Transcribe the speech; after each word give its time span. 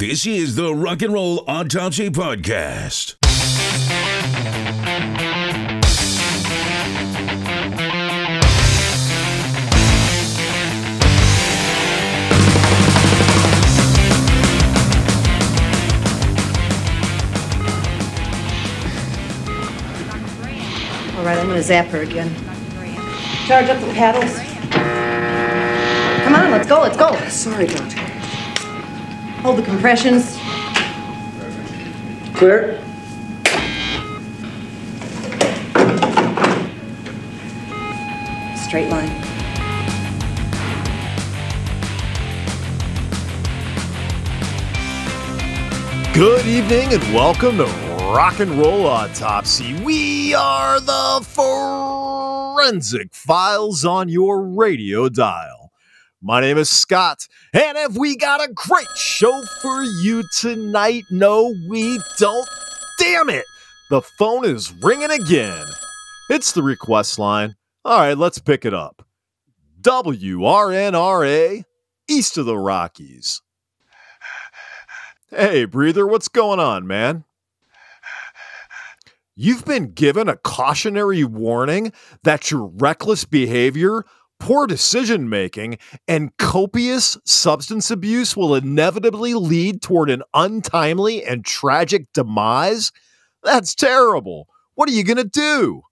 This 0.00 0.28
is 0.28 0.54
the 0.54 0.72
Rock 0.72 1.02
and 1.02 1.12
Roll 1.12 1.42
Autopsy 1.48 2.08
Podcast. 2.08 3.16
All 21.16 21.24
right, 21.24 21.36
I'm 21.36 21.48
gonna 21.48 21.60
zap 21.60 21.86
her 21.86 22.02
again. 22.02 22.32
Charge 23.48 23.68
up 23.68 23.80
the 23.80 23.92
paddles. 23.94 24.32
Come 26.22 26.36
on, 26.36 26.52
let's 26.52 26.68
go, 26.68 26.82
let's 26.82 26.96
go. 26.96 27.16
Sorry, 27.28 27.66
Doctor. 27.66 28.07
Hold 29.42 29.58
the 29.58 29.62
compressions. 29.62 30.36
Clear? 32.34 32.82
Straight 38.56 38.90
line. 38.90 39.08
Good 46.12 46.46
evening 46.46 46.92
and 46.94 47.02
welcome 47.14 47.58
to 47.58 47.64
Rock 48.12 48.40
and 48.40 48.50
Roll 48.58 48.86
Autopsy. 48.86 49.74
We 49.84 50.34
are 50.34 50.80
the 50.80 51.24
forensic 52.56 53.14
files 53.14 53.84
on 53.84 54.08
your 54.08 54.42
radio 54.42 55.08
dial. 55.08 55.57
My 56.20 56.40
name 56.40 56.58
is 56.58 56.68
Scott, 56.68 57.28
and 57.52 57.78
have 57.78 57.96
we 57.96 58.16
got 58.16 58.42
a 58.42 58.52
great 58.52 58.88
show 58.96 59.44
for 59.62 59.84
you 59.84 60.24
tonight? 60.36 61.04
No, 61.12 61.54
we 61.68 62.00
don't. 62.18 62.48
Damn 62.98 63.30
it! 63.30 63.44
The 63.90 64.02
phone 64.02 64.44
is 64.44 64.74
ringing 64.82 65.12
again. 65.12 65.64
It's 66.28 66.50
the 66.50 66.62
request 66.64 67.20
line. 67.20 67.54
All 67.84 68.00
right, 68.00 68.18
let's 68.18 68.40
pick 68.40 68.64
it 68.64 68.74
up. 68.74 69.06
WRNRA, 69.80 71.62
east 72.08 72.36
of 72.36 72.46
the 72.46 72.58
Rockies. 72.58 73.40
Hey, 75.30 75.66
breather, 75.66 76.04
what's 76.04 76.28
going 76.28 76.58
on, 76.58 76.84
man? 76.84 77.24
You've 79.36 79.64
been 79.64 79.92
given 79.92 80.28
a 80.28 80.36
cautionary 80.36 81.22
warning 81.22 81.92
that 82.24 82.50
your 82.50 82.66
reckless 82.66 83.24
behavior, 83.24 84.04
poor 84.38 84.66
decision 84.66 85.28
making, 85.28 85.78
and 86.06 86.36
copious 86.36 87.16
substance 87.24 87.90
abuse 87.90 88.36
will 88.36 88.54
inevitably 88.54 89.34
lead 89.34 89.82
toward 89.82 90.10
an 90.10 90.22
untimely 90.34 91.24
and 91.24 91.44
tragic 91.44 92.06
demise? 92.12 92.92
That's 93.42 93.74
terrible. 93.74 94.48
What 94.74 94.88
are 94.88 94.92
you 94.92 95.04
going 95.04 95.18
to 95.18 95.24
do? 95.24 95.82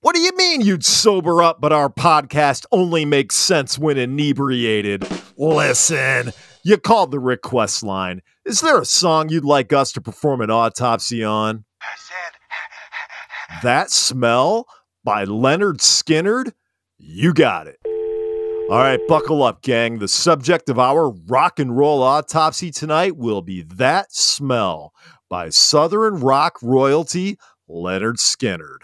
What 0.00 0.14
do 0.14 0.20
you 0.20 0.30
mean 0.36 0.60
you'd 0.60 0.84
sober 0.84 1.42
up, 1.42 1.60
but 1.60 1.72
our 1.72 1.88
podcast 1.88 2.64
only 2.70 3.04
makes 3.04 3.34
sense 3.34 3.76
when 3.78 3.98
inebriated? 3.98 5.04
Listen, 5.36 6.32
you 6.62 6.76
called 6.78 7.10
the 7.10 7.18
request 7.18 7.82
line. 7.82 8.22
Is 8.44 8.60
there 8.60 8.80
a 8.80 8.84
song 8.84 9.28
you'd 9.28 9.44
like 9.44 9.72
us 9.72 9.90
to 9.92 10.00
perform 10.00 10.42
an 10.42 10.50
autopsy 10.50 11.24
on? 11.24 11.64
That 13.62 13.90
Smell 13.90 14.66
by 15.06 15.24
Lynyrd 15.24 15.76
Skynyrd? 15.78 16.52
You 16.98 17.32
got 17.32 17.68
it. 17.68 17.78
All 18.68 18.78
right, 18.78 18.98
buckle 19.06 19.44
up, 19.44 19.62
gang. 19.62 20.00
The 20.00 20.08
subject 20.08 20.68
of 20.68 20.80
our 20.80 21.10
rock 21.10 21.60
and 21.60 21.78
roll 21.78 22.02
autopsy 22.02 22.72
tonight 22.72 23.16
will 23.16 23.40
be 23.40 23.62
That 23.62 24.12
Smell 24.12 24.92
by 25.30 25.50
Southern 25.50 26.16
rock 26.16 26.58
royalty 26.60 27.38
Lynyrd 27.70 28.16
Skynyrd. 28.16 28.78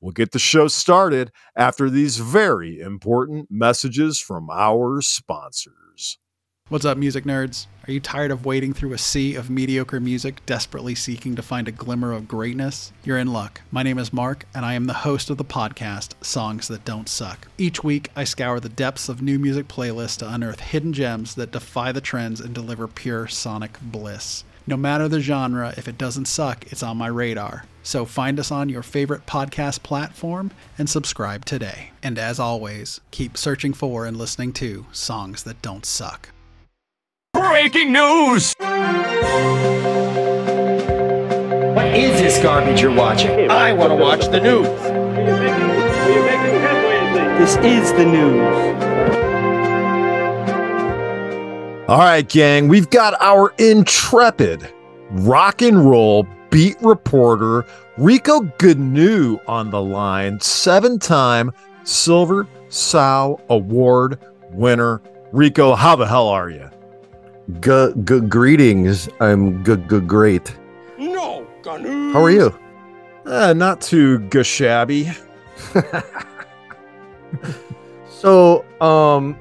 We'll 0.00 0.10
get 0.10 0.32
the 0.32 0.40
show 0.40 0.66
started 0.66 1.30
after 1.54 1.88
these 1.88 2.16
very 2.16 2.80
important 2.80 3.46
messages 3.48 4.20
from 4.20 4.50
our 4.50 5.00
sponsors. 5.00 5.87
What's 6.70 6.84
up, 6.84 6.98
music 6.98 7.24
nerds? 7.24 7.66
Are 7.86 7.92
you 7.92 7.98
tired 7.98 8.30
of 8.30 8.44
wading 8.44 8.74
through 8.74 8.92
a 8.92 8.98
sea 8.98 9.36
of 9.36 9.48
mediocre 9.48 10.00
music, 10.00 10.44
desperately 10.44 10.94
seeking 10.94 11.34
to 11.34 11.40
find 11.40 11.66
a 11.66 11.72
glimmer 11.72 12.12
of 12.12 12.28
greatness? 12.28 12.92
You're 13.04 13.16
in 13.16 13.32
luck. 13.32 13.62
My 13.70 13.82
name 13.82 13.96
is 13.96 14.12
Mark, 14.12 14.44
and 14.54 14.66
I 14.66 14.74
am 14.74 14.84
the 14.84 14.92
host 14.92 15.30
of 15.30 15.38
the 15.38 15.46
podcast, 15.46 16.12
Songs 16.22 16.68
That 16.68 16.84
Don't 16.84 17.08
Suck. 17.08 17.48
Each 17.56 17.82
week, 17.82 18.10
I 18.14 18.24
scour 18.24 18.60
the 18.60 18.68
depths 18.68 19.08
of 19.08 19.22
new 19.22 19.38
music 19.38 19.66
playlists 19.66 20.18
to 20.18 20.30
unearth 20.30 20.60
hidden 20.60 20.92
gems 20.92 21.36
that 21.36 21.52
defy 21.52 21.90
the 21.90 22.02
trends 22.02 22.38
and 22.38 22.54
deliver 22.54 22.86
pure 22.86 23.28
sonic 23.28 23.78
bliss. 23.80 24.44
No 24.66 24.76
matter 24.76 25.08
the 25.08 25.20
genre, 25.20 25.72
if 25.78 25.88
it 25.88 25.96
doesn't 25.96 26.26
suck, 26.26 26.70
it's 26.70 26.82
on 26.82 26.98
my 26.98 27.06
radar. 27.06 27.64
So 27.82 28.04
find 28.04 28.38
us 28.38 28.50
on 28.50 28.68
your 28.68 28.82
favorite 28.82 29.24
podcast 29.24 29.82
platform 29.82 30.50
and 30.76 30.90
subscribe 30.90 31.46
today. 31.46 31.92
And 32.02 32.18
as 32.18 32.38
always, 32.38 33.00
keep 33.10 33.38
searching 33.38 33.72
for 33.72 34.04
and 34.04 34.18
listening 34.18 34.52
to 34.54 34.84
songs 34.92 35.44
that 35.44 35.62
don't 35.62 35.86
suck. 35.86 36.28
Breaking 37.58 37.92
news! 37.92 38.54
What 41.74 41.86
is 41.92 42.20
this 42.20 42.40
garbage 42.40 42.80
you're 42.80 42.94
watching? 42.94 43.50
I 43.50 43.72
want 43.72 43.90
to 43.90 43.96
watch 43.96 44.28
the 44.28 44.38
news. 44.38 44.68
This 47.40 47.56
is 47.56 47.92
the 47.94 48.04
news. 48.04 48.46
All 51.88 51.98
right, 51.98 52.28
gang, 52.28 52.68
we've 52.68 52.90
got 52.90 53.20
our 53.20 53.52
intrepid 53.58 54.72
rock 55.10 55.60
and 55.60 55.84
roll 55.90 56.28
beat 56.50 56.80
reporter 56.80 57.66
Rico 57.96 58.42
Gnu 58.62 59.40
on 59.48 59.70
the 59.70 59.82
line, 59.82 60.38
seven 60.38 61.00
time 61.00 61.50
Silver 61.82 62.46
Sow 62.68 63.40
Award 63.50 64.20
winner. 64.52 65.02
Rico, 65.32 65.74
how 65.74 65.96
the 65.96 66.06
hell 66.06 66.28
are 66.28 66.50
you? 66.50 66.70
Good, 67.60 68.04
good 68.04 68.28
greetings. 68.28 69.08
I'm 69.20 69.62
good, 69.62 69.88
good, 69.88 70.06
great. 70.06 70.56
No, 70.98 71.46
Ganu. 71.62 72.12
How 72.12 72.22
are 72.22 72.30
you? 72.30 72.58
Uh, 73.24 73.52
not 73.54 73.80
too 73.80 74.18
gashabby. 74.30 75.16
So, 78.18 78.64
um, 78.80 79.38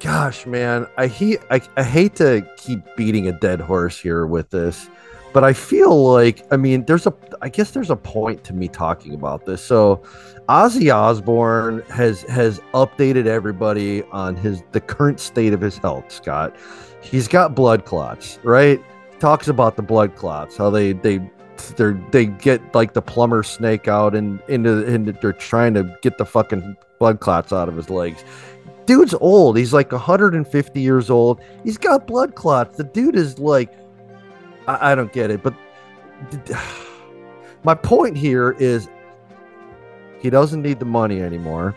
gosh, 0.00 0.44
man, 0.44 0.86
I 0.98 1.06
hate, 1.06 1.40
I, 1.50 1.62
I 1.78 1.82
hate 1.82 2.14
to 2.16 2.46
keep 2.58 2.80
beating 2.94 3.26
a 3.26 3.32
dead 3.32 3.58
horse 3.58 3.98
here 3.98 4.26
with 4.26 4.50
this, 4.50 4.90
but 5.32 5.44
I 5.44 5.54
feel 5.54 6.12
like, 6.12 6.46
I 6.52 6.58
mean, 6.58 6.84
there's 6.84 7.06
a, 7.06 7.14
I 7.40 7.48
guess 7.48 7.70
there's 7.70 7.88
a 7.88 7.96
point 7.96 8.44
to 8.44 8.52
me 8.52 8.68
talking 8.68 9.14
about 9.14 9.46
this. 9.46 9.64
So, 9.64 10.02
Ozzy 10.50 10.94
Osbourne 10.94 11.82
has 11.88 12.20
has 12.22 12.58
updated 12.74 13.24
everybody 13.24 14.02
on 14.12 14.36
his 14.36 14.62
the 14.72 14.80
current 14.80 15.20
state 15.20 15.54
of 15.54 15.62
his 15.62 15.78
health. 15.78 16.12
Scott, 16.12 16.54
he's 17.00 17.28
got 17.28 17.54
blood 17.54 17.84
clots, 17.84 18.38
right? 18.42 18.80
Talks 19.18 19.48
about 19.48 19.76
the 19.76 19.82
blood 19.82 20.14
clots, 20.16 20.56
how 20.56 20.70
they 20.70 20.92
they 20.92 21.18
they 21.76 21.92
they 22.10 22.26
get 22.26 22.74
like 22.74 22.94
the 22.94 23.02
plumber 23.02 23.42
snake 23.42 23.88
out 23.88 24.14
and 24.14 24.40
into 24.48 24.86
and 24.86 25.08
they're 25.20 25.32
trying 25.32 25.74
to 25.74 25.96
get 26.02 26.18
the 26.18 26.24
fucking 26.24 26.76
blood 26.98 27.20
clots 27.20 27.52
out 27.52 27.68
of 27.68 27.76
his 27.76 27.90
legs. 27.90 28.24
Dude's 28.86 29.14
old. 29.14 29.58
He's 29.58 29.74
like 29.74 29.92
150 29.92 30.80
years 30.80 31.10
old. 31.10 31.42
He's 31.62 31.76
got 31.76 32.06
blood 32.06 32.34
clots. 32.34 32.78
The 32.78 32.84
dude 32.84 33.16
is 33.16 33.38
like, 33.38 33.70
I, 34.66 34.92
I 34.92 34.94
don't 34.94 35.12
get 35.12 35.30
it. 35.30 35.42
But 35.42 35.54
my 37.64 37.74
point 37.74 38.16
here 38.16 38.52
is 38.58 38.88
he 40.20 40.30
doesn't 40.30 40.62
need 40.62 40.78
the 40.78 40.86
money 40.86 41.20
anymore. 41.20 41.76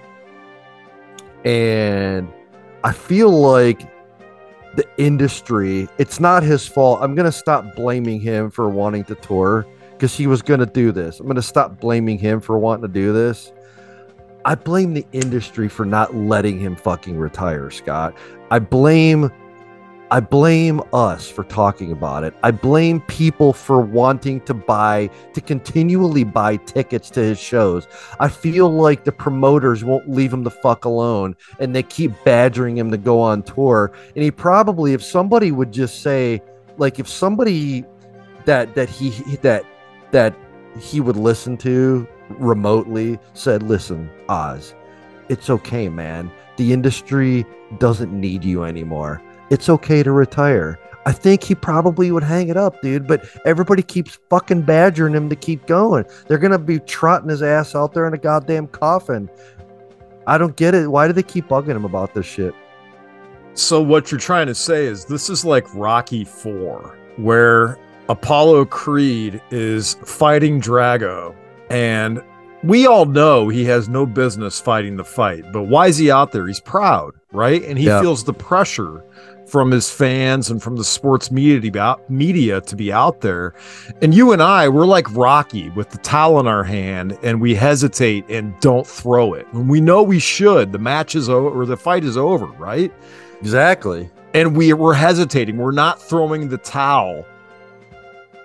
And 1.43 2.31
I 2.83 2.93
feel 2.93 3.31
like 3.31 3.81
the 4.75 4.87
industry, 4.97 5.87
it's 5.97 6.19
not 6.19 6.43
his 6.43 6.67
fault. 6.67 6.99
I'm 7.01 7.15
going 7.15 7.25
to 7.25 7.31
stop 7.31 7.75
blaming 7.75 8.19
him 8.19 8.49
for 8.49 8.69
wanting 8.69 9.03
to 9.05 9.15
tour 9.15 9.65
because 9.91 10.15
he 10.15 10.27
was 10.27 10.41
going 10.41 10.59
to 10.59 10.65
do 10.65 10.91
this. 10.91 11.19
I'm 11.19 11.25
going 11.25 11.35
to 11.35 11.41
stop 11.41 11.79
blaming 11.79 12.17
him 12.17 12.39
for 12.39 12.57
wanting 12.57 12.83
to 12.83 12.93
do 12.93 13.13
this. 13.13 13.51
I 14.43 14.55
blame 14.55 14.93
the 14.93 15.05
industry 15.11 15.67
for 15.67 15.85
not 15.85 16.15
letting 16.15 16.59
him 16.59 16.75
fucking 16.75 17.17
retire, 17.17 17.69
Scott. 17.69 18.17
I 18.49 18.59
blame 18.59 19.31
I 20.11 20.19
blame 20.19 20.81
us 20.91 21.29
for 21.29 21.45
talking 21.45 21.93
about 21.93 22.25
it. 22.25 22.33
I 22.43 22.51
blame 22.51 22.99
people 22.99 23.53
for 23.53 23.79
wanting 23.79 24.41
to 24.41 24.53
buy, 24.53 25.09
to 25.33 25.39
continually 25.39 26.25
buy 26.25 26.57
tickets 26.57 27.09
to 27.11 27.21
his 27.21 27.39
shows. 27.39 27.87
I 28.19 28.27
feel 28.27 28.69
like 28.69 29.05
the 29.05 29.13
promoters 29.13 29.85
won't 29.85 30.09
leave 30.09 30.33
him 30.33 30.43
the 30.43 30.51
fuck 30.51 30.83
alone 30.83 31.37
and 31.61 31.73
they 31.73 31.83
keep 31.83 32.11
badgering 32.25 32.77
him 32.77 32.91
to 32.91 32.97
go 32.97 33.21
on 33.21 33.41
tour. 33.41 33.93
And 34.13 34.21
he 34.21 34.31
probably, 34.31 34.91
if 34.91 35.01
somebody 35.01 35.53
would 35.53 35.71
just 35.71 36.01
say, 36.01 36.41
like, 36.75 36.99
if 36.99 37.07
somebody 37.07 37.85
that, 38.43 38.75
that 38.75 38.89
he, 38.89 39.11
that, 39.37 39.63
that 40.11 40.35
he 40.77 40.99
would 40.99 41.15
listen 41.15 41.55
to 41.59 42.05
remotely 42.31 43.17
said, 43.33 43.63
listen, 43.63 44.09
Oz, 44.27 44.75
it's 45.29 45.49
okay, 45.49 45.87
man. 45.87 46.29
The 46.57 46.73
industry 46.73 47.45
doesn't 47.77 48.11
need 48.11 48.43
you 48.43 48.65
anymore 48.65 49.21
it's 49.51 49.69
okay 49.69 50.01
to 50.01 50.11
retire. 50.11 50.79
I 51.05 51.11
think 51.11 51.43
he 51.43 51.55
probably 51.55 52.11
would 52.11 52.23
hang 52.23 52.49
it 52.49 52.57
up, 52.57 52.81
dude. 52.81 53.07
But 53.07 53.25
everybody 53.45 53.81
keeps 53.83 54.19
fucking 54.29 54.61
badgering 54.63 55.13
him 55.13 55.29
to 55.29 55.35
keep 55.35 55.65
going. 55.67 56.05
They're 56.27 56.37
gonna 56.37 56.59
be 56.59 56.79
trotting 56.79 57.29
his 57.29 57.41
ass 57.43 57.75
out 57.75 57.93
there 57.93 58.07
in 58.07 58.13
a 58.13 58.17
goddamn 58.19 58.67
coffin. 58.67 59.29
I 60.27 60.37
don't 60.37 60.55
get 60.55 60.75
it. 60.75 60.89
Why 60.89 61.07
do 61.07 61.13
they 61.13 61.23
keep 61.23 61.47
bugging 61.47 61.75
him 61.75 61.85
about 61.85 62.13
this 62.13 62.25
shit? 62.25 62.53
So 63.53 63.81
what 63.81 64.11
you're 64.11 64.19
trying 64.19 64.47
to 64.47 64.55
say 64.55 64.85
is 64.85 65.05
this 65.05 65.29
is 65.29 65.43
like 65.43 65.65
Rocky 65.75 66.23
4 66.23 66.97
where 67.17 67.77
Apollo 68.07 68.65
Creed 68.65 69.41
is 69.51 69.95
fighting 70.05 70.61
Drago 70.61 71.35
and 71.69 72.21
we 72.63 72.85
all 72.85 73.05
know 73.05 73.49
he 73.49 73.65
has 73.65 73.89
no 73.89 74.05
business 74.05 74.61
fighting 74.61 74.95
the 74.95 75.03
fight, 75.03 75.43
but 75.51 75.63
why 75.63 75.87
is 75.87 75.97
he 75.97 76.11
out 76.11 76.31
there? 76.31 76.45
He's 76.45 76.59
proud, 76.59 77.13
right? 77.33 77.63
And 77.63 77.77
he 77.77 77.85
Yeah. 77.87 77.99
feels 78.01 78.23
the 78.23 78.33
pressure 78.33 79.03
from 79.51 79.69
his 79.69 79.91
fans 79.91 80.49
and 80.49 80.63
from 80.63 80.77
the 80.77 80.83
sports 80.83 81.29
media 81.29 81.59
to 81.59 81.69
be 81.69 81.77
out, 81.77 82.09
media 82.09 82.61
to 82.61 82.75
be 82.75 82.91
out 82.91 83.19
there. 83.19 83.53
And 84.01 84.15
you 84.15 84.31
and 84.31 84.41
I, 84.41 84.69
we're 84.69 84.85
like 84.85 85.13
Rocky 85.13 85.69
with 85.71 85.89
the 85.89 85.97
towel 85.97 86.39
in 86.39 86.47
our 86.47 86.63
hand 86.63 87.19
and 87.21 87.41
we 87.41 87.53
hesitate 87.53 88.23
and 88.29 88.57
don't 88.61 88.87
throw 88.87 89.33
it. 89.33 89.45
When 89.51 89.67
we 89.67 89.81
know 89.81 90.03
we 90.03 90.19
should, 90.19 90.71
the 90.71 90.79
match 90.79 91.15
is 91.15 91.27
over 91.27 91.49
or 91.49 91.65
the 91.65 91.75
fight 91.75 92.05
is 92.05 92.15
over, 92.15 92.45
right? 92.45 92.93
Exactly. 93.41 94.09
and 94.33 94.55
we 94.55 94.71
were 94.71 94.93
hesitating. 94.93 95.57
We're 95.57 95.71
not 95.71 96.01
throwing 96.01 96.47
the 96.47 96.57
towel 96.57 97.25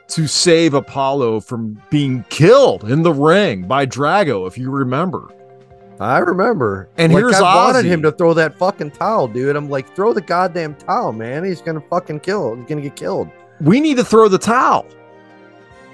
to 0.08 0.26
save 0.26 0.74
Apollo 0.74 1.40
from 1.40 1.80
being 1.90 2.24
killed 2.30 2.90
in 2.90 3.02
the 3.02 3.12
ring 3.12 3.68
by 3.68 3.86
Drago, 3.86 4.46
if 4.48 4.58
you 4.58 4.70
remember. 4.70 5.32
I 5.98 6.18
remember. 6.18 6.88
And 6.98 7.12
like, 7.12 7.20
here's 7.22 7.36
I 7.36 7.54
wanted 7.54 7.84
him 7.86 8.02
to 8.02 8.12
throw 8.12 8.34
that 8.34 8.58
fucking 8.58 8.90
towel, 8.92 9.28
dude. 9.28 9.56
I'm 9.56 9.70
like, 9.70 9.94
throw 9.96 10.12
the 10.12 10.20
goddamn 10.20 10.74
towel, 10.74 11.12
man. 11.12 11.44
He's 11.44 11.62
gonna 11.62 11.80
fucking 11.80 12.20
kill. 12.20 12.54
He's 12.56 12.66
gonna 12.66 12.82
get 12.82 12.96
killed. 12.96 13.28
We 13.60 13.80
need 13.80 13.96
to 13.96 14.04
throw 14.04 14.28
the 14.28 14.38
towel. 14.38 14.86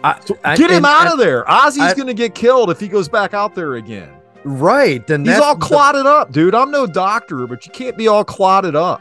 I, 0.02 0.20
I- 0.44 0.56
Get 0.56 0.70
him 0.70 0.78
and- 0.78 0.87
out 0.87 1.02
and- 1.04 1.12
of 1.12 1.19
there. 1.19 1.44
Ozzy's 1.44 1.94
to 1.94 2.14
get 2.14 2.34
killed 2.34 2.70
if 2.70 2.81
he 2.81 2.88
goes 2.88 3.08
back 3.08 3.34
out 3.34 3.54
there 3.54 3.75
again. 3.75 4.10
Right. 4.44 5.06
Then 5.06 5.25
He's 5.25 5.38
all 5.38 5.54
the- 5.54 5.64
clotted 5.64 6.06
up, 6.06 6.32
dude. 6.32 6.55
I'm 6.55 6.72
no 6.72 6.87
doctor, 6.87 7.46
but 7.46 7.64
you 7.64 7.72
can't 7.72 7.96
be 7.96 8.08
all 8.08 8.25
clotted 8.25 8.75
up. 8.75 9.00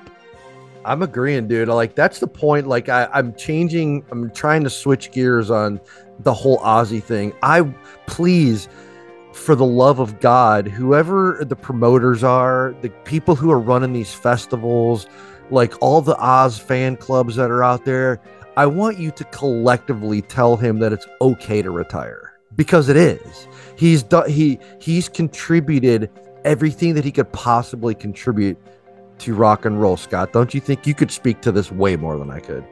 I'm 0.86 1.02
agreeing, 1.02 1.48
dude. 1.48 1.68
Like 1.68 1.96
that's 1.96 2.20
the 2.20 2.28
point. 2.28 2.68
Like 2.68 2.90
I, 2.90 3.08
I'm 3.14 3.34
changing. 3.36 4.04
I'm 4.12 4.30
trying 4.32 4.64
to 4.64 4.70
switch 4.70 5.12
gears 5.12 5.50
on 5.52 5.80
the 6.20 6.34
whole 6.34 6.60
Ozzy 6.60 7.02
thing. 7.02 7.34
I 7.42 7.62
please, 8.08 8.68
for 9.34 9.56
the 9.56 9.66
love 9.66 10.00
of 10.00 10.20
God, 10.20 10.68
whoever 10.68 11.44
the 11.46 11.56
promoters 11.56 12.24
are, 12.24 12.76
the 12.82 12.90
people 13.06 13.36
who 13.36 13.52
are 13.52 13.60
running 13.60 13.94
these 13.94 14.14
festivals, 14.14 15.08
like 15.50 15.74
all 15.82 16.02
the 16.02 16.18
Oz 16.18 16.58
fan 16.58 16.98
clubs 16.98 17.36
that 17.36 17.50
are 17.50 17.64
out 17.64 17.86
there, 17.86 18.22
I 18.58 18.66
want 18.66 18.98
you 18.98 19.12
to 19.12 19.24
collectively 19.26 20.22
tell 20.22 20.58
him 20.58 20.80
that 20.80 20.92
it's 20.92 21.08
okay 21.22 21.62
to 21.62 21.72
retire 21.72 22.34
because 22.56 22.90
it 22.90 22.98
is. 22.98 23.48
He's 23.78 24.04
done. 24.04 24.30
He 24.30 24.60
he's 24.80 25.08
contributed 25.08 26.10
everything 26.44 26.94
that 26.96 27.06
he 27.06 27.12
could 27.12 27.32
possibly 27.32 27.96
contribute 27.96 28.58
to 29.20 29.34
rock 29.34 29.66
and 29.66 29.80
roll, 29.80 29.98
Scott. 29.98 30.34
Don't 30.34 30.54
you 30.54 30.60
think 30.60 30.86
you 30.86 30.94
could 30.94 31.12
speak 31.12 31.42
to 31.42 31.52
this 31.52 31.72
way 31.72 31.96
more 31.96 32.18
than 32.18 32.30
I 32.30 32.40
could? 32.40 32.66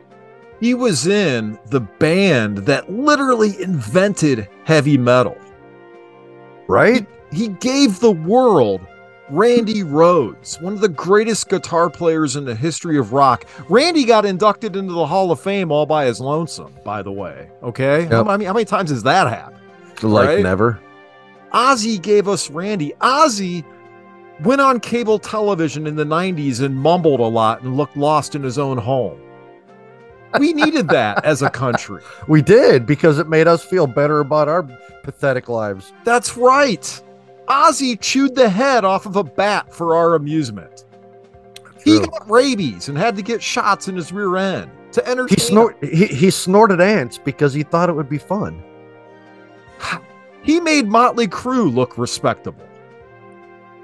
He 0.60 0.74
was 0.74 1.08
in 1.08 1.58
the 1.68 1.80
band 1.80 2.60
that 2.60 2.92
literally 2.92 3.62
invented 3.62 4.50
heavy 4.66 4.98
metal. 4.98 5.38
Right? 6.70 7.06
He 7.32 7.50
gave 7.50 8.00
the 8.00 8.12
world 8.12 8.80
Randy 9.30 9.84
Rhoads, 9.84 10.62
one 10.62 10.74
of 10.74 10.82
the 10.82 10.90
greatest 10.90 11.50
guitar 11.50 11.90
players 11.90 12.36
in 12.36 12.46
the 12.46 12.56
history 12.56 12.98
of 12.98 13.14
rock. 13.14 13.46
Randy 13.70 14.04
got 14.06 14.26
inducted 14.26 14.76
into 14.76 14.94
the 14.94 15.06
Hall 15.06 15.32
of 15.32 15.40
Fame 15.40 15.72
all 15.72 15.86
by 15.86 16.06
his 16.06 16.20
lonesome, 16.20 16.74
by 16.84 17.02
the 17.04 17.12
way. 17.12 17.50
Okay. 17.62 18.06
How, 18.06 18.20
Yep. 18.20 18.28
I 18.28 18.38
mean, 18.38 18.48
how 18.48 18.54
many 18.54 18.66
times 18.66 18.90
has 18.90 19.04
that 19.04 19.28
happened? 19.28 19.60
Like 20.02 20.28
Right? 20.28 20.44
never. 20.44 20.80
Ozzy 21.54 22.02
gave 22.02 22.28
us 22.28 22.50
Randy. 22.50 22.94
Ozzy 23.02 23.64
went 24.44 24.62
on 24.62 24.80
cable 24.80 25.20
television 25.20 25.86
in 25.86 25.96
the 25.96 26.06
90s 26.06 26.62
and 26.62 26.76
mumbled 26.76 27.20
a 27.20 27.24
lot 27.24 27.62
and 27.62 27.76
looked 27.76 27.98
lost 27.98 28.34
in 28.36 28.44
his 28.44 28.58
own 28.58 28.78
home. 28.78 29.20
We 30.38 30.54
needed 30.54 30.90
that 30.90 31.26
as 31.26 31.42
a 31.42 31.50
country. 31.50 32.04
We 32.28 32.42
did 32.42 32.86
because 32.86 33.18
it 33.18 33.28
made 33.28 33.48
us 33.48 33.64
feel 33.64 33.88
better 33.88 34.20
about 34.20 34.48
our 34.48 34.64
pathetic 35.04 35.50
lives. 35.50 35.94
That's 36.04 36.38
right. 36.38 37.02
Ozzy 37.48 38.00
chewed 38.00 38.36
the 38.36 38.50
head 38.50 38.86
off 38.86 39.08
of 39.08 39.16
a 39.16 39.24
bat 39.24 39.74
for 39.74 39.96
our 39.96 40.14
amusement. 40.14 40.86
He 41.84 42.00
got 42.00 42.30
rabies 42.30 42.90
and 42.90 42.98
had 42.98 43.16
to 43.16 43.22
get 43.22 43.42
shots 43.42 43.88
in 43.88 43.96
his 43.96 44.12
rear 44.12 44.36
end 44.36 44.70
to 44.92 45.08
entertain. 45.08 45.38
He 45.38 45.42
snort 45.42 45.78
he, 45.84 46.06
he 46.08 46.30
snorted 46.30 46.82
ants 46.82 47.18
because 47.18 47.54
he 47.54 47.64
thought 47.64 47.90
it 47.90 47.94
would 47.94 48.10
be 48.10 48.18
fun. 48.18 48.64
He 50.42 50.62
made 50.62 50.88
Motley 50.88 51.28
Crue 51.28 51.72
look 51.72 51.98
respectable. 51.98 52.66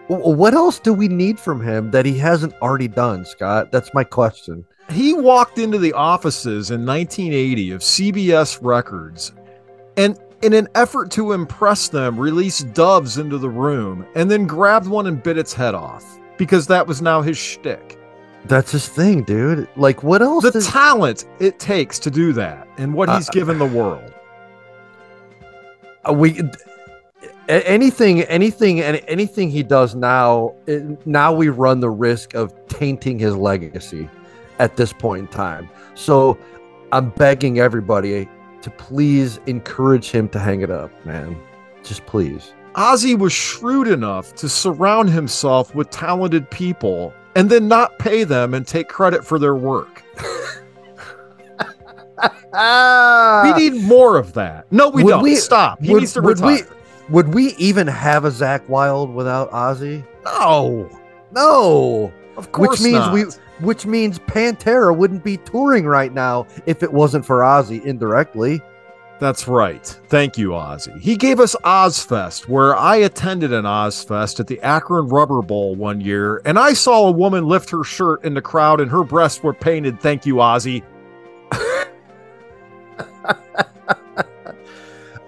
What 0.08 0.54
else 0.54 0.80
do 0.80 0.94
we 0.94 1.10
need 1.10 1.38
from 1.38 1.62
him 1.62 1.92
that 1.92 2.06
he 2.06 2.18
hasn't 2.18 2.54
already 2.62 2.88
done, 2.88 3.26
Scott? 3.26 3.74
That's 3.74 3.94
my 3.94 4.06
question. 4.06 4.66
He 4.90 5.14
walked 5.14 5.58
into 5.58 5.78
the 5.78 5.94
offices 5.94 6.72
in 6.72 6.86
1980 6.86 7.72
of 7.72 7.82
CBS 7.82 8.60
Records 8.62 9.32
and, 9.98 10.20
in 10.42 10.54
an 10.54 10.68
effort 10.76 11.10
to 11.12 11.32
impress 11.34 11.88
them, 11.88 12.20
released 12.20 12.74
doves 12.74 13.18
into 13.18 13.38
the 13.38 13.50
room 13.50 14.06
and 14.16 14.30
then 14.30 14.46
grabbed 14.46 14.88
one 14.88 15.08
and 15.08 15.22
bit 15.22 15.38
its 15.38 15.54
head 15.54 15.74
off 15.74 16.20
because 16.38 16.68
that 16.68 16.86
was 16.86 17.02
now 17.02 17.22
his 17.22 17.38
shtick. 17.38 17.98
That's 18.46 18.72
his 18.72 18.88
thing, 18.88 19.24
dude. 19.24 19.68
Like 19.76 20.04
what 20.04 20.22
else? 20.22 20.44
The 20.44 20.52
does- 20.52 20.68
talent 20.68 21.26
it 21.40 21.58
takes 21.58 21.98
to 22.00 22.12
do 22.12 22.32
that 22.34 22.68
and 22.78 22.94
what 22.94 23.10
he's 23.10 23.28
Uh, 23.28 23.32
given 23.32 23.58
the 23.58 23.66
world. 23.66 24.14
Uh, 26.08 26.14
we 26.14 26.40
anything 27.48 28.22
anything 28.24 28.82
and 28.82 29.02
anything 29.08 29.50
he 29.50 29.64
does 29.64 29.96
now 29.96 30.54
now 31.06 31.34
we 31.34 31.50
run 31.50 31.80
the 31.80 31.90
risk 31.90 32.34
of 32.36 32.54
tainting 32.68 33.18
his 33.20 33.36
legacy 33.36 34.08
at 34.60 34.76
this 34.78 34.94
point 34.94 35.22
in 35.22 35.28
time 35.28 35.70
so 35.94 36.38
i'm 36.92 37.10
begging 37.12 37.60
everybody 37.60 38.28
to 38.62 38.70
please 38.72 39.40
encourage 39.46 40.10
him 40.12 40.28
to 40.30 40.40
hang 40.40 40.62
it 40.62 40.72
up 40.72 40.92
man 41.06 41.36
just 41.84 42.06
please 42.06 42.54
Ozzy 42.76 43.18
was 43.18 43.32
shrewd 43.32 43.88
enough 43.88 44.36
to 44.36 44.50
surround 44.50 45.10
himself 45.10 45.74
with 45.74 45.90
talented 45.92 46.50
people 46.52 47.14
and 47.38 47.50
then 47.50 47.70
not 47.70 47.98
pay 48.00 48.26
them 48.26 48.54
and 48.54 48.68
take 48.68 48.90
credit 48.90 49.24
for 49.26 49.40
their 49.40 49.56
work. 49.56 50.04
we 53.44 53.54
need 53.54 53.82
more 53.84 54.18
of 54.18 54.34
that. 54.34 54.66
No, 54.72 54.90
we 54.90 55.04
Would 55.06 55.12
don't. 55.12 55.24
we- 55.24 55.36
Stop. 55.36 55.82
He 55.82 55.94
would- 55.94 56.00
needs 56.02 56.12
to 56.14 56.22
would 56.22 56.40
we- 56.42 56.54
retire. 56.56 56.76
would 57.10 57.34
we 57.34 57.54
even 57.56 57.88
have 57.88 58.26
a 58.26 58.30
Zakk 58.30 58.68
Wylde 58.68 59.14
without 59.14 59.52
ozzy 59.52 60.04
No, 60.26 60.90
no 61.32 62.12
of 62.36 62.52
course 62.52 62.72
which 62.72 62.82
means 62.82 62.96
not. 63.06 63.14
we 63.14 63.24
which 63.60 63.86
means 63.86 64.20
pantera 64.20 64.96
wouldn't 64.96 65.24
be 65.24 65.38
touring 65.38 65.86
right 65.86 66.14
now 66.14 66.46
if 66.66 66.84
it 66.84 66.92
wasn't 66.92 67.26
for 67.26 67.40
ozzy 67.40 67.84
indirectly 67.86 68.62
That's 69.18 69.48
right. 69.48 69.86
Thank 70.10 70.38
you, 70.38 70.50
Ozzy. 70.50 71.00
He 71.00 71.16
gave 71.16 71.40
us 71.40 71.56
Ozzfest, 71.64 72.50
where 72.50 72.76
I 72.76 72.98
attended 72.98 73.54
an 73.54 73.64
Ozzfest 73.64 74.42
at 74.42 74.48
the 74.48 74.60
Akron 74.62 75.08
Rubber 75.08 75.42
Bowl 75.42 75.74
one 75.74 76.02
year, 76.02 76.42
and 76.44 76.60
I 76.60 76.74
saw 76.74 77.08
a 77.08 77.12
woman 77.12 77.46
lift 77.48 77.70
her 77.70 77.86
shirt 77.86 78.26
in 78.26 78.34
the 78.34 78.42
crowd, 78.42 78.82
and 78.82 78.92
her 78.92 79.06
breasts 79.06 79.42
were 79.42 79.54
painted. 79.54 80.02
Thank 80.02 80.26
you, 80.26 80.36
Ozzy. 80.36 80.84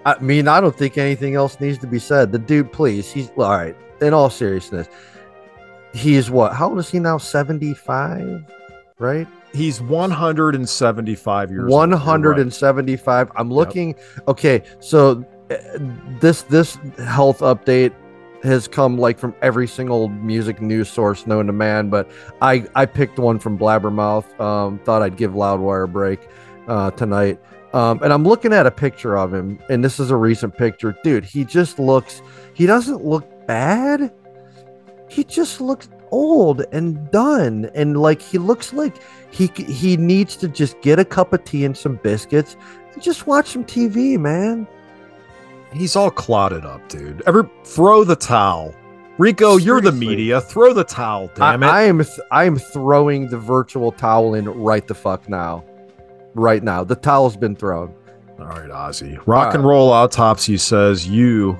I 0.04 0.18
mean, 0.20 0.48
I 0.48 0.60
don't 0.60 0.76
think 0.76 0.98
anything 0.98 1.34
else 1.34 1.58
needs 1.58 1.78
to 1.78 1.86
be 1.86 1.98
said. 1.98 2.30
The 2.30 2.38
dude, 2.38 2.70
please, 2.72 3.10
he's 3.10 3.30
all 3.38 3.56
right. 3.56 3.76
In 4.02 4.12
all 4.12 4.30
seriousness, 4.30 4.88
he 5.98 6.14
is 6.14 6.30
what? 6.30 6.54
How 6.54 6.68
old 6.68 6.78
is 6.78 6.88
he 6.88 6.98
now? 6.98 7.18
Seventy-five, 7.18 8.44
right? 8.98 9.26
He's 9.54 9.80
175 9.80 11.50
years 11.50 11.62
old. 11.62 11.70
One 11.72 11.90
You're 11.90 11.98
hundred 11.98 12.32
right. 12.32 12.40
I'm 13.36 13.50
looking. 13.50 13.94
Okay, 14.28 14.62
so 14.80 15.24
uh, 15.50 15.56
this 16.20 16.42
this 16.42 16.76
health 16.98 17.40
update 17.40 17.92
has 18.42 18.68
come 18.68 18.98
like 18.98 19.18
from 19.18 19.34
every 19.42 19.66
single 19.66 20.08
music 20.08 20.60
news 20.60 20.88
source 20.88 21.26
known 21.26 21.46
to 21.46 21.52
man, 21.52 21.88
but 21.88 22.10
I 22.42 22.66
I 22.74 22.86
picked 22.86 23.18
one 23.18 23.38
from 23.38 23.58
Blabbermouth. 23.58 24.38
Um, 24.40 24.78
thought 24.80 25.02
I'd 25.02 25.16
give 25.16 25.32
Loudwire 25.32 25.84
a 25.84 25.88
break 25.88 26.28
uh, 26.68 26.90
tonight. 26.92 27.40
Um, 27.74 28.02
and 28.02 28.12
I'm 28.12 28.24
looking 28.24 28.52
at 28.52 28.66
a 28.66 28.70
picture 28.70 29.16
of 29.18 29.32
him, 29.32 29.58
and 29.68 29.84
this 29.84 30.00
is 30.00 30.10
a 30.10 30.16
recent 30.16 30.56
picture. 30.56 30.96
Dude, 31.04 31.24
he 31.24 31.44
just 31.44 31.78
looks, 31.78 32.22
he 32.54 32.64
doesn't 32.64 33.04
look 33.04 33.46
bad. 33.46 34.12
He 35.08 35.24
just 35.24 35.60
looks 35.60 35.88
old 36.10 36.62
and 36.72 37.10
done. 37.10 37.70
And 37.74 38.00
like, 38.00 38.22
he 38.22 38.38
looks 38.38 38.72
like 38.72 38.96
he 39.30 39.46
he 39.46 39.96
needs 39.96 40.36
to 40.36 40.48
just 40.48 40.80
get 40.80 40.98
a 40.98 41.04
cup 41.04 41.32
of 41.32 41.44
tea 41.44 41.64
and 41.64 41.76
some 41.76 41.96
biscuits 41.96 42.56
and 42.92 43.02
just 43.02 43.26
watch 43.26 43.48
some 43.48 43.64
TV, 43.64 44.18
man. 44.18 44.66
He's 45.72 45.96
all 45.96 46.10
clotted 46.10 46.64
up, 46.64 46.88
dude. 46.88 47.22
Ever 47.26 47.50
throw 47.64 48.04
the 48.04 48.16
towel. 48.16 48.74
Rico, 49.18 49.56
you're 49.56 49.80
the 49.80 49.92
media. 49.92 50.40
Throw 50.40 50.72
the 50.72 50.84
towel, 50.84 51.30
damn 51.34 51.62
I, 51.62 51.66
it. 51.66 51.70
I 51.70 51.82
am 51.82 51.98
th- 51.98 52.20
I 52.30 52.44
am 52.44 52.56
throwing 52.56 53.28
the 53.28 53.36
virtual 53.36 53.90
towel 53.92 54.34
in 54.34 54.48
right 54.48 54.86
the 54.86 54.94
fuck 54.94 55.28
now. 55.28 55.64
right 56.34 56.62
now. 56.62 56.84
The 56.84 56.94
towel's 56.94 57.36
been 57.36 57.56
thrown. 57.56 57.92
All 58.38 58.46
right, 58.46 58.70
Ozzy. 58.70 59.20
Rock 59.26 59.54
and 59.54 59.64
roll 59.64 59.90
autopsy 59.90 60.56
says 60.56 61.08
you 61.08 61.58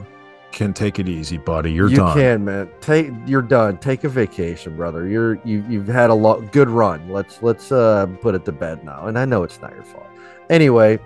can 0.53 0.73
take 0.73 0.99
it 0.99 1.09
easy, 1.09 1.37
buddy. 1.39 1.73
You're 1.73 1.91
you 1.91 1.97
done. 1.97 2.17
can, 2.17 2.45
man. 2.45 2.69
Take 2.81 3.11
you're 3.27 3.43
done. 3.43 3.79
Take 3.79 4.05
a 4.05 4.09
vacation, 4.09 4.77
brother. 4.77 5.07
You're 5.07 5.35
you 5.45 5.65
you've 5.69 5.87
had 5.89 6.11
a 6.11 6.15
lot 6.15 6.53
good 6.53 6.69
run. 6.69 7.09
Let's 7.11 7.43
let's 7.43 7.71
uh 7.71 8.07
put 8.21 8.35
it 8.35 8.45
to 8.47 8.53
bed 8.53 8.85
now. 8.85 9.07
And 9.07 9.19
I 9.19 9.25
know 9.25 9.43
it's 9.43 9.61
not 9.61 9.73
your 9.75 9.85
fault. 9.85 10.07
Anyway, 10.51 10.99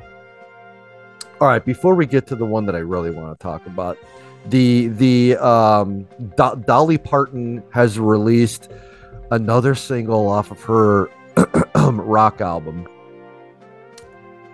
all 1.40 1.48
right. 1.48 1.64
Before 1.64 1.94
we 1.94 2.06
get 2.06 2.26
to 2.28 2.36
the 2.36 2.46
one 2.46 2.66
that 2.66 2.76
I 2.76 2.80
really 2.80 3.10
want 3.10 3.38
to 3.38 3.42
talk 3.42 3.66
about, 3.66 3.98
the 4.46 4.88
the 4.88 5.36
um 5.36 6.06
Do- 6.36 6.62
Dolly 6.66 6.98
Parton 6.98 7.62
has 7.72 7.98
released 7.98 8.70
another 9.30 9.74
single 9.74 10.28
off 10.28 10.50
of 10.50 10.62
her 10.62 11.10
rock 11.90 12.40
album. 12.40 12.86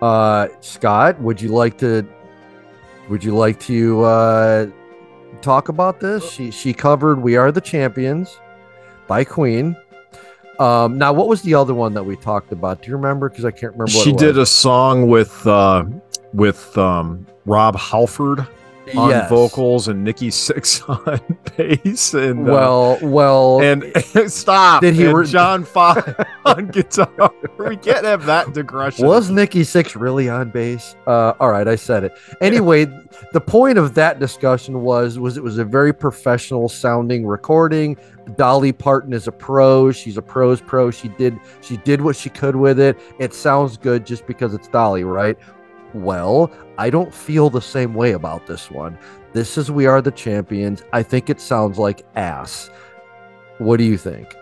Uh, 0.01 0.47
Scott, 0.61 1.19
would 1.21 1.41
you 1.41 1.49
like 1.49 1.77
to? 1.79 2.07
Would 3.09 3.23
you 3.23 3.35
like 3.35 3.59
to 3.61 4.01
uh, 4.03 4.67
talk 5.41 5.69
about 5.69 5.99
this? 5.99 6.29
She 6.29 6.51
she 6.51 6.73
covered 6.73 7.21
"We 7.21 7.35
Are 7.35 7.51
the 7.51 7.61
Champions" 7.61 8.39
by 9.07 9.23
Queen. 9.23 9.75
Um, 10.59 10.97
now, 10.97 11.13
what 11.13 11.27
was 11.27 11.41
the 11.41 11.55
other 11.55 11.73
one 11.73 11.93
that 11.93 12.03
we 12.03 12.17
talked 12.17 12.51
about? 12.51 12.81
Do 12.81 12.89
you 12.89 12.97
remember? 12.97 13.29
Because 13.29 13.45
I 13.45 13.51
can't 13.51 13.73
remember. 13.73 13.91
What 13.93 14.03
she 14.03 14.11
did 14.11 14.37
a 14.37 14.45
song 14.45 15.07
with 15.07 15.47
uh 15.47 15.85
with 16.33 16.77
um 16.77 17.25
Rob 17.45 17.77
Halford 17.77 18.45
on 18.97 19.09
Yes. 19.09 19.29
vocals 19.29 19.87
and 19.87 20.03
Nikki 20.03 20.29
Sixx 20.29 20.87
on 21.07 21.37
bass 21.57 22.13
and 22.13 22.47
uh, 22.47 22.51
Well, 22.51 22.99
well, 23.01 23.61
and 23.61 23.83
stop. 24.31 24.81
Did 24.81 24.95
he 24.95 25.07
re- 25.07 25.25
John 25.27 25.63
Five 25.65 26.15
on 26.45 26.67
guitar? 26.67 27.33
we 27.57 27.77
can't 27.77 28.05
have 28.05 28.25
that 28.25 28.53
digression. 28.53 29.05
Was 29.05 29.29
Nikki 29.29 29.61
Sixx 29.61 29.99
really 29.99 30.29
on 30.29 30.49
bass? 30.49 30.95
Uh, 31.07 31.33
all 31.39 31.49
right, 31.49 31.67
I 31.67 31.75
said 31.75 32.03
it. 32.03 32.13
Anyway, 32.41 32.85
the 33.33 33.41
point 33.41 33.77
of 33.77 33.93
that 33.95 34.19
discussion 34.19 34.81
was 34.81 35.19
was 35.19 35.37
it 35.37 35.43
was 35.43 35.57
a 35.57 35.65
very 35.65 35.93
professional 35.93 36.69
sounding 36.69 37.25
recording. 37.25 37.97
Dolly 38.37 38.71
Parton 38.71 39.11
is 39.11 39.27
a 39.27 39.31
pro. 39.31 39.91
She's 39.91 40.15
a 40.17 40.21
pro's 40.21 40.61
pro. 40.61 40.91
She 40.91 41.07
did 41.09 41.37
she 41.61 41.77
did 41.77 42.01
what 42.01 42.15
she 42.15 42.29
could 42.29 42.55
with 42.55 42.79
it. 42.79 42.97
It 43.19 43.33
sounds 43.33 43.75
good 43.77 44.05
just 44.05 44.27
because 44.27 44.53
it's 44.53 44.67
Dolly, 44.67 45.03
right? 45.03 45.37
Well, 45.93 46.51
I 46.77 46.89
don't 46.89 47.13
feel 47.13 47.49
the 47.49 47.61
same 47.61 47.93
way 47.93 48.11
about 48.11 48.47
this 48.47 48.69
one. 48.69 48.97
This 49.33 49.57
is 49.57 49.71
We 49.71 49.85
Are 49.85 50.01
the 50.01 50.11
Champions. 50.11 50.83
I 50.93 51.03
think 51.03 51.29
it 51.29 51.39
sounds 51.41 51.77
like 51.77 52.05
ass. 52.15 52.69
What 53.57 53.77
do 53.77 53.83
you 53.83 53.97
think? 53.97 54.35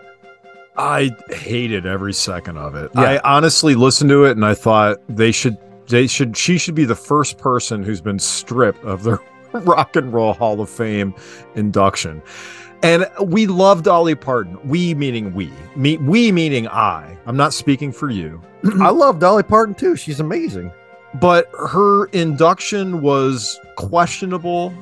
I 0.76 1.10
hated 1.30 1.86
every 1.86 2.14
second 2.14 2.56
of 2.56 2.74
it. 2.76 2.90
Yeah. 2.94 3.02
I 3.02 3.18
honestly 3.24 3.74
listened 3.74 4.10
to 4.10 4.24
it 4.24 4.32
and 4.32 4.44
I 4.44 4.54
thought 4.54 4.98
they 5.08 5.32
should 5.32 5.58
they 5.88 6.06
should 6.06 6.36
she 6.36 6.56
should 6.56 6.76
be 6.76 6.84
the 6.84 6.94
first 6.94 7.38
person 7.38 7.82
who's 7.82 8.00
been 8.00 8.18
stripped 8.18 8.84
of 8.84 9.02
their 9.02 9.18
rock 9.52 9.96
and 9.96 10.12
roll 10.12 10.34
hall 10.34 10.60
of 10.60 10.70
fame 10.70 11.14
induction. 11.56 12.22
And 12.82 13.08
we 13.20 13.48
love 13.48 13.82
Dolly 13.82 14.14
Parton. 14.14 14.56
We 14.68 14.94
meaning 14.94 15.34
we. 15.34 15.50
Me 15.74 15.96
we 15.96 16.30
meaning 16.30 16.68
I. 16.68 17.18
I'm 17.26 17.36
not 17.36 17.52
speaking 17.52 17.90
for 17.90 18.08
you. 18.08 18.40
I 18.80 18.90
love 18.90 19.18
Dolly 19.18 19.42
Parton 19.42 19.74
too. 19.74 19.96
She's 19.96 20.20
amazing. 20.20 20.70
But 21.20 21.48
her 21.58 22.06
induction 22.06 23.00
was 23.00 23.58
questionable 23.76 24.72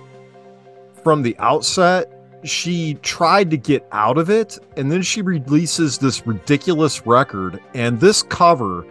from 1.03 1.23
the 1.23 1.37
outset. 1.39 2.13
She 2.45 2.95
tried 3.03 3.51
to 3.51 3.57
get 3.57 3.87
out 3.93 4.19
of 4.19 4.29
it, 4.31 4.59
and 4.77 4.91
then 4.91 5.03
she 5.03 5.23
releases 5.23 5.99
this 5.99 6.27
ridiculous 6.27 7.07
record. 7.07 7.61
And 7.75 7.99
this 7.99 8.23
cover, 8.23 8.87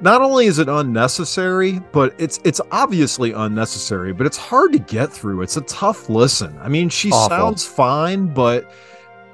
not 0.00 0.20
only 0.20 0.46
is 0.46 0.58
it 0.58 0.68
unnecessary, 0.68 1.80
but 1.92 2.14
it's 2.18 2.40
it's 2.44 2.60
obviously 2.70 3.32
unnecessary, 3.32 4.12
but 4.12 4.26
it's 4.26 4.36
hard 4.36 4.72
to 4.72 4.78
get 4.78 5.12
through. 5.12 5.42
It's 5.42 5.56
a 5.56 5.62
tough 5.62 6.08
listen. 6.08 6.58
I 6.60 6.68
mean, 6.68 6.88
she 6.88 7.10
Awful. 7.10 7.36
sounds 7.36 7.64
fine, 7.66 8.26
but 8.32 8.70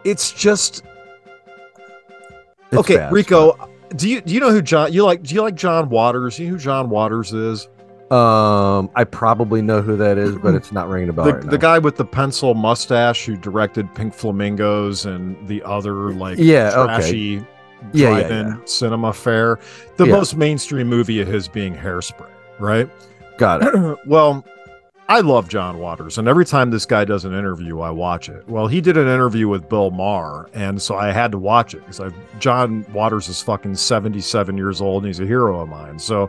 it's 0.04 0.30
just 0.30 0.84
It's 2.70 2.80
okay. 2.80 2.96
bad, 2.96 3.12
Rico, 3.12 3.70
do 3.96 4.08
you 4.08 4.20
do 4.20 4.32
you 4.34 4.40
know 4.40 4.50
who 4.50 4.62
John 4.62 4.92
you 4.92 5.04
like? 5.04 5.22
Do 5.22 5.34
you 5.34 5.42
like 5.42 5.54
John 5.54 5.88
Waters? 5.88 6.38
You 6.38 6.46
know 6.46 6.52
who 6.52 6.58
John 6.58 6.90
Waters 6.90 7.32
is? 7.32 7.68
Um, 8.10 8.88
I 8.94 9.04
probably 9.04 9.60
know 9.60 9.82
who 9.82 9.94
that 9.98 10.16
is, 10.16 10.36
but 10.36 10.54
it's 10.54 10.72
not 10.72 10.88
ringing 10.88 11.10
a 11.10 11.12
bell. 11.12 11.26
the, 11.26 11.34
right 11.34 11.50
the 11.50 11.58
guy 11.58 11.78
with 11.78 11.96
the 11.96 12.06
pencil 12.06 12.54
mustache 12.54 13.26
who 13.26 13.36
directed 13.36 13.94
Pink 13.94 14.14
Flamingos 14.14 15.04
and 15.04 15.36
the 15.46 15.62
other 15.62 16.12
like 16.14 16.38
Yeah, 16.38 16.72
okay. 16.74 16.94
trashy 16.94 17.18
Yeah, 17.18 17.42
yeah, 17.92 18.08
drive-in 18.08 18.46
yeah. 18.46 18.56
cinema 18.64 19.12
fare. 19.12 19.58
The 19.98 20.06
Yeah. 20.06 20.12
most 20.14 20.36
mainstream 20.36 20.86
movie 20.88 21.20
of 21.20 21.28
his 21.28 21.48
being 21.48 21.74
Hairspray, 21.74 22.30
right? 22.58 22.88
Got 23.36 23.62
it. 23.62 23.98
well, 24.06 24.42
I 25.10 25.20
love 25.20 25.48
John 25.48 25.78
Waters, 25.78 26.18
and 26.18 26.28
every 26.28 26.44
time 26.44 26.70
this 26.70 26.84
guy 26.84 27.06
does 27.06 27.24
an 27.24 27.32
interview, 27.32 27.80
I 27.80 27.88
watch 27.88 28.28
it. 28.28 28.46
Well, 28.46 28.66
he 28.66 28.82
did 28.82 28.98
an 28.98 29.08
interview 29.08 29.48
with 29.48 29.66
Bill 29.66 29.90
Maher, 29.90 30.50
and 30.52 30.82
so 30.82 30.96
I 30.96 31.12
had 31.12 31.32
to 31.32 31.38
watch 31.38 31.72
it 31.72 31.80
because 31.86 32.12
John 32.38 32.84
Waters 32.92 33.26
is 33.28 33.40
fucking 33.40 33.74
seventy-seven 33.74 34.58
years 34.58 34.82
old, 34.82 35.04
and 35.04 35.08
he's 35.08 35.20
a 35.20 35.26
hero 35.26 35.60
of 35.60 35.68
mine. 35.70 35.98
So 35.98 36.28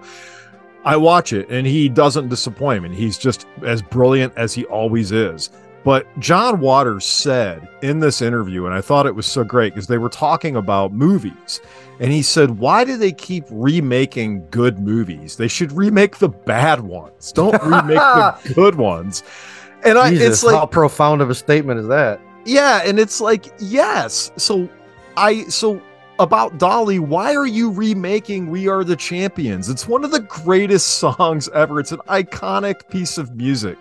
I 0.85 0.95
watch 0.95 1.33
it, 1.33 1.49
and 1.49 1.67
he 1.67 1.89
doesn't 1.89 2.29
disappoint 2.29 2.83
me. 2.83 2.95
He's 2.95 3.17
just 3.17 3.47
as 3.65 3.81
brilliant 3.81 4.31
as 4.37 4.53
he 4.53 4.63
always 4.67 5.11
is. 5.11 5.49
But 5.83 6.07
John 6.19 6.59
Waters 6.59 7.05
said 7.05 7.67
in 7.81 7.99
this 7.99 8.21
interview, 8.21 8.65
and 8.65 8.73
I 8.73 8.81
thought 8.81 9.05
it 9.05 9.15
was 9.15 9.25
so 9.25 9.43
great 9.43 9.73
because 9.73 9.87
they 9.87 9.97
were 9.97 10.09
talking 10.09 10.55
about 10.55 10.91
movies. 10.91 11.61
And 11.99 12.11
he 12.11 12.21
said, 12.21 12.51
Why 12.59 12.83
do 12.83 12.97
they 12.97 13.11
keep 13.11 13.45
remaking 13.49 14.47
good 14.51 14.79
movies? 14.79 15.35
They 15.37 15.47
should 15.47 15.71
remake 15.71 16.17
the 16.17 16.29
bad 16.29 16.81
ones. 16.81 17.31
Don't 17.31 17.61
remake 17.63 17.97
the 17.97 18.53
good 18.53 18.75
ones. 18.75 19.23
And 19.83 19.97
I, 19.97 20.09
Jesus, 20.09 20.27
it's 20.27 20.43
like, 20.43 20.55
how 20.55 20.65
profound 20.65 21.21
of 21.21 21.29
a 21.29 21.35
statement 21.35 21.79
is 21.79 21.87
that? 21.87 22.19
yeah, 22.45 22.81
and 22.85 22.99
it's 22.99 23.21
like, 23.21 23.45
yes. 23.59 24.31
So 24.37 24.69
I 25.17 25.43
so 25.45 25.81
about 26.19 26.57
Dolly, 26.57 26.99
why 26.99 27.35
are 27.35 27.45
you 27.45 27.71
remaking 27.71 28.49
We 28.49 28.67
Are 28.67 28.83
the 28.83 28.95
Champions? 28.95 29.69
It's 29.69 29.87
one 29.87 30.03
of 30.03 30.11
the 30.11 30.21
greatest 30.21 30.87
songs 30.99 31.47
ever. 31.49 31.79
It's 31.79 31.91
an 31.91 32.01
iconic 32.09 32.89
piece 32.89 33.17
of 33.17 33.35
music. 33.35 33.77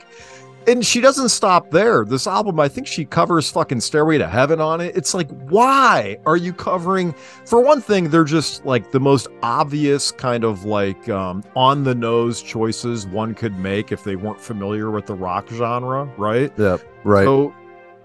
And 0.69 0.85
she 0.85 1.01
doesn't 1.01 1.31
stop 1.31 1.71
there. 1.71 2.05
This 2.05 2.27
album, 2.27 2.61
I 2.61 2.69
think 2.69 2.87
she 2.87 3.07
covers 3.07 3.51
fucking 3.51 3.81
Stairway 3.81 4.19
to 4.19 4.29
Heaven 4.29 4.61
on 4.61 4.83
it. 4.83 4.95
It's 4.95 5.15
like, 5.15 5.31
why 5.49 6.19
are 6.27 6.37
you 6.37 6.53
covering? 6.53 7.15
For 7.47 7.63
one 7.63 7.81
thing, 7.81 8.11
they're 8.11 8.25
just 8.25 8.67
like 8.67 8.91
the 8.91 9.01
most 9.01 9.29
obvious 9.43 10.13
kind 10.13 10.45
of 10.45 10.67
like 10.67 11.09
um, 11.09 11.43
on 11.57 11.85
the 11.85 11.95
nose 11.95 12.43
choices 12.43 13.07
one 13.07 13.35
could 13.35 13.59
make 13.59 13.93
if 13.93 14.05
they 14.05 14.17
weren't 14.17 14.41
familiar 14.41 14.91
with 14.91 15.07
the 15.07 15.15
rock 15.15 15.49
genre, 15.49 16.05
right? 16.19 16.53
Yep. 16.59 16.83
Right. 17.03 17.25
So, 17.25 17.55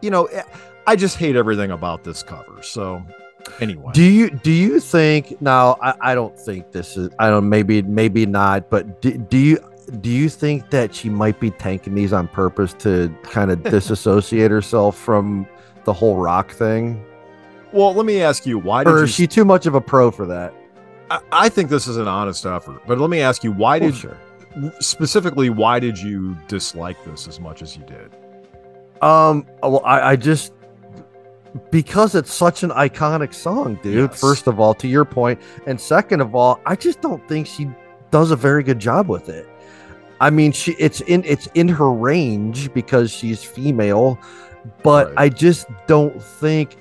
you 0.02 0.10
know, 0.10 0.26
eh, 0.26 0.44
I 0.88 0.96
just 0.96 1.18
hate 1.18 1.36
everything 1.36 1.72
about 1.72 2.06
this 2.06 2.24
cover. 2.24 2.62
So, 2.62 3.04
anyway, 3.60 3.92
do 3.94 4.04
you 4.04 4.30
do 4.30 4.52
you 4.52 4.80
think 4.80 5.42
now? 5.42 5.78
I, 5.82 5.96
I 6.00 6.16
don't 6.16 6.40
think 6.40 6.72
this 6.72 6.96
is. 6.96 7.10
I 7.20 7.30
don't. 7.30 7.50
Maybe 7.50 7.82
maybe 7.82 8.26
not. 8.26 8.70
But 8.70 9.02
do, 9.02 9.18
do 9.18 9.38
you 9.38 9.73
do 10.02 10.10
you 10.10 10.30
think 10.30 10.70
that 10.72 10.94
she 10.94 11.10
might 11.10 11.40
be 11.40 11.52
tanking 11.52 11.96
these 11.96 12.14
on 12.14 12.28
purpose 12.28 12.74
to 12.80 13.14
kind 13.24 13.52
of 13.52 13.64
disassociate 13.64 14.52
herself 14.58 14.98
from 14.98 15.48
the 15.86 15.94
whole 15.94 16.18
rock 16.18 16.52
thing, 16.52 17.04
well, 17.72 17.94
let 17.94 18.06
me 18.06 18.22
ask 18.22 18.46
you, 18.46 18.60
why 18.60 18.84
did 18.84 18.94
or 18.94 18.98
you? 19.00 19.04
is 19.06 19.14
she 19.14 19.26
too 19.28 19.44
much 19.44 19.66
of 19.66 19.74
a 19.76 19.82
pro 19.82 20.12
for 20.12 20.26
that? 20.28 20.54
I, 21.10 21.20
I 21.32 21.50
think 21.50 21.70
this 21.70 21.88
is 21.88 21.98
an 21.98 22.08
honest 22.08 22.46
effort, 22.46 22.82
but 22.86 23.00
let 23.00 23.10
me 23.10 23.20
ask 23.22 23.44
you, 23.44 23.52
why 23.52 23.80
Well, 23.80 23.90
did 23.90 23.98
sure. 23.98 24.18
specifically 24.80 25.50
why 25.50 25.80
did 25.80 25.98
you 25.98 26.38
dislike 26.48 27.04
this 27.04 27.28
as 27.28 27.40
much 27.40 27.62
as 27.62 27.76
you 27.76 27.84
did? 27.84 28.16
Um. 29.02 29.46
Well, 29.62 29.82
I, 29.84 30.12
I 30.12 30.16
just 30.16 30.54
because 31.72 32.16
it's 32.16 32.32
such 32.34 32.64
an 32.64 32.70
iconic 32.72 33.34
song, 33.34 33.80
dude. 33.84 34.12
Yes. 34.12 34.20
First 34.22 34.48
of 34.48 34.60
all, 34.60 34.74
to 34.76 34.88
your 34.88 35.04
point, 35.06 35.42
and 35.68 35.80
second 35.82 36.22
of 36.22 36.36
all, 36.36 36.60
I 36.66 36.76
just 36.76 37.02
don't 37.02 37.28
think 37.28 37.48
she 37.48 37.70
does 38.12 38.32
a 38.32 38.36
very 38.36 38.64
good 38.64 38.80
job 38.80 39.10
with 39.10 39.30
it. 39.30 39.48
I 40.24 40.30
mean, 40.30 40.54
she 40.54 40.72
it's 40.80 41.02
in 41.02 41.22
it's 41.26 41.48
in 41.48 41.68
her 41.68 41.92
range 41.92 42.74
because 42.74 43.12
she's 43.12 43.44
female, 43.44 44.18
but 44.82 45.08
Right. 45.08 45.16
I 45.18 45.30
just 45.30 45.68
don't 45.86 46.24
think 46.24 46.78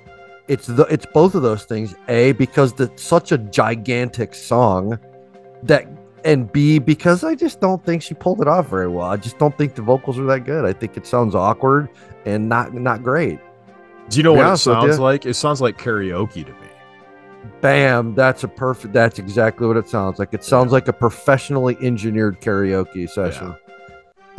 it's 0.47 0.69
the 0.69 0.85
it's 0.85 1.07
both 1.07 1.35
of 1.35 1.43
those 1.43 1.65
things. 1.65 1.97
A 2.07 2.33
because 2.33 2.79
it's 2.79 3.03
such 3.03 3.33
a 3.33 3.39
gigantic 3.39 4.37
song 4.37 4.97
that 5.65 5.89
and 6.25 6.53
B 6.53 6.79
because 6.79 7.25
I 7.25 7.35
just 7.35 7.61
don't 7.61 7.85
think 7.85 8.01
she 8.03 8.15
pulled 8.15 8.41
it 8.41 8.47
off 8.47 8.69
very 8.69 8.87
well. 8.87 9.09
I 9.09 9.17
just 9.17 9.39
don't 9.39 9.59
think 9.59 9.75
the 9.75 9.83
vocals 9.83 10.21
are 10.21 10.25
that 10.27 10.45
good. 10.45 10.65
I 10.65 10.73
think 10.73 10.97
it 10.97 11.05
sounds 11.05 11.35
awkward 11.35 11.89
and 12.25 12.49
not 12.49 12.73
not 12.75 13.03
great. 13.03 13.41
Do 14.09 14.19
you 14.19 14.23
know 14.23 14.35
what 14.35 14.53
it 14.53 14.59
sounds 14.59 15.01
like? 15.01 15.27
It 15.27 15.35
sounds 15.35 15.61
like 15.61 15.79
karaoke 15.79 16.47
to 16.47 16.53
me. 16.53 16.62
Bam, 17.61 18.15
that's 18.15 18.45
a 18.45 18.49
perfect 18.49 18.93
that's 18.93 19.19
exactly 19.19 19.67
what 19.67 19.77
it 19.77 19.89
sounds 19.89 20.19
like. 20.19 20.35
It 20.35 20.45
sounds 20.45 20.73
like 20.73 20.89
a 20.89 20.93
professionally 20.93 21.77
engineered 21.81 22.41
karaoke 22.41 23.09
session. 23.09 23.55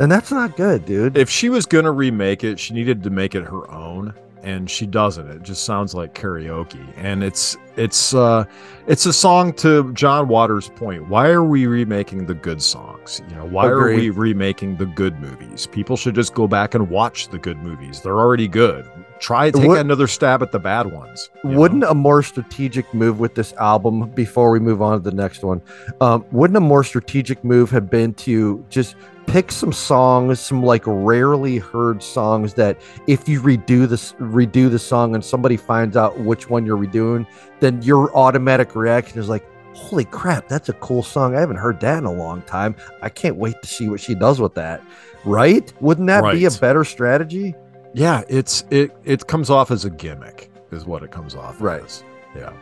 And 0.00 0.10
that's 0.10 0.30
not 0.30 0.56
good, 0.56 0.84
dude. 0.84 1.16
If 1.16 1.30
she 1.30 1.48
was 1.48 1.66
gonna 1.66 1.92
remake 1.92 2.44
it, 2.44 2.58
she 2.58 2.74
needed 2.74 3.02
to 3.04 3.10
make 3.10 3.34
it 3.34 3.44
her 3.44 3.70
own, 3.70 4.12
and 4.42 4.68
she 4.68 4.86
doesn't. 4.86 5.28
It 5.30 5.42
just 5.42 5.64
sounds 5.64 5.94
like 5.94 6.14
karaoke, 6.14 6.84
and 6.96 7.22
it's 7.22 7.56
It's 7.76 8.14
uh 8.14 8.44
it's 8.86 9.06
a 9.06 9.12
song 9.12 9.52
to 9.54 9.92
John 9.94 10.28
Waters' 10.28 10.68
point. 10.68 11.08
Why 11.08 11.30
are 11.30 11.42
we 11.42 11.66
remaking 11.66 12.26
the 12.26 12.34
good 12.34 12.62
songs? 12.62 13.20
You 13.28 13.36
know, 13.36 13.46
why 13.46 13.66
are 13.66 13.86
we 13.86 14.10
remaking 14.10 14.76
the 14.76 14.86
good 14.86 15.18
movies? 15.20 15.66
People 15.66 15.96
should 15.96 16.14
just 16.14 16.34
go 16.34 16.46
back 16.46 16.74
and 16.74 16.88
watch 16.88 17.28
the 17.28 17.38
good 17.38 17.58
movies. 17.58 18.00
They're 18.00 18.18
already 18.18 18.46
good. 18.46 18.88
Try 19.20 19.50
take 19.50 19.68
Would- 19.68 19.80
another 19.80 20.06
stab 20.06 20.42
at 20.42 20.52
the 20.52 20.58
bad 20.58 20.92
ones. 20.92 21.30
Wouldn't 21.44 21.84
a 21.84 21.94
more 21.94 22.22
strategic 22.22 22.92
move 22.92 23.20
with 23.20 23.34
this 23.34 23.52
album, 23.54 24.10
before 24.10 24.50
we 24.50 24.58
move 24.58 24.82
on 24.82 25.02
to 25.02 25.10
the 25.10 25.14
next 25.14 25.42
one, 25.42 25.62
um, 26.00 26.24
wouldn't 26.32 26.56
a 26.56 26.60
more 26.60 26.84
strategic 26.84 27.42
move 27.44 27.70
have 27.70 27.88
been 27.88 28.14
to 28.14 28.64
just 28.68 28.96
pick 29.26 29.50
some 29.50 29.72
songs, 29.72 30.40
some 30.40 30.62
like 30.62 30.82
rarely 30.86 31.58
heard 31.58 32.02
songs 32.02 32.54
that 32.54 32.78
if 33.06 33.28
you 33.28 33.40
redo 33.40 33.88
this, 33.88 34.12
redo 34.14 34.70
the 34.70 34.78
song, 34.78 35.14
and 35.14 35.24
somebody 35.24 35.56
finds 35.56 35.96
out 35.96 36.18
which 36.20 36.50
one 36.50 36.66
you're 36.66 36.76
redoing, 36.76 37.26
then 37.60 37.80
your 37.82 38.14
automatic 38.16 38.76
reaction 38.76 39.18
is 39.18 39.28
like, 39.28 39.46
"Holy 39.74 40.04
crap, 40.04 40.48
that's 40.48 40.68
a 40.68 40.74
cool 40.74 41.02
song! 41.02 41.34
I 41.34 41.40
haven't 41.40 41.56
heard 41.56 41.80
that 41.80 41.98
in 41.98 42.04
a 42.04 42.12
long 42.12 42.42
time. 42.42 42.74
I 43.00 43.08
can't 43.08 43.36
wait 43.36 43.62
to 43.62 43.68
see 43.68 43.88
what 43.88 44.00
she 44.00 44.14
does 44.14 44.40
with 44.40 44.54
that." 44.54 44.82
Right? 45.24 45.72
Wouldn't 45.80 46.06
that 46.08 46.30
be 46.32 46.44
a 46.44 46.50
better 46.50 46.84
strategy? 46.84 47.54
Yeah, 47.94 48.22
it's 48.28 48.64
it 48.70 48.90
it 49.04 49.26
comes 49.26 49.48
off 49.50 49.70
as 49.70 49.84
a 49.84 49.90
gimmick, 49.90 50.50
is 50.72 50.84
what 50.84 51.02
it 51.02 51.10
comes 51.10 51.34
off 51.34 51.60
Right. 51.60 51.82
as. 51.82 52.04
Yeah. 52.36 52.52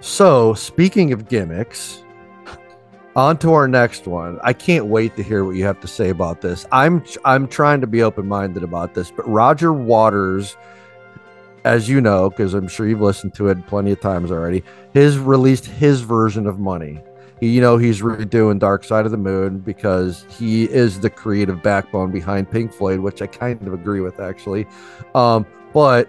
So, 0.00 0.54
speaking 0.54 1.12
of 1.12 1.28
gimmicks, 1.28 2.02
on 3.16 3.36
to 3.38 3.52
our 3.52 3.66
next 3.66 4.06
one. 4.06 4.38
I 4.44 4.52
can't 4.52 4.86
wait 4.86 5.16
to 5.16 5.22
hear 5.24 5.44
what 5.44 5.56
you 5.56 5.64
have 5.64 5.80
to 5.80 5.88
say 5.88 6.08
about 6.08 6.40
this. 6.40 6.66
I'm 6.72 7.02
I'm 7.24 7.48
trying 7.48 7.80
to 7.80 7.86
be 7.86 8.02
open-minded 8.02 8.62
about 8.62 8.94
this, 8.94 9.10
but 9.10 9.28
Roger 9.28 9.72
Waters, 9.72 10.56
as 11.64 11.88
you 11.88 12.00
know, 12.00 12.30
because 12.30 12.54
I'm 12.54 12.68
sure 12.68 12.86
you've 12.86 13.00
listened 13.00 13.34
to 13.34 13.48
it 13.48 13.66
plenty 13.66 13.90
of 13.90 14.00
times 14.00 14.30
already, 14.30 14.62
has 14.94 15.18
released 15.18 15.66
his 15.66 16.00
version 16.02 16.46
of 16.46 16.58
Money. 16.60 17.00
He, 17.40 17.48
you 17.50 17.60
know, 17.60 17.78
he's 17.78 18.02
redoing 18.02 18.58
Dark 18.58 18.84
Side 18.84 19.04
of 19.04 19.10
the 19.10 19.18
Moon 19.18 19.58
because 19.58 20.26
he 20.28 20.64
is 20.64 21.00
the 21.00 21.10
creative 21.10 21.62
backbone 21.62 22.10
behind 22.10 22.50
Pink 22.50 22.72
Floyd, 22.72 23.00
which 23.00 23.22
I 23.22 23.26
kind 23.26 23.64
of 23.66 23.72
agree 23.72 24.00
with 24.00 24.20
actually. 24.20 24.66
Um, 25.14 25.46
but 25.72 26.08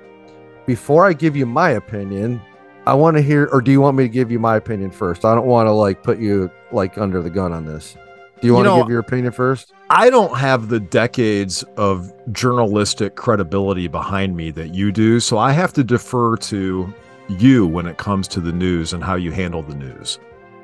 before 0.65 1.05
I 1.05 1.13
give 1.13 1.35
you 1.35 1.45
my 1.45 1.71
opinion, 1.71 2.41
I 2.85 2.93
want 2.93 3.17
to 3.17 3.21
hear, 3.21 3.49
or 3.51 3.61
do 3.61 3.71
you 3.71 3.81
want 3.81 3.97
me 3.97 4.05
to 4.05 4.09
give 4.09 4.31
you 4.31 4.39
my 4.39 4.55
opinion 4.55 4.89
first? 4.91 5.25
I 5.25 5.35
don't 5.35 5.45
want 5.45 5.67
to 5.67 5.71
like 5.71 6.01
put 6.01 6.19
you 6.19 6.49
like 6.71 6.97
under 6.97 7.21
the 7.21 7.29
gun 7.29 7.53
on 7.53 7.65
this. 7.65 7.95
Do 8.41 8.47
you 8.47 8.53
You 8.53 8.53
want 8.53 8.67
to 8.67 8.83
give 8.83 8.89
your 8.89 8.99
opinion 8.99 9.31
first? 9.31 9.73
I 9.89 10.09
don't 10.09 10.37
have 10.37 10.69
the 10.69 10.79
decades 10.79 11.63
of 11.75 12.13
journalistic 12.31 13.15
credibility 13.15 13.87
behind 13.87 14.35
me 14.35 14.49
that 14.51 14.73
you 14.73 14.91
do, 14.91 15.19
so 15.19 15.37
I 15.37 15.51
have 15.51 15.73
to 15.73 15.83
defer 15.83 16.37
to 16.37 16.93
you 17.27 17.67
when 17.67 17.85
it 17.85 17.97
comes 17.97 18.27
to 18.29 18.39
the 18.39 18.51
news 18.51 18.93
and 18.93 19.03
how 19.03 19.15
you 19.15 19.31
handle 19.31 19.61
the 19.61 19.75
news. 19.75 20.19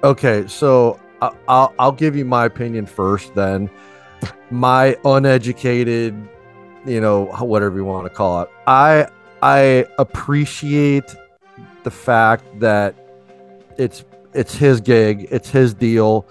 Okay, 0.05 0.45
so 0.45 0.99
I'll 1.47 1.73
I'll 1.79 1.91
give 1.91 2.15
you 2.15 2.25
my 2.25 2.45
opinion 2.45 2.85
first. 2.85 3.33
Then 3.33 3.71
my 4.51 4.95
uneducated, 5.03 6.15
you 6.85 7.01
know, 7.01 7.25
whatever 7.39 7.77
you 7.77 7.85
want 7.85 8.05
to 8.05 8.11
call 8.11 8.43
it. 8.43 8.49
I 8.67 9.07
I 9.41 9.87
appreciate 9.97 11.15
the 11.83 11.89
fact 11.89 12.43
that 12.59 12.93
it's 13.79 14.05
it's 14.35 14.53
his 14.53 14.79
gig, 14.79 15.27
it's 15.31 15.49
his 15.49 15.73
deal. 15.73 16.27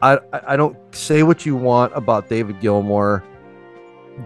I 0.00 0.20
I 0.46 0.54
don't 0.54 0.76
say 0.94 1.24
what 1.24 1.44
you 1.44 1.56
want 1.56 1.92
about 1.96 2.28
David 2.28 2.60
Gilmour. 2.60 3.24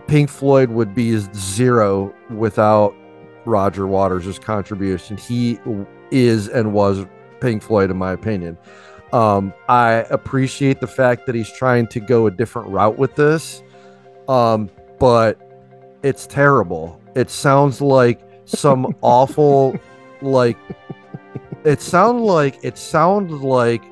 Pink 0.06 0.28
Floyd 0.28 0.68
would 0.68 0.94
be 0.94 1.16
zero 1.34 2.14
without 2.28 2.94
Roger 3.46 3.86
Waters' 3.86 4.38
contribution. 4.38 5.16
He 5.16 5.58
is 6.10 6.48
and 6.48 6.74
was 6.74 7.06
Pink 7.40 7.62
Floyd, 7.62 7.90
in 7.90 7.96
my 7.96 8.12
opinion. 8.12 8.58
Um, 9.12 9.54
I 9.68 10.04
appreciate 10.10 10.80
the 10.80 10.86
fact 10.86 11.26
that 11.26 11.34
he's 11.34 11.50
trying 11.50 11.86
to 11.88 12.00
go 12.00 12.26
a 12.26 12.30
different 12.30 12.68
route 12.68 12.98
with 12.98 13.14
this, 13.14 13.62
um, 14.28 14.68
but 14.98 15.40
it's 16.02 16.26
terrible. 16.26 17.00
It 17.14 17.30
sounds 17.30 17.80
like 17.80 18.20
some 18.44 18.94
awful, 19.02 19.78
like 20.22 20.58
it 21.64 21.80
sounds 21.80 22.20
like 22.20 22.58
it 22.62 22.76
sounds 22.76 23.32
like 23.32 23.82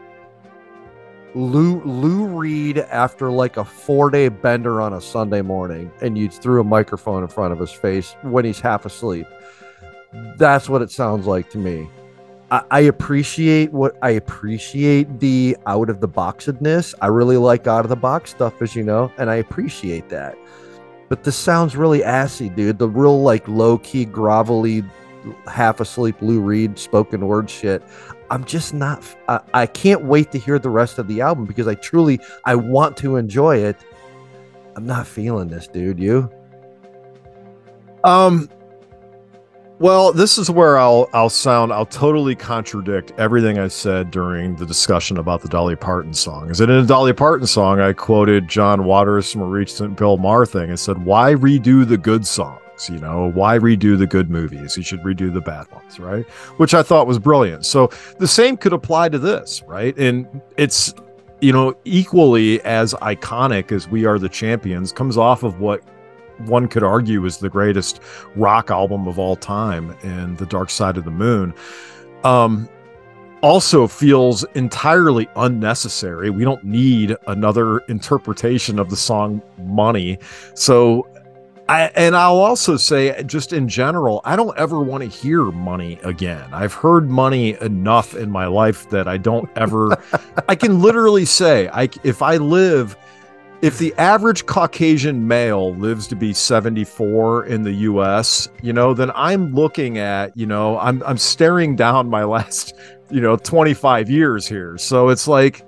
Lou 1.35 1.81
Lou 1.85 2.27
Reed 2.27 2.79
after 2.79 3.31
like 3.31 3.57
a 3.57 3.65
four 3.65 4.11
day 4.11 4.29
bender 4.29 4.81
on 4.81 4.93
a 4.93 5.01
Sunday 5.01 5.43
morning, 5.43 5.91
and 6.01 6.19
you 6.19 6.29
threw 6.29 6.61
a 6.61 6.65
microphone 6.65 7.23
in 7.23 7.29
front 7.29 7.53
of 7.53 7.59
his 7.59 7.73
face 7.73 8.15
when 8.23 8.45
he's 8.45 8.61
half 8.61 8.85
asleep. 8.85 9.27
That's 10.37 10.69
what 10.69 10.83
it 10.83 10.91
sounds 10.91 11.27
like 11.27 11.51
to 11.51 11.59
me. 11.59 11.89
I, 12.71 12.81
appreciate 12.81 13.73
what 13.73 13.97
I 14.03 14.11
appreciate 14.11 15.21
the 15.21 15.57
out 15.67 15.89
of 15.89 16.01
the 16.01 16.09
boxedness. 16.09 16.95
I 17.01 17.07
really 17.07 17.37
like 17.37 17.67
out 17.67 17.85
of 17.85 17.89
the 17.89 17.97
box 17.97 18.31
stuff, 18.31 18.61
as 18.61 18.77
you 18.77 18.83
know, 18.83 19.11
and 19.17 19.31
I 19.31 19.37
appreciate 19.37 20.09
that. 20.11 20.37
But 21.09 21.25
this 21.25 21.37
sounds 21.37 21.77
really 21.77 22.05
assy, 22.05 22.49
dude. 22.51 22.79
The 22.79 22.89
real 22.89 23.23
like 23.23 23.47
low 23.49 23.79
key, 23.79 24.05
grovelly, 24.07 24.89
half 25.47 25.81
asleep 25.81 26.17
Lou 26.21 26.41
Reed 26.41 26.79
spoken 26.79 27.27
word 27.27 27.49
shit. 27.49 27.83
I'm 28.31 28.45
just 28.45 28.75
not. 28.75 29.05
I, 29.29 29.41
I 29.55 29.67
can't 29.67 30.05
wait 30.05 30.33
to 30.33 30.39
hear 30.39 30.59
the 30.59 30.71
rest 30.71 30.99
of 30.99 31.09
the 31.09 31.21
album 31.21 31.45
because 31.45 31.69
I 31.69 31.75
truly 31.75 32.21
I 32.45 32.55
want 32.55 32.97
to 32.99 33.17
enjoy 33.17 33.59
it. 33.59 33.77
I'm 34.77 34.87
not 34.87 35.07
feeling 35.07 35.49
this, 35.49 35.67
dude. 35.67 35.99
You? 35.99 36.31
Um 38.03 38.51
well, 39.85 40.15
this 40.15 40.39
is 40.39 40.51
where 40.51 40.79
I'll 40.79 41.11
I'll 41.13 41.29
sound 41.29 41.71
I'll 41.71 41.85
totally 41.85 42.35
contradict 42.35 43.13
everything 43.19 43.59
I 43.59 43.69
said 43.69 44.11
during 44.11 44.57
the 44.57 44.65
discussion 44.65 45.19
about 45.19 45.43
the 45.43 45.49
Dolly 45.49 45.77
Parton 45.77 46.15
song. 46.15 46.51
Is 46.51 46.63
it 46.63 46.71
in 46.71 46.77
a 46.77 46.87
Dolly 46.87 47.13
Parton 47.13 47.47
song? 47.47 47.81
I 47.81 47.93
quoted 47.93 48.49
John 48.49 48.87
Waters 48.87 49.31
from 49.31 49.43
a 49.43 49.45
recent 49.45 49.99
Bill 49.99 50.17
Maher 50.17 50.47
thing 50.47 50.71
and 50.71 50.81
said, 50.81 51.05
"Why 51.05 51.35
redo 51.35 51.87
the 51.87 51.99
good 51.99 52.27
songs? 52.27 52.89
You 52.89 52.99
know, 52.99 53.31
why 53.35 53.59
redo 53.59 53.99
the 53.99 54.07
good 54.07 54.31
movies? 54.31 54.75
You 54.75 54.83
should 54.83 55.03
redo 55.03 55.31
the 55.31 55.43
bad 55.43 55.71
ones, 55.71 56.01
right?" 56.01 56.25
Which 56.57 56.73
I 56.73 56.83
thought 56.83 57.07
was 57.07 57.19
brilliant. 57.19 57.67
So 57.67 57.91
the 58.19 58.27
same 58.27 58.57
could 58.57 58.73
apply 58.73 59.11
to 59.11 59.19
this, 59.19 59.63
right? 59.67 59.95
And 59.99 60.41
it's 60.57 60.95
you 61.43 61.53
know 61.53 61.75
equally 61.85 62.59
as 62.63 62.95
iconic 63.03 63.71
as 63.71 63.87
"We 63.87 64.07
Are 64.07 64.19
the 64.19 64.31
Champions" 64.31 64.93
comes 64.93 65.19
off 65.19 65.43
of 65.43 65.61
what 65.61 65.83
one 66.47 66.69
could 66.69 66.83
argue 66.83 67.25
is 67.25 67.39
the 67.39 67.49
greatest 67.49 68.01
rock 68.37 68.71
album 68.71 69.07
of 69.07 69.19
all 69.19 69.37
time 69.37 69.97
and 70.03 70.39
the 70.39 70.47
dark 70.47 70.71
side 70.71 70.97
of 70.97 71.05
the 71.05 71.11
moon 71.11 71.55
um 72.25 72.69
also 73.43 73.87
feels 73.87 74.45
entirely 74.55 75.29
unnecessary 75.37 76.31
we 76.31 76.45
don't 76.45 76.65
need 76.65 77.17
another 77.27 77.79
interpretation 77.89 78.79
of 78.79 78.89
the 78.91 78.97
song 78.97 79.43
money 79.59 80.19
so 80.55 81.07
I, 81.69 81.85
and 81.95 82.15
I'll 82.15 82.41
also 82.41 82.77
say, 82.77 83.23
just 83.23 83.55
in 83.55 83.69
general, 83.69 84.21
I 84.25 84.37
don't 84.37 84.57
ever 84.59 84.81
want 84.81 85.03
to 85.03 85.09
hear 85.09 85.45
money 85.45 85.99
again. 86.03 86.47
I've 86.53 86.75
heard 86.75 87.09
money 87.09 87.57
enough 87.63 88.15
in 88.15 88.31
my 88.31 88.47
life 88.47 88.91
that 88.91 89.09
I 89.09 89.17
don't 89.17 89.49
ever. 89.57 89.97
I 90.49 90.57
can 90.57 90.83
literally 90.83 91.25
say, 91.25 91.69
I 91.73 91.89
if 92.03 92.21
I 92.21 92.37
live 92.37 92.97
if 93.65 93.79
the 93.79 93.95
average 93.95 94.45
Caucasian 94.45 95.27
male 95.27 95.75
lives 95.77 96.07
to 96.09 96.15
be 96.15 96.35
74 96.35 97.47
in 97.47 97.63
the 97.63 97.73
US, 97.73 98.47
you 98.61 98.75
know, 98.75 98.93
then 98.93 99.11
I'm 99.15 99.55
looking 99.55 99.97
at, 99.97 100.37
you 100.37 100.45
know, 100.45 100.79
I'm 100.79 101.03
I'm 101.05 101.17
staring 101.17 101.75
down 101.75 102.11
my 102.11 102.25
last, 102.35 102.75
you 103.11 103.23
know, 103.23 103.37
25 103.37 104.11
years 104.11 104.47
here. 104.47 104.77
So 104.77 105.09
it's 105.09 105.27
like 105.27 105.65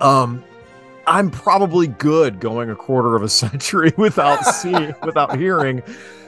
um 0.00 0.42
I'm 1.06 1.30
probably 1.30 1.86
good 1.86 2.40
going 2.40 2.70
a 2.70 2.74
quarter 2.74 3.14
of 3.14 3.22
a 3.22 3.28
century 3.44 3.92
without 3.96 4.44
seeing 4.44 4.92
without 5.04 5.38
hearing 5.38 5.80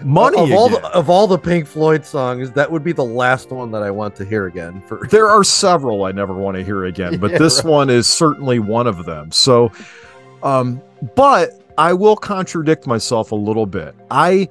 money 0.05 0.39
of 0.39 0.53
all 0.53 0.69
the, 0.69 0.81
of 0.95 1.11
all 1.11 1.27
the 1.27 1.39
Pink 1.39 1.67
Floyd 1.67 2.07
songs, 2.07 2.53
that 2.53 2.71
would 2.71 2.85
be 2.85 2.93
the 2.93 3.05
last 3.05 3.51
one 3.51 3.73
that 3.73 3.83
I 3.83 3.91
want 3.91 4.15
to 4.15 4.25
hear 4.25 4.47
again. 4.47 4.81
For 4.87 5.09
there 5.11 5.29
are 5.29 5.43
several 5.43 6.05
I 6.05 6.13
never 6.13 6.35
want 6.35 6.57
to 6.57 6.63
hear 6.63 6.85
again, 6.85 7.19
but 7.19 7.33
Yeah, 7.33 7.39
this 7.39 7.65
right. 7.65 7.71
one 7.71 7.91
is 7.91 8.07
certainly 8.07 8.61
one 8.61 8.87
of 8.87 9.05
them. 9.05 9.33
So, 9.33 9.73
um, 10.43 10.81
but 11.15 11.61
I 11.79 11.93
will 11.93 12.17
contradict 12.17 12.87
myself 12.87 13.33
a 13.33 13.37
little 13.37 13.67
bit. 13.67 13.95
I 14.11 14.49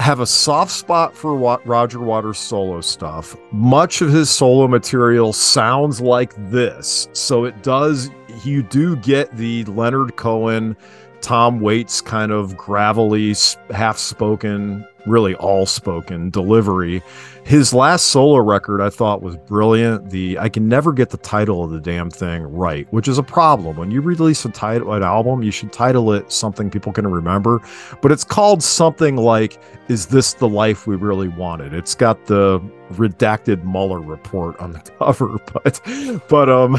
have 0.00 0.20
a 0.20 0.26
soft 0.26 0.72
spot 0.72 1.16
for 1.16 1.36
Roger 1.64 2.00
Waters' 2.00 2.38
solo 2.38 2.80
stuff. 2.80 3.36
Much 3.52 4.00
of 4.02 4.10
his 4.10 4.28
solo 4.28 4.66
material 4.66 5.32
sounds 5.32 6.00
like 6.00 6.34
this, 6.50 7.08
so 7.12 7.44
it 7.44 7.62
does. 7.62 8.10
You 8.42 8.62
do 8.64 8.96
get 8.96 9.36
the 9.36 9.64
Leonard 9.66 10.16
Cohen, 10.16 10.76
Tom 11.20 11.60
Waits 11.60 12.00
kind 12.00 12.32
of 12.32 12.56
gravelly, 12.56 13.34
half-spoken 13.70 14.84
really 15.06 15.34
all 15.36 15.66
spoken 15.66 16.30
delivery. 16.30 17.02
His 17.44 17.74
last 17.74 18.06
solo 18.06 18.38
record 18.38 18.80
I 18.80 18.90
thought 18.90 19.22
was 19.22 19.36
brilliant. 19.36 20.10
The 20.10 20.38
I 20.38 20.48
can 20.48 20.68
never 20.68 20.92
get 20.92 21.10
the 21.10 21.18
title 21.18 21.62
of 21.62 21.70
the 21.70 21.80
damn 21.80 22.10
thing 22.10 22.42
right, 22.42 22.90
which 22.92 23.08
is 23.08 23.18
a 23.18 23.22
problem. 23.22 23.76
When 23.76 23.90
you 23.90 24.00
release 24.00 24.44
a 24.44 24.50
title 24.50 24.92
an 24.92 25.02
album, 25.02 25.42
you 25.42 25.50
should 25.50 25.72
title 25.72 26.12
it 26.12 26.32
something 26.32 26.70
people 26.70 26.92
can 26.92 27.06
remember. 27.06 27.60
But 28.00 28.12
it's 28.12 28.24
called 28.24 28.62
something 28.62 29.16
like 29.16 29.58
"Is 29.88 30.06
This 30.06 30.34
the 30.34 30.48
Life 30.48 30.86
We 30.86 30.96
Really 30.96 31.28
Wanted?" 31.28 31.74
It's 31.74 31.94
got 31.94 32.26
the 32.26 32.60
redacted 32.92 33.64
Mueller 33.64 34.00
report 34.00 34.58
on 34.58 34.72
the 34.72 34.78
cover, 34.98 35.38
but 35.52 35.80
but 36.28 36.48
um 36.48 36.78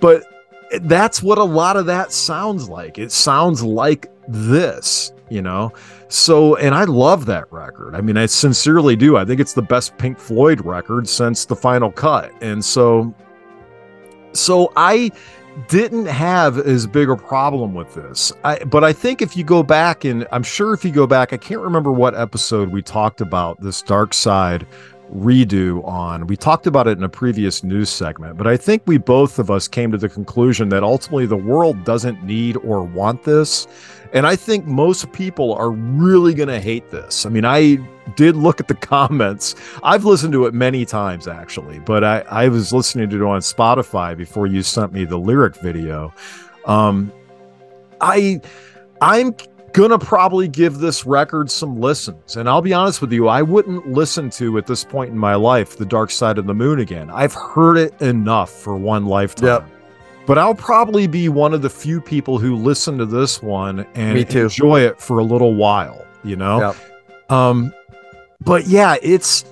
but 0.00 0.24
that's 0.82 1.22
what 1.22 1.38
a 1.38 1.44
lot 1.44 1.76
of 1.76 1.86
that 1.86 2.12
sounds 2.12 2.68
like. 2.68 2.98
It 2.98 3.12
sounds 3.12 3.62
like 3.62 4.10
this, 4.26 5.12
you 5.28 5.42
know. 5.42 5.72
So, 6.08 6.56
and 6.56 6.74
I 6.74 6.84
love 6.84 7.26
that 7.26 7.50
record. 7.52 7.94
I 7.94 8.00
mean, 8.00 8.16
I 8.16 8.26
sincerely 8.26 8.96
do. 8.96 9.16
I 9.16 9.24
think 9.24 9.40
it's 9.40 9.52
the 9.52 9.62
best 9.62 9.96
Pink 9.98 10.18
Floyd 10.18 10.64
record 10.64 11.06
since 11.06 11.44
the 11.44 11.56
final 11.56 11.92
cut. 11.92 12.32
And 12.40 12.64
so, 12.64 13.14
so 14.32 14.72
I 14.76 15.10
didn't 15.68 16.06
have 16.06 16.58
as 16.58 16.86
big 16.86 17.10
a 17.10 17.16
problem 17.16 17.74
with 17.74 17.92
this. 17.94 18.32
I, 18.44 18.58
but 18.64 18.84
I 18.84 18.92
think 18.92 19.20
if 19.20 19.36
you 19.36 19.44
go 19.44 19.62
back 19.62 20.04
and 20.04 20.26
I'm 20.32 20.42
sure 20.42 20.72
if 20.72 20.84
you 20.84 20.92
go 20.92 21.06
back, 21.06 21.32
I 21.32 21.36
can't 21.36 21.60
remember 21.60 21.92
what 21.92 22.14
episode 22.14 22.70
we 22.70 22.80
talked 22.80 23.20
about 23.20 23.60
this 23.60 23.82
dark 23.82 24.14
side 24.14 24.66
redo 25.14 25.84
on. 25.86 26.26
We 26.26 26.36
talked 26.36 26.66
about 26.66 26.86
it 26.86 26.98
in 26.98 27.04
a 27.04 27.08
previous 27.08 27.64
news 27.64 27.88
segment, 27.88 28.36
but 28.36 28.46
I 28.46 28.56
think 28.56 28.82
we 28.86 28.98
both 28.98 29.38
of 29.38 29.50
us 29.50 29.68
came 29.68 29.90
to 29.92 29.98
the 29.98 30.08
conclusion 30.08 30.68
that 30.70 30.82
ultimately 30.82 31.26
the 31.26 31.36
world 31.36 31.84
doesn't 31.84 32.22
need 32.22 32.56
or 32.58 32.82
want 32.82 33.24
this. 33.24 33.66
And 34.12 34.26
I 34.26 34.36
think 34.36 34.66
most 34.66 35.12
people 35.12 35.52
are 35.54 35.70
really 35.70 36.34
going 36.34 36.48
to 36.48 36.60
hate 36.60 36.90
this. 36.90 37.26
I 37.26 37.28
mean, 37.28 37.44
I 37.44 37.76
did 38.16 38.36
look 38.36 38.60
at 38.60 38.68
the 38.68 38.74
comments. 38.74 39.54
I've 39.82 40.04
listened 40.04 40.32
to 40.32 40.46
it 40.46 40.54
many 40.54 40.84
times 40.84 41.28
actually, 41.28 41.78
but 41.80 42.04
I, 42.04 42.20
I 42.20 42.48
was 42.48 42.72
listening 42.72 43.10
to 43.10 43.16
it 43.16 43.22
on 43.22 43.40
Spotify 43.40 44.16
before 44.16 44.46
you 44.46 44.62
sent 44.62 44.92
me 44.92 45.04
the 45.04 45.18
lyric 45.18 45.56
video. 45.56 46.12
Um, 46.64 47.12
I, 48.00 48.40
I'm 49.00 49.34
gonna 49.78 49.98
probably 49.98 50.48
give 50.48 50.78
this 50.78 51.06
record 51.06 51.50
some 51.50 51.80
listens. 51.80 52.36
And 52.36 52.48
i'll 52.48 52.62
be 52.62 52.72
honest 52.72 53.00
with 53.00 53.12
you 53.12 53.28
i 53.28 53.42
wouldn't 53.42 53.86
listen 53.88 54.30
to 54.30 54.58
at 54.58 54.66
this 54.66 54.84
point 54.84 55.10
in 55.10 55.18
my 55.18 55.34
life 55.34 55.76
the 55.76 55.86
dark 55.86 56.10
side 56.10 56.38
of 56.38 56.46
the 56.46 56.54
moon 56.54 56.80
again. 56.80 57.10
I've 57.10 57.34
heard 57.34 57.76
it 57.76 58.00
enough 58.02 58.50
for 58.50 58.76
one 58.76 59.06
lifetime. 59.06 59.46
Yep. 59.46 59.64
but 60.26 60.38
i'll 60.38 60.54
probably 60.54 61.06
be 61.06 61.28
one 61.28 61.54
of 61.54 61.62
the 61.62 61.70
few 61.70 62.00
people 62.00 62.38
who 62.38 62.56
listen 62.56 62.98
to 62.98 63.06
this 63.06 63.42
one 63.42 63.86
and 63.94 64.18
enjoy 64.18 64.80
it 64.80 65.00
for 65.00 65.18
a 65.18 65.24
little 65.24 65.54
while 65.54 66.04
you 66.24 66.36
know? 66.36 66.60
Yep. 66.60 67.30
um 67.30 67.72
but 68.40 68.66
yeah 68.66 68.96
it's 69.02 69.44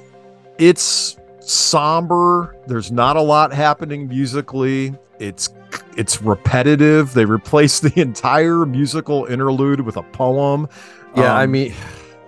it's 0.59 1.17
somber. 1.47 2.57
There's 2.67 2.91
not 2.91 3.17
a 3.17 3.23
lot 3.23 3.53
happening 3.53 4.09
musically. 4.09 4.95
It's 5.19 5.49
it's 5.97 6.23
repetitive 6.23 7.13
they 7.15 7.25
replace 7.25 7.81
the 7.87 7.99
entire 8.01 8.67
musical 8.67 9.25
interlude 9.27 9.81
with 9.81 9.97
a 9.97 10.03
poem 10.03 10.69
Yeah, 11.17 11.35
I 11.35 11.45
Um, 11.45 11.53
mean, 11.53 11.75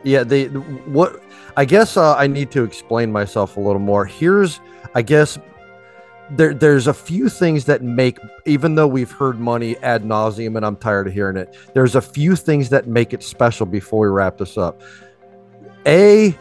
yeah, 0.02 0.24
they 0.24 0.46
what 0.46 1.22
I 1.56 1.64
guess 1.64 1.96
uh, 1.96 2.14
I 2.14 2.28
need 2.28 2.50
to 2.52 2.62
explain 2.62 3.10
myself 3.10 3.56
a 3.56 3.60
little 3.60 3.80
more. 3.80 4.04
Here's, 4.06 4.60
I 4.94 5.02
guess, 5.02 5.38
there 6.30 6.54
there's 6.54 6.86
a 6.86 6.94
few 6.94 7.28
things 7.28 7.64
that 7.64 7.82
make, 7.82 8.18
even 8.46 8.76
though 8.76 8.86
we've 8.86 9.10
heard 9.10 9.40
money 9.40 9.76
ad 9.78 10.04
nauseum, 10.04 10.56
and 10.56 10.64
I'm 10.64 10.76
tired 10.76 11.08
of 11.08 11.12
hearing 11.14 11.36
it. 11.36 11.56
There's 11.74 11.96
a 11.96 12.00
few 12.00 12.36
things 12.36 12.68
that 12.68 12.86
make 12.86 13.12
it 13.12 13.24
special 13.24 13.66
before 13.66 14.00
we 14.02 14.08
wrap 14.08 14.38
this 14.38 14.56
up. 14.56 14.80
A, 15.84 16.36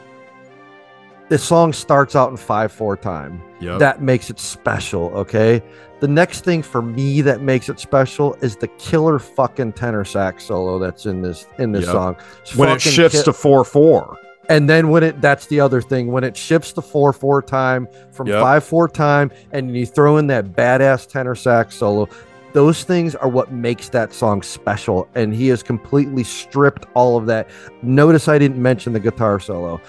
the 1.30 1.38
song 1.38 1.74
starts 1.74 2.16
out 2.16 2.30
in 2.30 2.38
five 2.38 2.72
four 2.72 2.96
time. 2.96 3.42
Yep. 3.60 3.80
That 3.80 4.02
makes 4.02 4.30
it 4.30 4.40
special. 4.40 5.06
Okay. 5.16 5.62
The 6.00 6.08
next 6.08 6.44
thing 6.44 6.62
for 6.62 6.82
me 6.82 7.22
that 7.22 7.42
makes 7.42 7.70
it 7.70 7.80
special 7.80 8.36
is 8.42 8.56
the 8.56 8.68
killer 8.68 9.18
fucking 9.18 9.74
tenor 9.74 10.06
sax 10.06 10.44
solo 10.46 10.78
that's 10.78 11.06
in 11.08 11.22
this 11.24 11.48
in 11.58 11.72
this 11.72 11.86
Yep. 11.86 11.92
song. 11.92 12.16
It's 12.42 12.56
when 12.56 12.70
it 12.70 12.82
shifts 12.82 13.18
ki- 13.20 13.24
to 13.24 13.32
4-4 13.32 14.16
and 14.50 14.70
then 14.70 14.90
when 14.90 15.02
it 15.04 15.20
that's 15.22 15.48
the 15.48 15.60
other 15.60 15.82
thing 15.82 16.12
when 16.12 16.24
it 16.24 16.38
shifts 16.38 16.72
to 16.74 16.82
four 16.82 17.12
four 17.12 17.42
time 17.42 17.86
from 18.12 18.28
Yep. 18.28 18.42
five 18.42 18.64
four 18.64 18.88
time 18.88 19.30
and 19.52 19.76
you 19.76 19.86
throw 19.86 20.18
in 20.18 20.28
that 20.28 20.54
badass 20.54 21.06
tenor 21.08 21.36
sax 21.36 21.76
solo 21.76 22.08
those 22.54 22.86
things 22.86 23.14
are 23.14 23.28
what 23.28 23.52
makes 23.52 23.90
that 23.90 24.14
song 24.14 24.42
special 24.42 25.06
and 25.16 25.34
he 25.36 25.50
has 25.50 25.62
completely 25.62 26.24
stripped 26.24 26.86
all 26.94 27.18
of 27.18 27.26
that 27.26 27.50
notice 27.82 28.30
i 28.30 28.38
didn't 28.38 28.62
mention 28.62 28.94
the 28.94 29.02
guitar 29.02 29.38
solo 29.38 29.82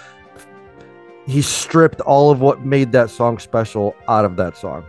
he 1.29 1.41
stripped 1.41 2.01
all 2.01 2.31
of 2.31 2.41
what 2.41 2.65
made 2.65 2.91
that 2.91 3.09
song 3.09 3.37
special 3.37 3.95
out 4.07 4.25
of 4.25 4.35
that 4.35 4.57
song 4.57 4.83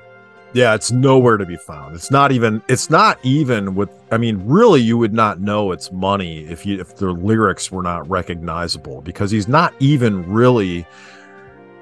Yeah, 0.53 0.75
it's 0.75 0.91
nowhere 0.91 1.37
to 1.37 1.47
be 1.47 1.57
found. 1.57 1.95
It's 1.95 2.11
not 2.11 2.33
even 2.33 2.63
it's 2.67 2.91
not 2.91 3.19
even 3.23 3.75
with 3.75 3.91
I 4.11 4.19
mean, 4.19 4.43
really 4.45 4.81
you 4.81 4.99
would 4.99 5.13
not 5.13 5.41
know 5.41 5.71
it's 5.71 5.93
money 5.93 6.45
if 6.47 6.67
you 6.67 6.81
if 6.81 6.97
the 6.97 7.13
lyrics 7.13 7.71
were 7.71 7.83
not 7.83 8.09
recognizable 8.09 9.03
because 9.03 9.31
he's 9.31 9.47
not 9.47 9.75
even 9.79 10.29
really 10.29 10.87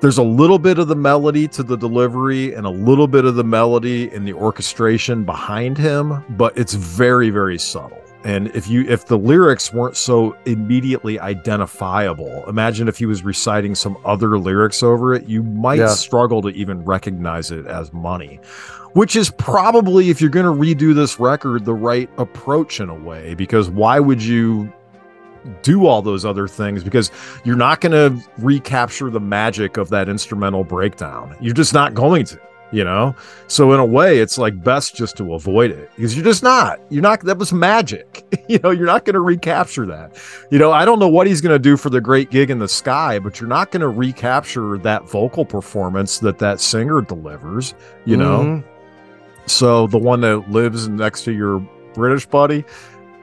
there's 0.01 0.19
a 0.19 0.23
little 0.23 0.59
bit 0.59 0.79
of 0.79 0.87
the 0.89 0.97
melody 0.97 1.49
to 1.49 1.63
the 1.63 1.77
delivery 1.77 2.55
and 2.55 2.67
a 2.67 2.71
little 2.71 3.09
bit 3.09 3.25
of 3.25 3.35
the 3.35 3.45
melody 3.45 4.13
in 4.13 4.25
the 4.25 4.33
orchestration 4.33 5.25
behind 5.25 5.79
him, 5.79 6.23
but 6.31 6.57
it's 6.59 6.75
very 6.75 7.31
very 7.31 7.59
subtle. 7.59 8.03
And 8.25 8.49
if 8.49 8.69
you 8.69 8.85
if 8.89 9.07
the 9.07 9.17
lyrics 9.17 9.73
weren't 9.73 9.97
so 9.97 10.37
immediately 10.45 11.21
identifiable, 11.21 12.45
imagine 12.49 12.89
if 12.89 12.99
he 12.99 13.07
was 13.07 13.23
reciting 13.23 13.75
some 13.75 13.97
other 14.05 14.39
lyrics 14.39 14.83
over 14.83 15.15
it, 15.15 15.29
you 15.29 15.43
might 15.43 15.79
Yeah. 15.79 15.89
struggle 15.89 16.43
to 16.43 16.49
even 16.49 16.85
recognize 16.85 17.51
it 17.51 17.67
as 17.67 17.93
money. 17.93 18.41
Which 18.95 19.15
is 19.15 19.31
probably 19.31 20.11
if 20.11 20.21
you're 20.21 20.31
going 20.31 20.47
to 20.47 20.53
redo 20.53 20.95
this 20.95 21.21
record 21.21 21.65
the 21.65 21.75
right 21.75 22.11
approach 22.19 22.81
in 22.81 22.89
a 22.89 22.95
way 22.95 23.35
because 23.35 23.71
why 23.71 24.01
would 24.01 24.23
you 24.23 24.73
do 25.63 25.87
all 25.87 26.03
those 26.03 26.25
other 26.25 26.49
things 26.49 26.83
because 26.83 27.11
you're 27.45 27.57
not 27.57 27.81
going 27.81 27.93
to 27.93 28.29
recapture 28.39 29.09
the 29.09 29.21
magic 29.21 29.77
of 29.77 29.89
that 29.89 30.09
instrumental 30.09 30.65
breakdown. 30.65 31.35
You're 31.41 31.55
just 31.55 31.73
not 31.73 31.95
going 31.95 32.25
to, 32.27 32.39
you 32.73 32.85
know? 32.85 33.15
So 33.47 33.73
in 33.73 33.81
a 33.81 33.85
way 33.85 34.19
it's 34.19 34.39
like 34.39 34.63
best 34.63 34.95
just 34.95 35.17
to 35.19 35.35
avoid 35.35 35.71
it 35.71 35.91
because 35.97 36.17
you're 36.17 36.25
just 36.25 36.43
not. 36.43 36.81
You're 36.91 37.03
not 37.03 37.21
that 37.23 37.39
was 37.39 37.53
magic. 37.53 38.25
you 38.49 38.59
know, 38.59 38.71
you're 38.71 38.87
not 38.87 39.05
going 39.05 39.15
to 39.15 39.21
recapture 39.21 39.87
that. 39.87 40.17
You 40.51 40.59
know, 40.59 40.73
I 40.73 40.85
don't 40.85 40.99
know 40.99 41.09
what 41.09 41.27
he's 41.27 41.41
going 41.41 41.55
to 41.55 41.59
do 41.59 41.77
for 41.77 41.91
the 41.91 42.01
great 42.01 42.31
gig 42.31 42.51
in 42.51 42.59
the 42.59 42.69
sky, 42.69 43.19
but 43.19 43.41
you're 43.41 43.49
not 43.49 43.71
going 43.71 43.81
to 43.81 43.89
recapture 43.89 44.79
that 44.79 45.09
vocal 45.09 45.45
performance 45.45 46.19
that 46.19 46.39
that 46.39 46.61
singer 46.61 47.01
delivers, 47.03 47.75
you 48.05 48.17
know? 48.17 48.41
Mhm. 48.41 48.65
So 49.47 49.87
the 49.87 49.99
one 49.99 50.21
that 50.21 50.51
lives 50.51 50.89
next 50.89 51.25
to 51.25 51.33
your 51.33 51.61
British 51.95 52.27
buddy, 52.27 52.65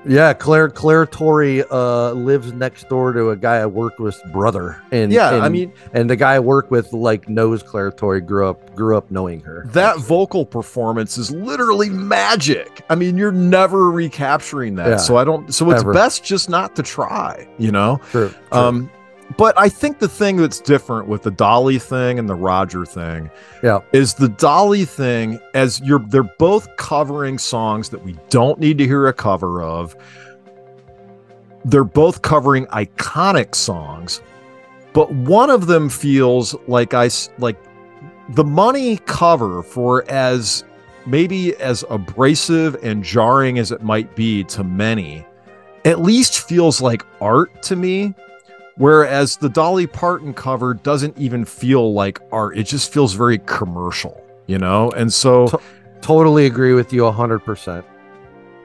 yeah 0.05 0.33
claire 0.33 0.69
Clare 0.69 1.05
Torry 1.05 1.63
uh 1.69 2.11
lives 2.11 2.53
next 2.53 2.87
door 2.89 3.13
to 3.13 3.29
a 3.31 3.35
guy 3.35 3.57
i 3.57 3.65
work 3.65 3.97
with 3.99 4.21
brother 4.31 4.81
and 4.91 5.11
yeah, 5.11 5.29
I 5.31 5.49
mean 5.49 5.73
and 5.93 6.09
the 6.09 6.15
guy 6.15 6.33
I 6.35 6.39
work 6.39 6.71
with 6.71 6.93
like 6.93 7.27
knows 7.29 7.63
Clare 7.63 7.91
Torry 7.91 8.21
grew 8.21 8.47
up 8.47 8.75
grew 8.75 8.97
up 8.97 9.09
knowing 9.09 9.39
her. 9.41 9.65
that 9.67 9.97
vocal 9.99 10.45
performance 10.45 11.17
is 11.17 11.31
literally 11.31 11.89
magic. 11.89 12.81
I 12.89 12.95
mean, 12.95 13.17
you're 13.17 13.31
never 13.31 13.89
recapturing 13.89 14.75
that. 14.75 14.87
Yeah. 14.87 14.97
So 14.97 15.17
I 15.17 15.23
don't 15.23 15.53
so 15.53 15.71
it's 15.71 15.81
Ever. 15.81 15.93
best 15.93 16.23
just 16.23 16.49
not 16.49 16.75
to 16.75 16.83
try, 16.83 17.47
you 17.57 17.71
know? 17.71 17.99
True. 18.11 18.33
Um 18.51 18.89
but 19.38 19.57
I 19.59 19.69
think 19.69 19.99
the 19.99 20.07
thing 20.07 20.38
that's 20.38 20.59
different 20.59 21.07
with 21.07 21.23
the 21.23 21.31
Dolly 21.31 21.79
thing 21.79 22.19
and 22.19 22.29
the 22.29 22.35
Roger 22.35 22.85
thing 22.85 23.29
Yeah. 23.63 23.79
is 23.91 24.13
the 24.13 24.29
Dolly 24.29 24.85
thing 24.85 25.39
as 25.53 25.81
you're 25.81 25.99
they're 25.99 26.23
both 26.23 26.67
covering 26.77 27.38
songs 27.38 27.89
that 27.89 28.03
we 28.03 28.15
don't 28.29 28.59
need 28.59 28.77
to 28.77 28.85
hear 28.85 29.07
a 29.07 29.13
cover 29.13 29.61
of. 29.61 29.95
They're 31.65 31.83
both 31.83 32.21
covering 32.21 32.67
iconic 32.67 33.55
songs, 33.55 34.21
but 34.93 35.11
one 35.11 35.49
of 35.49 35.65
them 35.67 35.89
feels 35.89 36.55
like 36.67 36.93
I 36.93 37.09
like 37.39 37.57
the 38.29 38.43
money 38.43 38.97
cover 39.05 39.63
for 39.63 40.09
as 40.09 40.63
maybe 41.07 41.55
as 41.57 41.83
abrasive 41.89 42.75
and 42.83 43.03
jarring 43.03 43.57
as 43.59 43.71
it 43.71 43.83
might 43.83 44.15
be 44.15 44.43
to 44.45 44.63
many, 44.63 45.25
at 45.85 46.01
least 46.01 46.47
feels 46.47 46.81
like 46.81 47.03
art 47.21 47.61
to 47.63 47.75
me. 47.75 48.13
Whereas 48.77 49.38
the 49.38 49.49
Dolly 49.49 49.88
Parton 49.88 50.33
cover 50.33 50.73
doesn't 50.73 51.17
even 51.17 51.45
feel 51.45 51.93
like 51.93 52.19
art. 52.31 52.57
It 52.57 52.63
just 52.63 52.91
feels 52.91 53.13
very 53.13 53.38
commercial, 53.45 54.21
you 54.47 54.57
know? 54.57 54.91
And 54.91 55.11
so 55.13 55.47
To- 55.47 55.59
Totally 56.01 56.45
agree 56.45 56.73
with 56.73 56.93
you 56.93 57.09
hundred 57.09 57.39
percent. 57.39 57.83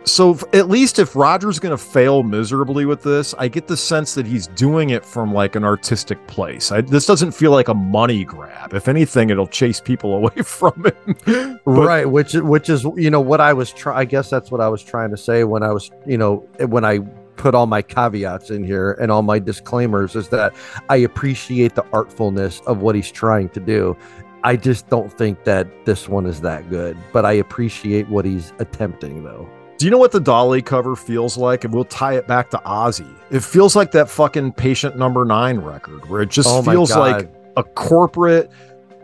so 0.04 0.34
f- 0.34 0.44
at 0.52 0.68
least 0.68 0.98
if 0.98 1.14
Roger's 1.16 1.58
going 1.58 1.70
to 1.70 1.82
fail 1.82 2.22
miserably 2.22 2.84
with 2.84 3.02
this, 3.02 3.34
I 3.38 3.48
get 3.48 3.66
the 3.66 3.76
sense 3.78 4.14
that 4.14 4.26
he's 4.26 4.46
doing 4.48 4.90
it 4.90 5.04
from 5.06 5.32
like 5.32 5.56
an 5.56 5.64
artistic 5.64 6.26
place. 6.26 6.70
I, 6.72 6.80
this 6.82 7.06
doesn't 7.06 7.32
feel 7.32 7.52
like 7.52 7.68
a 7.68 7.74
money 7.74 8.24
grab. 8.24 8.74
If 8.74 8.88
anything, 8.88 9.30
it'll 9.30 9.46
chase 9.46 9.80
people 9.80 10.14
away 10.16 10.42
from 10.42 10.84
him. 10.84 11.60
But- 11.64 11.86
Right, 11.86 12.04
which 12.10 12.34
which 12.34 12.68
is 12.68 12.84
you 12.96 13.10
know 13.10 13.20
what 13.22 13.40
I 13.40 13.52
was 13.54 13.72
trying. 13.72 13.96
I 13.98 14.04
guess 14.04 14.28
that's 14.28 14.50
what 14.50 14.60
I 14.60 14.68
was 14.68 14.82
trying 14.82 15.10
to 15.10 15.16
say 15.16 15.44
when 15.44 15.62
I 15.62 15.72
was 15.72 15.90
you 16.06 16.18
know 16.18 16.38
when 16.66 16.84
I 16.84 16.98
put 17.40 17.54
all 17.54 17.66
my 17.66 17.80
caveats 17.80 18.50
in 18.50 18.62
here 18.62 18.92
and 19.00 19.10
all 19.10 19.22
my 19.22 19.38
disclaimers 19.38 20.14
is 20.14 20.28
that 20.28 20.54
I 20.90 20.96
appreciate 20.96 21.74
the 21.74 21.82
artfulness 21.84 22.60
of 22.66 22.82
what 22.82 22.94
he's 22.94 23.10
trying 23.10 23.48
to 23.50 23.60
do. 23.60 23.96
I 24.44 24.56
just 24.56 24.88
don't 24.90 25.10
think 25.10 25.44
that 25.44 25.66
this 25.86 26.06
one 26.06 26.26
is 26.26 26.42
that 26.42 26.68
good, 26.68 26.98
but 27.14 27.24
I 27.24 27.32
appreciate 27.32 28.08
what 28.10 28.26
he's 28.26 28.52
attempting 28.58 29.24
though. 29.24 29.48
Do 29.78 29.86
you 29.86 29.90
know 29.90 29.96
what 29.96 30.12
the 30.12 30.20
Dolly 30.20 30.60
cover 30.60 30.94
feels 30.94 31.38
like? 31.38 31.64
And 31.64 31.72
we'll 31.72 31.86
tie 31.86 32.14
it 32.14 32.26
back 32.26 32.50
to 32.50 32.58
Ozzy. 32.58 33.10
It 33.30 33.42
feels 33.42 33.74
like 33.74 33.92
that 33.92 34.10
fucking 34.10 34.52
Patient 34.52 34.98
Number 34.98 35.24
Nine 35.24 35.60
record, 35.60 36.06
where 36.10 36.20
it 36.20 36.28
just 36.28 36.46
Oh 36.50 36.62
feels 36.62 36.94
like 36.94 37.30
a 37.56 37.64
corporate 37.64 38.50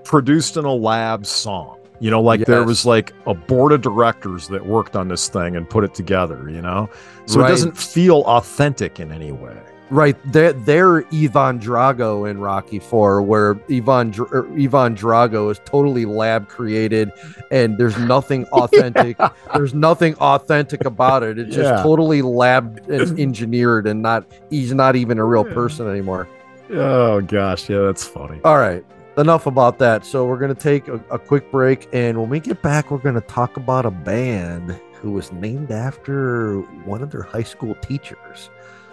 produced 0.04 0.58
in 0.58 0.66
a 0.66 0.74
lab 0.74 1.24
song. 1.24 1.75
You 2.00 2.10
know, 2.10 2.20
like 2.20 2.44
there 2.44 2.64
was 2.64 2.84
like 2.84 3.12
a 3.26 3.34
board 3.34 3.72
of 3.72 3.80
directors 3.80 4.48
that 4.48 4.66
worked 4.66 4.96
on 4.96 5.08
this 5.08 5.28
thing 5.28 5.56
and 5.56 5.68
put 5.68 5.82
it 5.84 5.94
together, 5.94 6.50
you 6.50 6.60
know? 6.60 6.90
So 7.26 7.40
Right. 7.40 7.46
it 7.46 7.50
doesn't 7.50 7.76
feel 7.76 8.22
authentic 8.26 9.00
in 9.00 9.10
any 9.12 9.32
way. 9.32 9.56
Right, 9.88 10.16
they're, 10.32 10.52
they're 10.52 11.04
Ivan 11.14 11.60
Drago 11.60 12.28
in 12.28 12.40
Rocky 12.40 12.80
Four, 12.80 13.22
where 13.22 13.56
Ivan 13.70 14.12
er, 14.18 14.44
Ivan 14.58 14.96
Drago 14.96 15.48
is 15.48 15.60
totally 15.64 16.04
lab 16.04 16.48
created, 16.48 17.12
and 17.52 17.78
there's 17.78 17.96
nothing 17.96 18.46
authentic. 18.52 19.16
There's 19.54 19.74
nothing 19.74 20.16
authentic 20.16 20.84
about 20.84 21.22
it. 21.22 21.38
It's 21.38 21.54
just 21.54 21.70
Yeah. 21.70 21.82
totally 21.84 22.20
lab 22.20 22.80
and 22.88 23.16
engineered, 23.20 23.86
and 23.86 24.02
not 24.02 24.26
he's 24.50 24.74
not 24.74 24.96
even 24.96 25.18
a 25.20 25.24
real 25.24 25.44
person 25.44 25.88
anymore. 25.88 26.26
Oh 26.72 27.20
gosh, 27.20 27.70
yeah, 27.70 27.78
that's 27.82 28.04
funny. 28.04 28.40
All 28.44 28.58
right, 28.58 28.84
enough 29.16 29.46
about 29.46 29.78
that. 29.78 30.04
So 30.04 30.24
we're 30.26 30.38
gonna 30.38 30.54
take 30.54 30.88
a, 30.88 30.96
a 31.10 31.18
quick 31.18 31.50
break, 31.50 31.88
and 31.92 32.18
when 32.18 32.28
we 32.28 32.40
get 32.40 32.62
back, 32.62 32.90
we're 32.90 32.98
gonna 32.98 33.20
talk 33.22 33.56
about 33.56 33.86
a 33.86 33.90
band 33.90 34.78
who 34.94 35.12
was 35.12 35.32
named 35.32 35.70
after 35.70 36.60
one 36.84 37.02
of 37.02 37.10
their 37.10 37.22
high 37.22 37.42
school 37.42 37.74
teachers. 37.76 38.50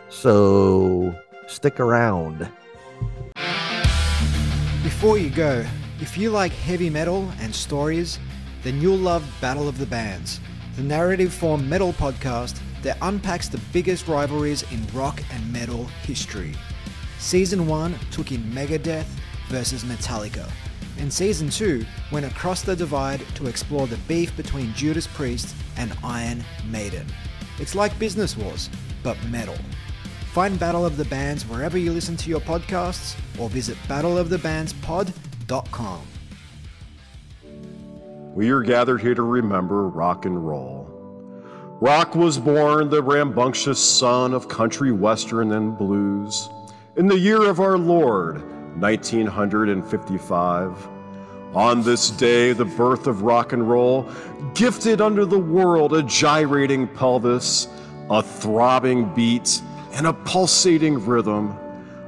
So 0.09 1.15
stick 1.47 1.79
around. 1.79 2.47
Before 4.83 5.17
you 5.17 5.29
go, 5.29 5.65
if 5.99 6.17
you 6.17 6.29
like 6.29 6.51
heavy 6.51 6.89
metal 6.89 7.31
and 7.39 7.53
stories, 7.53 8.19
then 8.63 8.81
you'll 8.81 8.97
love 8.97 9.25
Battle 9.41 9.67
of 9.67 9.77
the 9.77 9.85
Bands, 9.85 10.39
the 10.75 10.83
narrative 10.83 11.33
form 11.33 11.67
metal 11.67 11.93
podcast 11.93 12.59
that 12.81 12.97
unpacks 13.01 13.47
the 13.47 13.59
biggest 13.71 14.07
rivalries 14.07 14.63
in 14.71 14.85
rock 14.93 15.21
and 15.31 15.53
metal 15.53 15.85
history. 16.03 16.53
Season 17.17 17.67
1 17.67 17.97
took 18.11 18.31
in 18.33 18.43
Megadeth 18.51 19.07
versus 19.47 19.83
Metallica, 19.83 20.49
In 20.97 21.11
Season 21.11 21.49
2 21.49 21.85
went 22.11 22.25
across 22.25 22.61
the 22.61 22.75
divide 22.75 23.21
to 23.35 23.47
explore 23.47 23.87
the 23.87 23.97
beef 24.07 24.35
between 24.37 24.73
Judas 24.73 25.07
Priest 25.07 25.55
and 25.77 25.91
Iron 26.03 26.43
Maiden. 26.69 27.07
It's 27.59 27.75
like 27.75 27.97
Business 27.99 28.37
Wars, 28.37 28.69
but 29.03 29.21
metal. 29.25 29.57
Find 30.31 30.59
Battle 30.59 30.85
of 30.85 30.97
the 30.97 31.05
Bands 31.05 31.47
wherever 31.47 31.77
you 31.77 31.91
listen 31.91 32.17
to 32.17 32.29
your 32.29 32.41
podcasts 32.41 33.15
or 33.39 33.49
visit 33.49 33.77
battleofthebandspod.com. 33.87 36.01
We 38.33 38.49
are 38.49 38.61
gathered 38.61 39.01
here 39.01 39.13
to 39.13 39.21
remember 39.21 39.87
rock 39.87 40.25
and 40.25 40.47
roll. 40.47 40.89
Rock 41.79 42.15
was 42.15 42.39
born 42.39 42.89
the 42.89 43.03
rambunctious 43.03 43.83
son 43.83 44.33
of 44.33 44.47
country 44.47 44.91
western 44.91 45.51
and 45.51 45.77
blues 45.77 46.49
in 46.95 47.07
the 47.07 47.17
year 47.17 47.49
of 47.49 47.59
our 47.59 47.75
Lord, 47.77 48.43
1955. 48.79 50.87
On 51.53 51.83
this 51.83 52.09
day, 52.09 52.53
the 52.53 52.65
birth 52.65 53.05
of 53.05 53.21
rock 53.21 53.53
and 53.53 53.69
roll 53.69 54.09
gifted 54.55 55.01
unto 55.01 55.25
the 55.25 55.37
world 55.37 55.93
a 55.93 56.01
gyrating 56.03 56.87
pelvis, 56.87 57.67
a 58.09 58.23
throbbing 58.23 59.13
beat, 59.13 59.61
and 59.93 60.07
a 60.07 60.13
pulsating 60.13 61.05
rhythm, 61.05 61.55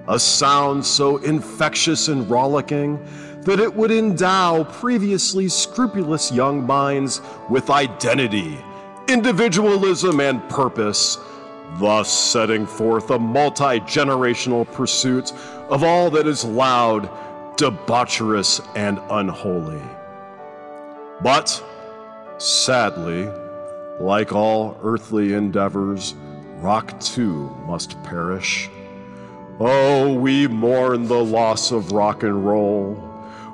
a 0.07 0.19
sound 0.19 0.83
so 0.83 1.17
infectious 1.17 2.07
and 2.07 2.27
rollicking 2.29 2.99
that 3.43 3.59
it 3.59 3.73
would 3.73 3.91
endow 3.91 4.63
previously 4.63 5.47
scrupulous 5.47 6.31
young 6.31 6.65
minds 6.65 7.21
with 7.47 7.69
identity, 7.69 8.57
individualism, 9.07 10.19
and 10.19 10.47
purpose, 10.49 11.19
thus 11.79 12.11
setting 12.11 12.65
forth 12.65 13.11
a 13.11 13.19
multi 13.19 13.79
generational 13.81 14.69
pursuit 14.71 15.31
of 15.69 15.83
all 15.83 16.09
that 16.11 16.27
is 16.27 16.43
loud, 16.43 17.09
debaucherous, 17.57 18.65
and 18.75 18.99
unholy. 19.09 19.81
But, 21.21 21.63
sadly, 22.37 23.29
like 23.99 24.33
all 24.33 24.77
earthly 24.83 25.33
endeavors, 25.33 26.13
rock 26.57 26.99
too 26.99 27.49
must 27.65 28.01
perish. 28.03 28.69
Oh, 29.59 30.13
we 30.13 30.47
mourn 30.47 31.07
the 31.07 31.23
loss 31.23 31.71
of 31.71 31.93
rock 31.93 32.23
and 32.23 32.45
roll, 32.45 33.01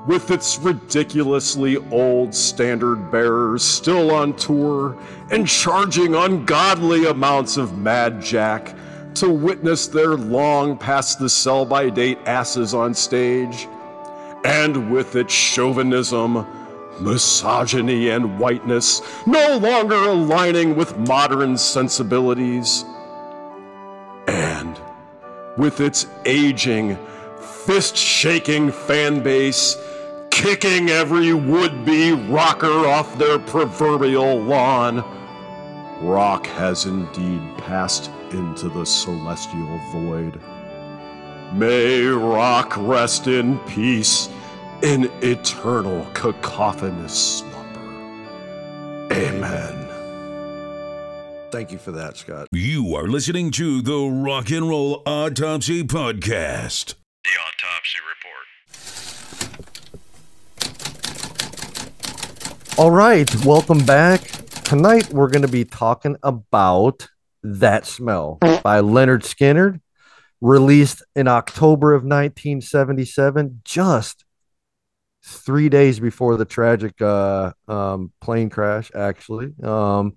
with 0.08 0.32
its 0.32 0.58
ridiculously 0.58 1.78
old 1.92 2.34
standard 2.34 3.12
bearers 3.12 3.64
still 3.64 4.10
on 4.10 4.36
tour 4.36 4.98
and 5.30 5.48
charging 5.48 6.16
ungodly 6.16 7.06
amounts 7.06 7.58
of 7.58 7.78
Mad 7.78 8.20
Jack 8.20 8.76
to 9.16 9.30
witness 9.30 9.88
their 9.88 10.16
long 10.16 10.78
past 10.78 11.20
the 11.20 11.30
sell 11.30 11.66
by 11.66 11.90
date 11.90 12.20
asses 12.26 12.74
on 12.74 12.94
stage, 12.94 13.68
and 14.44 14.92
with 14.92 15.16
its 15.16 15.34
chauvinism, 15.34 16.46
misogyny, 17.00 18.10
and 18.10 18.40
whiteness 18.40 19.02
no 19.26 19.58
longer 19.58 19.96
aligning 19.96 20.76
with 20.76 20.98
modern 20.98 21.58
sensibilities, 21.58 22.86
and 24.28 24.80
with 25.58 25.82
its 25.82 26.08
aging, 26.26 26.98
fist 27.40 27.96
shaking 27.98 28.72
fan 28.72 29.22
base, 29.22 29.78
kicking 30.30 30.90
every 30.90 31.34
would 31.34 31.86
be 31.86 32.12
rocker 32.14 32.88
off 32.88 33.18
their 33.18 33.38
proverbial 33.38 34.40
lawn. 34.42 35.04
Rock 36.02 36.48
has 36.48 36.86
indeed 36.86 37.42
passed 37.58 38.10
into 38.34 38.70
the 38.70 38.86
celestial 38.86 39.78
void. 39.92 40.40
May 41.54 42.06
rock 42.06 42.78
rest 42.78 43.28
in 43.28 43.60
peace 43.60 44.30
in 44.82 45.12
eternal 45.22 46.08
cacophonous 46.14 47.40
slumber. 47.40 49.10
Amen. 49.12 49.88
Thank 51.52 51.74
you 51.74 51.78
for 51.78 51.92
that, 51.92 52.16
Scott. 52.16 52.48
You 52.54 52.96
are 52.96 53.08
listening 53.08 53.52
to 53.52 53.82
the 53.82 54.08
Rock 54.10 54.50
and 54.52 54.70
Roll 54.70 55.04
Autopsy 55.06 55.84
Podcast. 55.84 56.94
The 57.24 57.32
Autopsy 57.46 58.00
Report. 58.08 58.22
All 62.80 62.92
right, 62.92 63.30
welcome 63.46 63.86
back. 63.86 64.22
Tonight 64.64 65.12
we're 65.12 65.30
going 65.30 65.42
to 65.42 65.50
be 65.50 65.66
talking 65.66 66.16
about 66.24 67.10
That 67.44 67.86
Smell 67.86 68.38
by 68.42 68.82
Lynyrd 68.82 69.24
Skynyrd, 69.24 69.82
released 70.42 71.04
in 71.16 71.28
October 71.28 71.94
of 71.94 72.04
1977, 72.04 73.62
just 73.64 74.26
three 75.24 75.70
days 75.70 76.00
before 76.00 76.38
the 76.38 76.46
tragic 76.46 77.00
uh, 77.02 77.54
um, 77.68 78.12
plane 78.22 78.50
crash, 78.50 78.92
actually. 78.96 79.54
Um, 79.64 80.14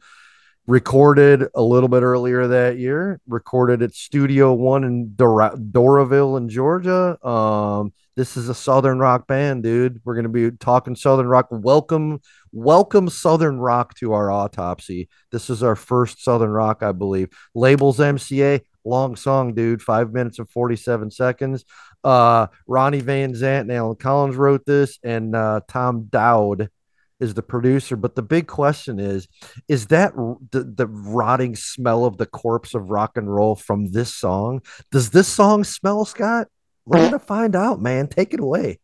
recorded 0.67 1.47
a 1.55 1.63
little 1.63 1.89
bit 1.89 2.03
earlier 2.03 2.47
that 2.47 2.79
year, 2.79 3.21
recorded 3.27 3.83
at 3.83 3.95
Studio 3.95 4.53
One 4.55 4.85
in 4.85 5.15
Dora- 5.15 5.57
Doraville 5.57 6.39
in 6.39 6.49
Georgia. 6.49 7.25
Um, 7.27 7.93
this 8.17 8.37
is 8.37 8.49
a 8.49 8.55
Southern 8.55 8.99
rock 8.99 9.27
band, 9.27 9.63
dude. 9.63 10.01
We're 10.05 10.15
going 10.15 10.25
to 10.25 10.51
be 10.51 10.57
talking 10.57 10.97
Southern 10.97 11.27
rock. 11.27 11.49
Welcome, 11.51 12.21
welcome 12.53 13.09
Southern 13.09 13.59
rock 13.59 13.95
to 13.97 14.13
our 14.13 14.31
autopsy. 14.31 15.09
This 15.33 15.51
is 15.51 15.63
our 15.63 15.77
first 15.77 16.23
Southern 16.23 16.51
rock, 16.51 16.83
I 16.83 16.93
believe. 16.93 17.29
Labels 17.55 17.99
MCA, 17.99 18.61
long 18.85 19.17
song, 19.17 19.55
dude. 19.55 19.83
Five 19.83 20.13
minutes 20.13 20.39
and 20.39 20.49
47 20.49 21.11
seconds. 21.11 21.65
Uh, 22.03 22.47
Ronnie 22.67 23.01
Van 23.01 23.33
Zant 23.33 23.63
and 23.63 23.73
Allen 23.73 23.97
Collins 23.97 24.37
wrote 24.37 24.65
this, 24.65 24.99
and 25.03 25.35
uh, 25.35 25.61
Tom 25.69 26.05
Dowd 26.05 26.71
is 27.25 27.35
the 27.35 27.43
producer. 27.43 27.97
But 27.97 28.15
the 28.15 28.23
big 28.23 28.47
question 28.47 29.01
is, 29.01 29.27
is 29.67 29.89
that 29.89 30.15
the, 30.15 30.63
the 30.63 30.87
rotting 30.87 31.57
smell 31.57 32.05
of 32.05 32.19
the 32.19 32.27
corpse 32.27 32.75
of 32.75 32.91
rock 32.91 33.17
and 33.17 33.35
roll 33.35 33.57
from 33.57 33.91
this 33.91 34.15
song? 34.15 34.63
Does 34.93 35.11
this 35.11 35.27
song 35.27 35.65
smell, 35.65 36.05
Scott? 36.05 36.47
We're 36.87 36.99
gonna 36.99 37.19
find 37.19 37.57
out, 37.57 37.81
man. 37.81 38.07
Take 38.07 38.35
it 38.35 38.41
away. 38.41 38.79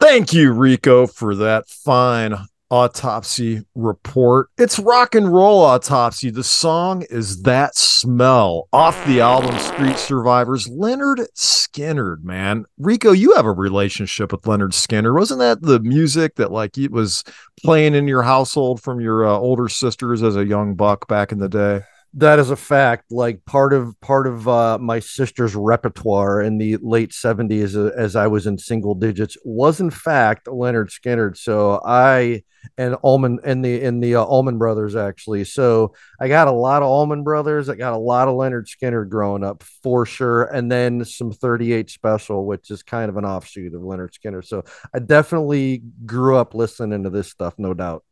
Thank 0.00 0.32
you, 0.32 0.52
Rico, 0.52 1.06
for 1.06 1.36
that 1.36 1.68
fine 1.68 2.36
autopsy 2.70 3.62
report. 3.74 4.48
It's 4.56 4.78
rock 4.78 5.14
and 5.14 5.32
roll 5.32 5.60
autopsy. 5.60 6.30
The 6.30 6.44
song 6.44 7.02
is 7.10 7.42
That 7.42 7.74
Smell 7.76 8.68
off 8.72 9.04
the 9.06 9.20
album 9.20 9.58
Street 9.58 9.98
Survivors. 9.98 10.68
Lynyrd 10.68 11.26
Skynyrd, 11.36 12.22
man. 12.22 12.64
Rico, 12.78 13.12
you 13.12 13.34
have 13.34 13.44
a 13.44 13.52
relationship 13.52 14.32
with 14.32 14.42
Lynyrd 14.42 14.72
Skynyrd. 14.72 15.18
Wasn't 15.18 15.40
that 15.40 15.62
the 15.62 15.80
music 15.80 16.36
that 16.36 16.52
like 16.52 16.78
it 16.78 16.92
was 16.92 17.24
playing 17.62 17.94
in 17.94 18.08
your 18.08 18.22
household 18.22 18.80
from 18.82 19.00
your 19.00 19.26
uh, 19.26 19.32
older 19.32 19.68
sisters 19.68 20.22
as 20.22 20.36
a 20.36 20.46
young 20.46 20.74
buck 20.74 21.08
back 21.08 21.32
in 21.32 21.38
the 21.38 21.48
day? 21.48 21.82
That 22.14 22.40
is 22.40 22.50
a 22.50 22.56
fact. 22.56 23.12
Like 23.12 23.44
part 23.44 23.72
of 23.72 23.98
part 24.00 24.26
of 24.26 24.48
uh, 24.48 24.78
my 24.78 24.98
sister's 24.98 25.54
repertoire 25.54 26.40
in 26.40 26.58
the 26.58 26.76
late 26.78 27.12
seventies, 27.12 27.76
uh, 27.76 27.92
as 27.96 28.16
I 28.16 28.26
was 28.26 28.48
in 28.48 28.58
single 28.58 28.96
digits, 28.96 29.36
was 29.44 29.80
in 29.80 29.90
fact 29.90 30.46
Lynyrd 30.46 30.90
Skynyrd. 30.90 31.36
So 31.36 31.80
I 31.84 32.42
and 32.76 32.96
Allman 33.02 33.38
and 33.44 33.64
the 33.64 33.84
and 33.84 34.02
the 34.02 34.16
uh, 34.16 34.24
Allman 34.24 34.58
Brothers 34.58 34.96
actually. 34.96 35.44
So 35.44 35.94
I 36.20 36.26
got 36.26 36.48
a 36.48 36.52
lot 36.52 36.82
of 36.82 36.88
Allman 36.88 37.22
Brothers. 37.22 37.68
I 37.68 37.76
got 37.76 37.92
a 37.92 37.98
lot 37.98 38.26
of 38.26 38.34
Lynyrd 38.34 38.66
Skynyrd 38.66 39.08
growing 39.08 39.44
up 39.44 39.62
for 39.62 40.04
sure, 40.04 40.44
and 40.44 40.70
then 40.70 41.04
some 41.04 41.30
Thirty 41.30 41.72
Eight 41.72 41.90
Special, 41.90 42.44
which 42.44 42.72
is 42.72 42.82
kind 42.82 43.08
of 43.08 43.18
an 43.18 43.24
offshoot 43.24 43.72
of 43.72 43.82
Lynyrd 43.82 44.14
Skynyrd. 44.18 44.46
So 44.46 44.64
I 44.92 44.98
definitely 44.98 45.84
grew 46.04 46.36
up 46.36 46.54
listening 46.54 47.04
to 47.04 47.10
this 47.10 47.30
stuff, 47.30 47.54
no 47.56 47.72
doubt. 47.72 48.02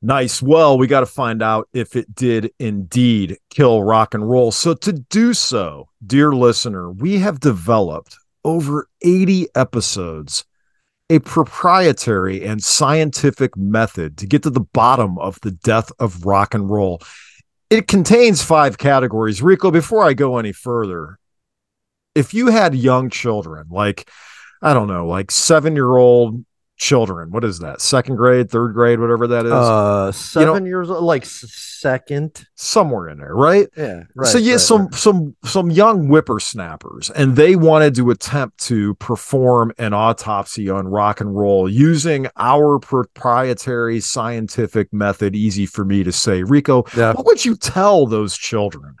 Nice. 0.00 0.40
Well, 0.40 0.78
we 0.78 0.86
got 0.86 1.00
to 1.00 1.06
find 1.06 1.42
out 1.42 1.68
if 1.72 1.96
it 1.96 2.14
did 2.14 2.52
indeed 2.60 3.38
kill 3.50 3.82
rock 3.82 4.14
and 4.14 4.28
roll. 4.28 4.52
So, 4.52 4.74
to 4.74 4.92
do 4.92 5.34
so, 5.34 5.88
dear 6.06 6.32
listener, 6.32 6.92
we 6.92 7.18
have 7.18 7.40
developed 7.40 8.16
over 8.44 8.88
80 9.02 9.48
episodes, 9.56 10.44
a 11.10 11.18
proprietary 11.18 12.44
and 12.44 12.62
scientific 12.62 13.56
method 13.56 14.16
to 14.18 14.26
get 14.26 14.44
to 14.44 14.50
the 14.50 14.60
bottom 14.60 15.18
of 15.18 15.40
the 15.40 15.50
death 15.50 15.90
of 15.98 16.24
rock 16.24 16.54
and 16.54 16.70
roll. 16.70 17.00
It 17.68 17.88
contains 17.88 18.40
five 18.42 18.78
categories. 18.78 19.42
Rico, 19.42 19.72
before 19.72 20.04
I 20.04 20.14
go 20.14 20.38
any 20.38 20.52
further, 20.52 21.18
if 22.14 22.32
you 22.32 22.48
had 22.48 22.74
young 22.74 23.10
children, 23.10 23.66
like, 23.68 24.08
I 24.62 24.74
don't 24.74 24.88
know, 24.88 25.08
like 25.08 25.32
seven 25.32 25.74
year 25.74 25.96
old 25.96 26.44
children. 26.78 27.30
What 27.30 27.44
is 27.44 27.58
that? 27.58 27.80
Second 27.80 28.16
grade, 28.16 28.50
third 28.50 28.72
grade, 28.72 29.00
whatever 29.00 29.26
that 29.26 29.44
is. 29.44 29.52
Uh, 29.52 30.12
seven 30.12 30.48
you 30.48 30.60
know, 30.60 30.66
years 30.66 30.90
old, 30.90 31.04
like 31.04 31.24
second, 31.26 32.46
somewhere 32.54 33.08
in 33.08 33.18
there, 33.18 33.34
right? 33.34 33.68
Yeah. 33.76 34.04
Right, 34.14 34.28
so 34.28 34.38
yeah, 34.38 34.52
right, 34.52 34.60
some 34.60 34.86
right. 34.86 34.94
some 34.94 35.36
some 35.44 35.70
young 35.70 36.06
whippersnappers, 36.06 37.10
and 37.10 37.36
they 37.36 37.56
wanted 37.56 37.94
to 37.96 38.10
attempt 38.10 38.58
to 38.66 38.94
perform 38.94 39.72
an 39.78 39.92
autopsy 39.92 40.70
on 40.70 40.88
rock 40.88 41.20
and 41.20 41.36
roll 41.36 41.68
using 41.68 42.28
our 42.36 42.78
proprietary 42.78 44.00
scientific 44.00 44.92
method. 44.92 45.36
Easy 45.36 45.66
for 45.66 45.84
me 45.84 46.04
to 46.04 46.12
say, 46.12 46.42
Rico. 46.42 46.84
Yeah. 46.96 47.12
What 47.12 47.26
would 47.26 47.44
you 47.44 47.56
tell 47.56 48.06
those 48.06 48.36
children? 48.36 48.96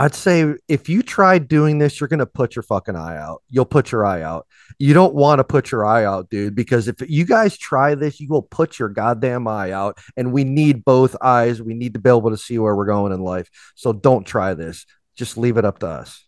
I'd 0.00 0.14
say 0.14 0.54
if 0.66 0.88
you 0.88 1.02
try 1.02 1.38
doing 1.38 1.76
this, 1.76 2.00
you're 2.00 2.08
going 2.08 2.20
to 2.20 2.26
put 2.26 2.56
your 2.56 2.62
fucking 2.62 2.96
eye 2.96 3.18
out. 3.18 3.42
You'll 3.50 3.66
put 3.66 3.92
your 3.92 4.06
eye 4.06 4.22
out. 4.22 4.46
You 4.78 4.94
don't 4.94 5.14
want 5.14 5.40
to 5.40 5.44
put 5.44 5.70
your 5.70 5.84
eye 5.84 6.06
out, 6.06 6.30
dude, 6.30 6.54
because 6.54 6.88
if 6.88 6.96
you 7.06 7.26
guys 7.26 7.58
try 7.58 7.94
this, 7.94 8.18
you 8.18 8.26
will 8.28 8.40
put 8.40 8.78
your 8.78 8.88
goddamn 8.88 9.46
eye 9.46 9.72
out. 9.72 9.98
And 10.16 10.32
we 10.32 10.42
need 10.44 10.86
both 10.86 11.14
eyes. 11.20 11.60
We 11.60 11.74
need 11.74 11.92
to 11.92 12.00
be 12.00 12.08
able 12.08 12.30
to 12.30 12.38
see 12.38 12.58
where 12.58 12.74
we're 12.74 12.86
going 12.86 13.12
in 13.12 13.20
life. 13.20 13.50
So 13.74 13.92
don't 13.92 14.26
try 14.26 14.54
this. 14.54 14.86
Just 15.16 15.36
leave 15.36 15.58
it 15.58 15.66
up 15.66 15.80
to 15.80 15.88
us. 15.88 16.26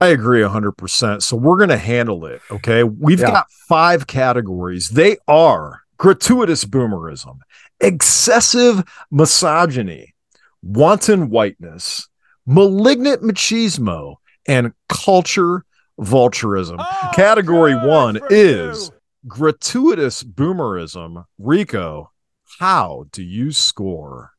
I 0.00 0.06
agree 0.06 0.40
100%. 0.40 1.20
So 1.22 1.36
we're 1.36 1.58
going 1.58 1.68
to 1.68 1.76
handle 1.76 2.24
it. 2.24 2.40
Okay. 2.50 2.82
We've 2.82 3.20
Yeah. 3.20 3.30
got 3.30 3.46
five 3.68 4.06
categories. 4.06 4.88
They 4.88 5.18
are 5.28 5.82
gratuitous 5.98 6.64
boomerism, 6.64 7.40
excessive 7.78 8.84
misogyny, 9.10 10.14
wanton 10.62 11.28
whiteness, 11.28 12.08
malignant 12.50 13.22
machismo, 13.22 14.16
and 14.48 14.72
culture 14.88 15.64
vulturism. 16.00 16.78
Category 17.14 17.74
one 17.76 18.18
is 18.28 18.90
gratuitous 19.28 20.24
boomerism. 20.24 21.26
Rico, 21.38 22.10
how 22.58 23.06
do 23.12 23.22
you 23.22 23.52
score? 23.52 24.32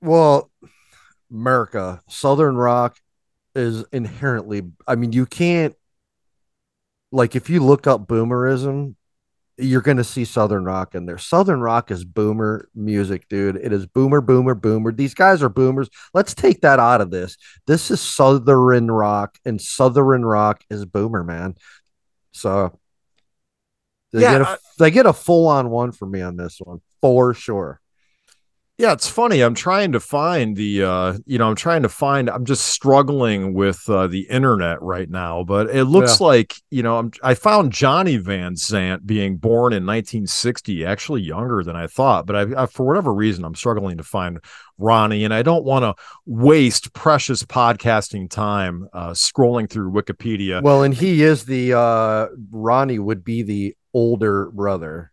Well, 0.00 0.50
America, 1.30 2.02
Southern 2.08 2.56
rock 2.56 2.98
is 3.54 3.84
inherently, 3.92 4.62
I 4.88 4.96
mean, 4.96 5.12
you 5.12 5.24
can't, 5.24 5.76
like, 7.12 7.36
if 7.36 7.48
you 7.48 7.62
look 7.62 7.86
up 7.86 8.08
boomerism, 8.08 8.96
you're 9.56 9.82
going 9.82 9.98
to 9.98 10.04
see 10.04 10.24
Southern 10.24 10.64
rock 10.64 10.94
in 10.94 11.06
there. 11.06 11.18
Southern 11.18 11.60
rock 11.60 11.90
is 11.90 12.04
boomer 12.04 12.68
music, 12.74 13.28
dude. 13.28 13.56
It 13.56 13.72
is 13.72 13.86
boomer, 13.86 14.20
boomer, 14.20 14.54
boomer. 14.54 14.90
These 14.92 15.14
guys 15.14 15.42
are 15.42 15.48
boomers. 15.48 15.88
Let's 16.12 16.34
take 16.34 16.60
that 16.62 16.80
out 16.80 17.00
of 17.00 17.10
this. 17.10 17.36
This 17.66 17.90
is 17.90 18.00
Southern 18.00 18.90
rock, 18.90 19.38
and 19.44 19.60
Southern 19.60 20.24
rock 20.24 20.64
is 20.70 20.84
boomer, 20.84 21.22
man. 21.22 21.54
So 22.32 22.78
they 24.12 24.22
Yeah, 24.22 24.32
get 24.32 24.40
a 24.42 24.48
I- 24.48 24.56
they 24.78 24.90
get 24.90 25.06
a 25.06 25.12
full 25.12 25.46
on 25.46 25.70
one 25.70 25.92
for 25.92 26.06
me 26.06 26.20
on 26.20 26.36
this 26.36 26.58
one 26.60 26.80
for 27.00 27.32
sure. 27.32 27.80
Yeah, 28.76 28.92
it's 28.92 29.08
funny. 29.08 29.40
I'm 29.40 29.54
trying 29.54 29.92
to 29.92 30.00
find 30.00 30.56
the 30.56 30.82
uh 30.82 31.18
you 31.26 31.38
know, 31.38 31.48
I'm 31.48 31.54
trying 31.54 31.82
to 31.82 31.88
find 31.88 32.28
I'm 32.28 32.44
just 32.44 32.66
struggling 32.66 33.54
with 33.54 33.88
uh 33.88 34.08
the 34.08 34.22
internet 34.22 34.82
right 34.82 35.08
now, 35.08 35.44
but 35.44 35.70
it 35.70 35.84
looks 35.84 36.20
like, 36.20 36.56
you 36.72 36.82
know, 36.82 36.98
I'm 36.98 37.12
I 37.22 37.34
found 37.34 37.72
Johnny 37.72 38.16
Van 38.16 38.54
Zant 38.54 39.06
being 39.06 39.36
born 39.36 39.72
in 39.72 39.86
1960, 39.86 40.84
actually 40.84 41.22
younger 41.22 41.62
than 41.62 41.76
I 41.76 41.86
thought, 41.86 42.26
but 42.26 42.34
I, 42.34 42.64
I 42.64 42.66
for 42.66 42.84
whatever 42.84 43.14
reason 43.14 43.44
I'm 43.44 43.54
struggling 43.54 43.96
to 43.98 44.02
find 44.02 44.40
Ronnie 44.76 45.22
and 45.22 45.32
I 45.32 45.42
don't 45.42 45.64
want 45.64 45.84
to 45.84 45.94
waste 46.26 46.92
precious 46.94 47.44
podcasting 47.44 48.28
time 48.28 48.88
uh 48.92 49.10
scrolling 49.10 49.70
through 49.70 49.92
Wikipedia. 49.92 50.60
Well, 50.60 50.82
and 50.82 50.92
he 50.92 51.22
is 51.22 51.44
the 51.44 51.74
uh 51.74 52.26
Ronnie 52.50 52.98
would 52.98 53.22
be 53.22 53.44
the 53.44 53.76
older 53.92 54.50
brother. 54.50 55.12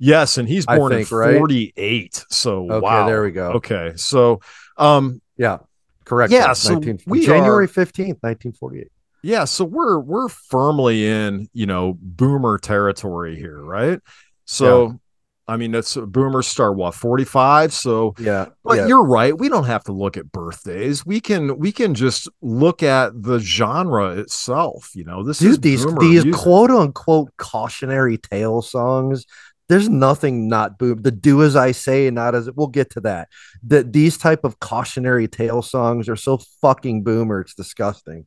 Yes, 0.00 0.36
and 0.38 0.48
he's 0.48 0.66
born 0.66 0.92
think, 0.92 1.10
in 1.12 1.16
right? 1.16 1.38
48. 1.38 2.24
So 2.30 2.64
Okay, 2.70 2.80
wow. 2.80 3.06
there 3.06 3.22
we 3.22 3.30
go. 3.30 3.52
Okay. 3.52 3.92
So 3.94 4.40
um 4.76 5.20
Yeah, 5.36 5.58
correct. 6.04 6.32
Yeah, 6.32 6.52
so 6.54 6.74
19 6.74 7.00
we 7.06 7.24
January 7.24 7.66
are- 7.66 7.68
15th, 7.68 8.18
1948. 8.22 8.88
Yeah, 9.22 9.44
so 9.44 9.64
we're 9.64 9.98
we're 10.00 10.28
firmly 10.28 11.06
in, 11.06 11.48
you 11.52 11.66
know, 11.66 11.96
boomer 12.00 12.58
territory 12.58 13.36
here, 13.36 13.62
right? 13.62 14.00
So 14.46 14.98
I 15.46 15.56
mean, 15.56 15.72
that's 15.72 15.96
boomers 15.96 16.46
start 16.46 16.76
what, 16.76 16.94
45? 16.94 17.72
So 17.72 18.14
Yeah. 18.20 18.46
but 18.62 18.76
yeah. 18.76 18.86
you're 18.86 19.02
right. 19.04 19.36
We 19.36 19.48
don't 19.48 19.64
have 19.64 19.82
to 19.84 19.92
look 19.92 20.16
at 20.16 20.30
birthdays. 20.30 21.04
We 21.04 21.20
can 21.20 21.58
we 21.58 21.72
can 21.72 21.94
just 21.94 22.28
look 22.40 22.84
at 22.84 23.20
the 23.20 23.40
genre 23.40 24.10
itself. 24.16 24.90
You 24.94 25.04
know, 25.04 25.24
this 25.24 25.42
is 25.42 25.58
these 25.58 25.84
these 25.96 26.24
music. 26.24 26.32
quote 26.40 26.70
unquote 26.70 27.30
cautionary 27.36 28.16
tale 28.16 28.62
songs. 28.62 29.26
There's 29.70 29.88
nothing 29.88 30.48
not 30.48 30.78
boom. 30.78 31.02
The 31.02 31.12
do 31.12 31.44
as 31.44 31.54
I 31.54 31.70
say, 31.70 32.10
not 32.10 32.34
as 32.34 32.50
we'll 32.50 32.66
get 32.66 32.90
to 32.90 33.00
that. 33.02 33.28
That 33.62 33.92
these 33.92 34.18
type 34.18 34.42
of 34.42 34.58
cautionary 34.58 35.28
tale 35.28 35.62
songs 35.62 36.08
are 36.08 36.16
so 36.16 36.40
fucking 36.60 37.04
boomer. 37.04 37.40
It's 37.40 37.54
disgusting. 37.54 38.26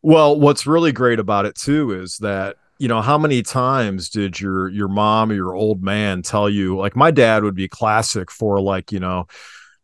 Well, 0.00 0.40
what's 0.40 0.66
really 0.66 0.92
great 0.92 1.18
about 1.18 1.44
it 1.44 1.56
too 1.56 1.90
is 1.90 2.16
that 2.22 2.56
you 2.78 2.88
know 2.88 3.02
how 3.02 3.18
many 3.18 3.42
times 3.42 4.08
did 4.08 4.40
your 4.40 4.70
your 4.70 4.88
mom 4.88 5.30
or 5.30 5.34
your 5.34 5.54
old 5.54 5.82
man 5.82 6.22
tell 6.22 6.48
you 6.48 6.78
like 6.78 6.96
my 6.96 7.10
dad 7.10 7.44
would 7.44 7.54
be 7.54 7.68
classic 7.68 8.30
for 8.30 8.58
like 8.58 8.92
you 8.92 9.00
know 9.00 9.26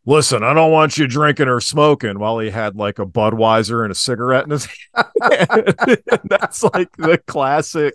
listen 0.05 0.43
i 0.43 0.53
don't 0.53 0.71
want 0.71 0.97
you 0.97 1.07
drinking 1.07 1.47
or 1.47 1.59
smoking 1.61 2.19
while 2.19 2.37
he 2.39 2.49
had 2.49 2.75
like 2.75 2.99
a 2.99 3.05
budweiser 3.05 3.83
and 3.83 3.91
a 3.91 3.95
cigarette 3.95 4.43
in 4.45 4.51
his 4.51 4.65
hand 4.65 5.75
that's 6.25 6.63
like 6.63 6.89
the 6.97 7.17
classic 7.27 7.93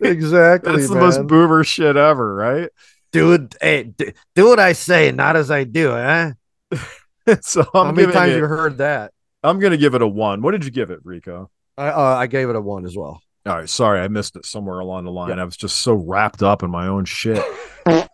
Exactly. 0.00 0.72
that's 0.72 0.88
the 0.88 0.96
most 0.96 1.26
boomer 1.26 1.62
shit 1.64 1.96
ever 1.96 2.34
right 2.34 2.70
do 3.12 3.32
it. 3.32 3.54
Hey, 3.60 3.84
do, 3.84 4.10
do 4.34 4.46
what 4.48 4.58
I 4.58 4.72
say, 4.74 5.10
not 5.10 5.36
as 5.36 5.50
I 5.50 5.64
do. 5.64 5.96
Eh? 5.96 6.32
so 7.40 7.62
How 7.72 7.84
i'm 7.84 7.94
many 7.94 8.12
times 8.12 8.32
it, 8.32 8.36
you 8.38 8.44
heard 8.46 8.78
that? 8.78 9.12
i'm 9.42 9.58
gonna 9.60 9.76
give 9.76 9.94
it 9.94 10.02
a 10.02 10.06
one 10.08 10.42
what 10.42 10.50
did 10.50 10.64
you 10.64 10.70
give 10.70 10.90
it 10.90 10.98
rico 11.04 11.50
I 11.78 11.88
uh, 11.88 12.16
I 12.16 12.26
gave 12.26 12.48
it 12.50 12.56
a 12.56 12.60
one 12.60 12.84
as 12.84 12.96
well. 12.96 13.20
all 13.46 13.54
right 13.54 13.68
sorry 13.68 14.00
i 14.00 14.08
missed 14.08 14.34
it 14.36 14.44
somewhere 14.44 14.80
along 14.80 15.04
the 15.04 15.12
line 15.12 15.38
i 15.38 15.44
was 15.44 15.56
just 15.56 15.76
so 15.76 15.94
wrapped 15.94 16.42
up 16.42 16.62
in 16.64 16.70
my 16.70 16.88
own 16.88 17.04
shit 17.04 17.42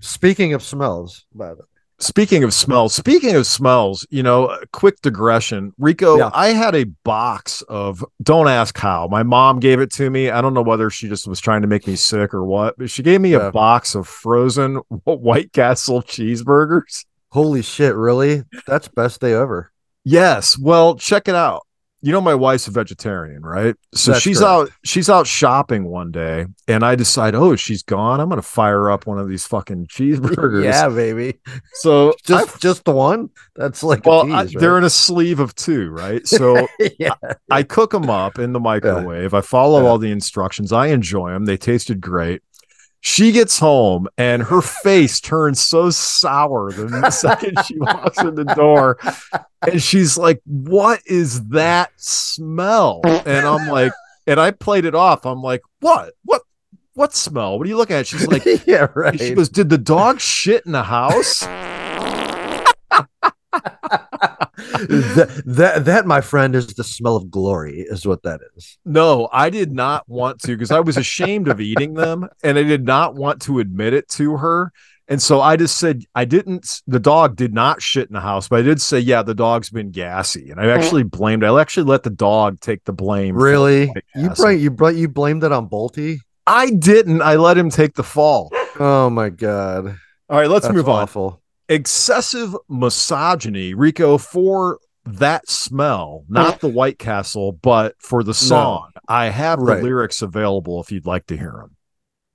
Speaking 0.00 0.52
of 0.52 0.62
smells, 0.62 1.24
by 1.34 1.48
the 1.54 1.62
way. 1.62 1.69
Speaking 2.02 2.44
of 2.44 2.54
smells, 2.54 2.94
speaking 2.94 3.36
of 3.36 3.46
smells, 3.46 4.06
you 4.10 4.22
know, 4.22 4.56
quick 4.72 5.00
digression. 5.02 5.72
Rico, 5.78 6.16
Yeah. 6.16 6.30
I 6.32 6.48
had 6.48 6.74
a 6.74 6.84
box 7.04 7.60
of 7.68 8.02
don't 8.22 8.48
ask 8.48 8.76
how. 8.78 9.06
My 9.08 9.22
mom 9.22 9.60
gave 9.60 9.80
it 9.80 9.92
to 9.94 10.08
me. 10.08 10.30
I 10.30 10.40
don't 10.40 10.54
know 10.54 10.62
whether 10.62 10.88
she 10.88 11.08
just 11.08 11.28
was 11.28 11.40
trying 11.40 11.60
to 11.60 11.68
make 11.68 11.86
me 11.86 11.96
sick 11.96 12.32
or 12.32 12.44
what, 12.44 12.76
but 12.78 12.88
she 12.90 13.02
gave 13.02 13.20
me 13.20 13.32
Yeah. 13.32 13.48
a 13.48 13.52
box 13.52 13.94
of 13.94 14.08
frozen 14.08 14.76
White 15.04 15.52
Castle 15.52 16.02
cheeseburgers. 16.02 17.04
Holy 17.32 17.60
shit, 17.62 17.94
really? 17.94 18.44
That's 18.66 18.88
best 18.88 19.20
day 19.20 19.34
ever. 19.34 19.70
Yes. 20.02 20.58
Well, 20.58 20.96
check 20.96 21.28
it 21.28 21.34
out. 21.34 21.66
You 22.02 22.12
know, 22.12 22.20
my 22.22 22.34
wife's 22.34 22.66
a 22.66 22.70
vegetarian, 22.70 23.42
right? 23.42 23.74
So 23.94 24.12
That's 24.12 24.22
she's 24.22 24.38
correct. 24.38 24.50
out, 24.50 24.70
she's 24.84 25.10
out 25.10 25.26
shopping 25.26 25.84
one 25.84 26.10
day, 26.10 26.46
and 26.66 26.82
I 26.82 26.94
decide, 26.94 27.34
oh, 27.34 27.56
she's 27.56 27.82
gone. 27.82 28.20
I'm 28.20 28.28
gonna 28.30 28.40
fire 28.40 28.90
up 28.90 29.06
one 29.06 29.18
of 29.18 29.28
these 29.28 29.46
fucking 29.46 29.88
cheeseburgers. 29.88 30.64
Yeah, 30.64 30.88
baby. 30.88 31.38
So 31.74 32.14
Just 32.24 32.60
just 32.60 32.84
the 32.84 32.92
one? 32.92 33.28
That's 33.54 33.82
like 33.82 34.06
well, 34.06 34.30
a 34.30 34.34
I- 34.34 34.46
tease, 34.46 34.54
they're 34.60 34.78
in 34.78 34.84
a 34.84 34.90
sleeve 34.90 35.40
of 35.40 35.54
two, 35.54 35.90
right? 35.90 36.26
So 36.26 36.66
yeah. 36.98 37.14
I 37.50 37.62
cook 37.62 37.90
them 37.90 38.08
up 38.08 38.38
in 38.38 38.52
the 38.52 38.60
microwave. 38.60 39.34
I 39.34 39.40
follow 39.42 39.82
Yeah. 39.82 39.88
all 39.88 39.98
the 39.98 40.10
instructions. 40.10 40.72
I 40.72 40.86
enjoy 40.88 41.30
them. 41.30 41.44
They 41.44 41.56
tasted 41.56 42.00
great. 42.00 42.42
She 43.02 43.32
gets 43.32 43.58
home 43.58 44.08
and 44.18 44.42
her 44.42 44.60
face 44.60 45.20
turns 45.20 45.60
so 45.60 45.88
sour 45.88 46.70
the 46.70 47.10
second 47.10 47.64
she 47.64 47.78
walks 47.78 48.18
in 48.18 48.34
the 48.34 48.44
door. 48.44 48.98
And 49.66 49.82
she's 49.82 50.18
like, 50.18 50.42
What 50.44 51.00
is 51.06 51.48
that 51.48 51.92
smell? 51.96 53.00
And 53.04 53.46
I'm 53.46 53.68
like, 53.68 53.92
and 54.26 54.38
I 54.38 54.50
played 54.50 54.84
it 54.84 54.94
off. 54.94 55.24
I'm 55.24 55.42
like, 55.42 55.62
What? 55.80 56.12
What? 56.24 56.42
What 56.92 57.14
smell? 57.14 57.56
What 57.56 57.66
are 57.66 57.70
you 57.70 57.78
looking 57.78 57.96
at? 57.96 58.06
She's 58.06 58.26
like, 58.26 58.44
yeah, 58.66 58.88
right. 58.94 59.18
She 59.18 59.34
goes, 59.34 59.48
Did 59.48 59.70
the 59.70 59.78
dog 59.78 60.20
shit 60.20 60.66
in 60.66 60.72
the 60.72 60.82
house? 60.82 61.42
That, 64.88 65.42
that 65.46 65.84
that 65.84 66.06
my 66.06 66.20
friend 66.20 66.54
is 66.54 66.68
the 66.74 66.84
smell 66.84 67.16
of 67.16 67.30
glory 67.30 67.80
is 67.80 68.06
what 68.06 68.22
that 68.22 68.40
is. 68.56 68.78
No 68.84 69.28
i 69.32 69.50
did 69.50 69.72
not 69.72 70.08
want 70.08 70.40
to 70.42 70.48
because 70.48 70.70
i 70.70 70.80
was 70.80 70.96
ashamed 70.96 71.48
of 71.48 71.60
eating 71.60 71.94
them 71.94 72.28
and 72.42 72.58
i 72.58 72.62
did 72.62 72.84
not 72.84 73.14
want 73.14 73.42
to 73.42 73.58
admit 73.58 73.94
it 73.94 74.08
to 74.10 74.36
her. 74.36 74.72
And 75.08 75.20
so 75.20 75.40
i 75.40 75.56
just 75.56 75.78
said 75.78 76.04
i 76.14 76.24
didn't 76.24 76.82
the 76.86 77.00
dog 77.00 77.34
did 77.34 77.52
not 77.52 77.82
shit 77.82 78.08
in 78.08 78.14
the 78.14 78.20
house 78.20 78.48
but 78.48 78.60
i 78.60 78.62
did 78.62 78.80
say 78.80 79.00
yeah 79.00 79.22
the 79.22 79.34
dog's 79.34 79.68
been 79.68 79.90
gassy 79.90 80.50
and 80.50 80.60
i 80.60 80.64
mm. 80.64 80.76
actually 80.76 81.02
blamed 81.02 81.42
i 81.42 81.60
actually 81.60 81.86
let 81.86 82.04
the 82.04 82.10
dog 82.10 82.60
take 82.60 82.84
the 82.84 82.92
blame 82.92 83.34
really? 83.34 83.92
you 84.14 84.30
brought 84.30 84.50
you 84.50 84.70
brought 84.70 84.94
you 84.94 85.08
blamed 85.08 85.42
it 85.42 85.50
on 85.50 85.68
bolty 85.68 86.20
i 86.46 86.70
didn't 86.70 87.22
i 87.22 87.34
let 87.34 87.58
him 87.58 87.70
take 87.70 87.94
the 87.94 88.04
fall. 88.04 88.52
Oh 88.78 89.10
my 89.10 89.30
god. 89.30 89.96
All 90.28 90.38
right 90.38 90.48
let's 90.48 90.64
That's 90.64 90.76
move 90.76 90.88
on. 90.88 91.02
awful 91.02 91.39
excessive 91.70 92.54
misogyny, 92.68 93.72
Rico, 93.72 94.18
for 94.18 94.80
that 95.06 95.48
smell, 95.48 96.24
not 96.28 96.56
oh. 96.56 96.58
the 96.60 96.68
White 96.68 96.98
Castle, 96.98 97.52
but 97.52 97.94
for 97.98 98.22
the 98.22 98.34
song. 98.34 98.90
No. 98.94 99.00
I 99.08 99.26
have 99.26 99.58
the 99.58 99.76
lyrics 99.76 100.20
available 100.20 100.80
if 100.80 100.92
you'd 100.92 101.06
like 101.06 101.26
to 101.28 101.36
hear 101.36 101.52
them. 101.52 101.76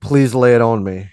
Please 0.00 0.34
lay 0.34 0.54
it 0.54 0.60
on 0.60 0.82
me. 0.82 1.10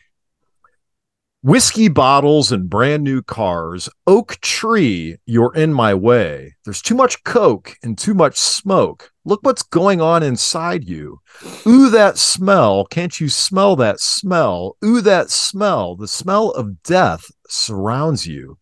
Whiskey 1.42 1.90
bottles 1.90 2.52
and 2.52 2.70
brand 2.70 3.04
new 3.04 3.22
cars. 3.22 3.90
Oak 4.08 4.38
tree, 4.42 5.18
you're 5.26 5.54
in 5.54 5.74
my 5.74 5.94
way. 5.94 6.56
There's 6.64 6.82
too 6.82 6.96
much 6.96 7.24
coke 7.24 7.76
and 7.84 7.98
too 7.98 8.14
much 8.14 8.38
smoke. 8.38 9.13
Look 9.26 9.40
what's 9.44 9.64
going 9.64 10.02
on 10.02 10.22
inside 10.22 10.84
you. 10.84 11.22
Ooh, 11.66 11.90
that 11.90 12.18
smell. 12.18 12.86
Can't 12.86 13.20
you 13.22 13.30
smell 13.30 13.76
that 13.78 14.00
smell? 14.00 14.76
Ooh, 14.84 15.02
that 15.02 15.30
smell. 15.30 15.96
The 15.96 16.08
smell 16.08 16.52
of 16.52 16.84
death 16.84 17.32
surrounds 17.48 18.28
you. 18.28 18.58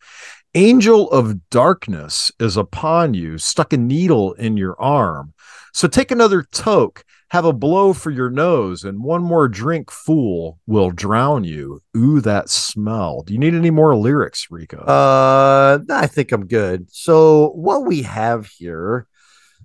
Angel 0.54 1.10
of 1.10 1.48
darkness 1.50 2.30
is 2.38 2.56
upon 2.56 3.14
you, 3.14 3.38
stuck 3.38 3.72
a 3.72 3.76
needle 3.76 4.34
in 4.34 4.56
your 4.56 4.80
arm. 4.80 5.32
So 5.72 5.88
take 5.88 6.10
another 6.10 6.42
toke, 6.42 7.04
have 7.30 7.46
a 7.46 7.52
blow 7.54 7.94
for 7.94 8.10
your 8.10 8.28
nose, 8.28 8.84
and 8.84 9.02
one 9.02 9.22
more 9.22 9.48
drink, 9.48 9.90
fool, 9.90 10.58
will 10.66 10.90
drown 10.90 11.44
you. 11.44 11.80
Ooh, 11.96 12.20
that 12.20 12.50
smell. 12.50 13.22
Do 13.22 13.32
you 13.32 13.38
need 13.38 13.54
any 13.54 13.70
more 13.70 13.96
lyrics, 13.96 14.48
Rico? 14.50 14.84
Uh, 14.84 15.78
I 15.90 16.06
think 16.06 16.30
I'm 16.30 16.46
good. 16.46 16.86
So 16.94 17.48
what 17.54 17.86
we 17.86 18.02
have 18.02 18.46
here 18.46 19.06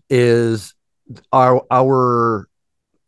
is 0.09 0.73
our 1.31 1.65
our 1.71 2.47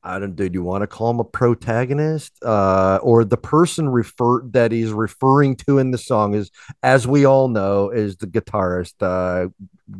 I 0.02 0.18
don't 0.18 0.36
do 0.36 0.50
you 0.52 0.64
want 0.64 0.82
to 0.82 0.88
call 0.88 1.12
him 1.12 1.20
a 1.20 1.26
protagonist? 1.26 2.34
Uh, 2.44 3.00
or 3.02 3.26
the 3.26 3.38
person 3.38 3.90
refer 3.90 4.42
that 4.52 4.72
he's 4.72 4.92
referring 4.92 5.56
to 5.58 5.78
in 5.78 5.92
the 5.92 5.98
song 5.98 6.36
is 6.36 6.52
as 6.82 7.06
we 7.06 7.26
all 7.26 7.50
know 7.50 7.90
is 7.90 8.16
the 8.18 8.28
guitarist 8.28 8.94
uh, 9.02 9.50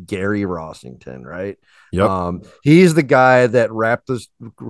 Gary 0.06 0.42
Rossington 0.42 1.24
right? 1.24 1.58
Yep. 1.92 2.08
um, 2.08 2.42
he's 2.62 2.94
the 2.94 3.02
guy 3.02 3.46
that 3.46 3.72
wrapped 3.72 4.08
his 4.08 4.28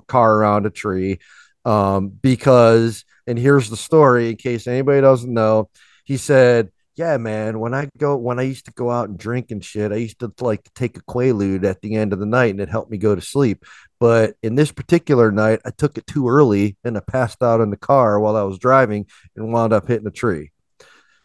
car 0.08 0.36
around 0.36 0.66
a 0.66 0.70
tree 0.70 1.20
um, 1.64 2.08
because 2.08 3.04
and 3.26 3.38
here's 3.38 3.70
the 3.70 3.76
story 3.76 4.30
in 4.30 4.36
case 4.36 4.66
anybody 4.66 5.00
doesn't 5.00 5.32
know. 5.32 5.70
He 6.04 6.16
said 6.16 6.72
yeah, 7.00 7.16
man, 7.16 7.60
when 7.60 7.72
I 7.72 7.88
go 7.96 8.14
when 8.14 8.38
I 8.38 8.42
used 8.42 8.66
to 8.66 8.72
go 8.72 8.90
out 8.90 9.08
and 9.08 9.18
drink 9.18 9.50
and 9.50 9.64
shit, 9.64 9.90
I 9.90 9.94
used 9.94 10.20
to 10.20 10.30
like 10.38 10.68
take 10.74 10.98
a 10.98 11.02
Quaalude 11.02 11.64
at 11.64 11.80
the 11.80 11.94
end 11.94 12.12
of 12.12 12.18
the 12.18 12.26
night 12.26 12.50
and 12.50 12.60
it 12.60 12.68
helped 12.68 12.90
me 12.90 12.98
go 12.98 13.14
to 13.14 13.22
sleep. 13.22 13.64
But 13.98 14.34
in 14.42 14.54
this 14.54 14.70
particular 14.70 15.32
night, 15.32 15.60
I 15.64 15.70
took 15.70 15.96
it 15.96 16.06
too 16.06 16.28
early 16.28 16.76
and 16.84 16.98
I 16.98 17.00
passed 17.00 17.42
out 17.42 17.62
in 17.62 17.70
the 17.70 17.78
car 17.78 18.20
while 18.20 18.36
I 18.36 18.42
was 18.42 18.58
driving 18.58 19.06
and 19.34 19.50
wound 19.50 19.72
up 19.72 19.88
hitting 19.88 20.06
a 20.06 20.10
tree. 20.10 20.50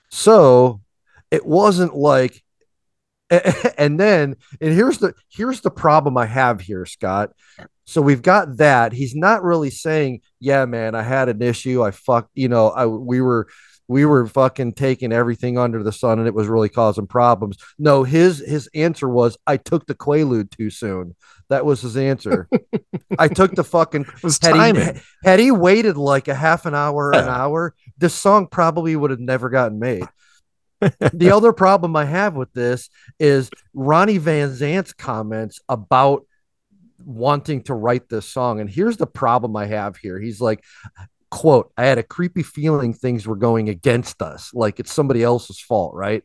So 0.09 0.80
it 1.30 1.45
wasn't 1.45 1.93
like 1.93 2.41
and 3.78 3.99
then 3.99 4.38
and 4.61 4.73
here's 4.73 4.99
the 4.99 5.13
here's 5.30 5.59
the 5.59 5.71
problem 5.71 6.17
I 6.17 6.26
have 6.26 6.61
here, 6.61 6.86
Scott. 6.86 7.32
So 7.84 8.01
we've 8.01 8.21
got 8.21 8.57
that. 8.57 8.93
He's 8.93 9.13
not 9.13 9.43
really 9.43 9.71
saying, 9.71 10.21
"Yeah, 10.39 10.63
man, 10.63 10.95
I 10.95 11.01
had 11.01 11.28
an 11.28 11.41
issue. 11.41 11.84
I 11.84 11.91
fucked, 11.91 12.32
you 12.34 12.47
know, 12.47 12.69
I 12.69 12.86
we 12.86 13.19
were 13.19 13.49
we 13.88 14.05
were 14.05 14.25
fucking 14.25 14.73
taking 14.73 15.11
everything 15.11 15.57
under 15.57 15.83
the 15.83 15.91
sun 15.91 16.19
and 16.19 16.27
it 16.27 16.33
was 16.33 16.47
really 16.47 16.69
causing 16.69 17.07
problems. 17.07 17.57
No, 17.77 18.03
his 18.03 18.39
his 18.39 18.69
answer 18.73 19.07
was 19.07 19.38
I 19.45 19.57
took 19.57 19.86
the 19.86 19.95
Quaalude 19.95 20.49
too 20.49 20.69
soon. 20.69 21.15
That 21.49 21.65
was 21.65 21.81
his 21.81 21.95
answer. 21.95 22.49
I 23.19 23.27
took 23.27 23.53
the 23.53 23.63
fucking 23.63 24.05
had 24.41 24.75
he, 24.75 25.01
had 25.23 25.39
he 25.39 25.51
waited 25.51 25.97
like 25.97 26.27
a 26.27 26.36
half 26.36 26.65
an 26.65 26.73
hour, 26.73 27.13
an 27.13 27.29
hour, 27.29 27.75
this 27.97 28.15
song 28.15 28.47
probably 28.47 28.95
would 28.95 29.11
have 29.11 29.19
never 29.19 29.49
gotten 29.49 29.79
made. 29.79 30.05
the 31.13 31.31
other 31.31 31.53
problem 31.53 31.95
I 31.95 32.05
have 32.05 32.36
with 32.36 32.51
this 32.53 32.89
is 33.19 33.49
Ronnie 33.73 34.17
Van 34.17 34.53
Zant's 34.53 34.93
comments 34.93 35.59
about 35.69 36.25
wanting 37.03 37.61
to 37.63 37.73
write 37.73 38.09
this 38.09 38.27
song. 38.27 38.59
And 38.59 38.69
here's 38.69 38.97
the 38.97 39.07
problem 39.07 39.55
I 39.55 39.67
have 39.67 39.97
here. 39.97 40.19
He's 40.19 40.41
like, 40.41 40.63
quote, 41.36 41.73
I 41.77 41.86
had 41.86 41.97
a 41.97 42.03
creepy 42.03 42.43
feeling 42.43 42.93
things 42.93 43.27
were 43.27 43.36
going 43.36 43.67
against 43.67 44.21
us, 44.21 44.53
like 44.53 44.79
it's 44.79 44.93
somebody 44.93 45.21
else's 45.21 45.59
fault, 45.59 45.93
right? 45.93 46.23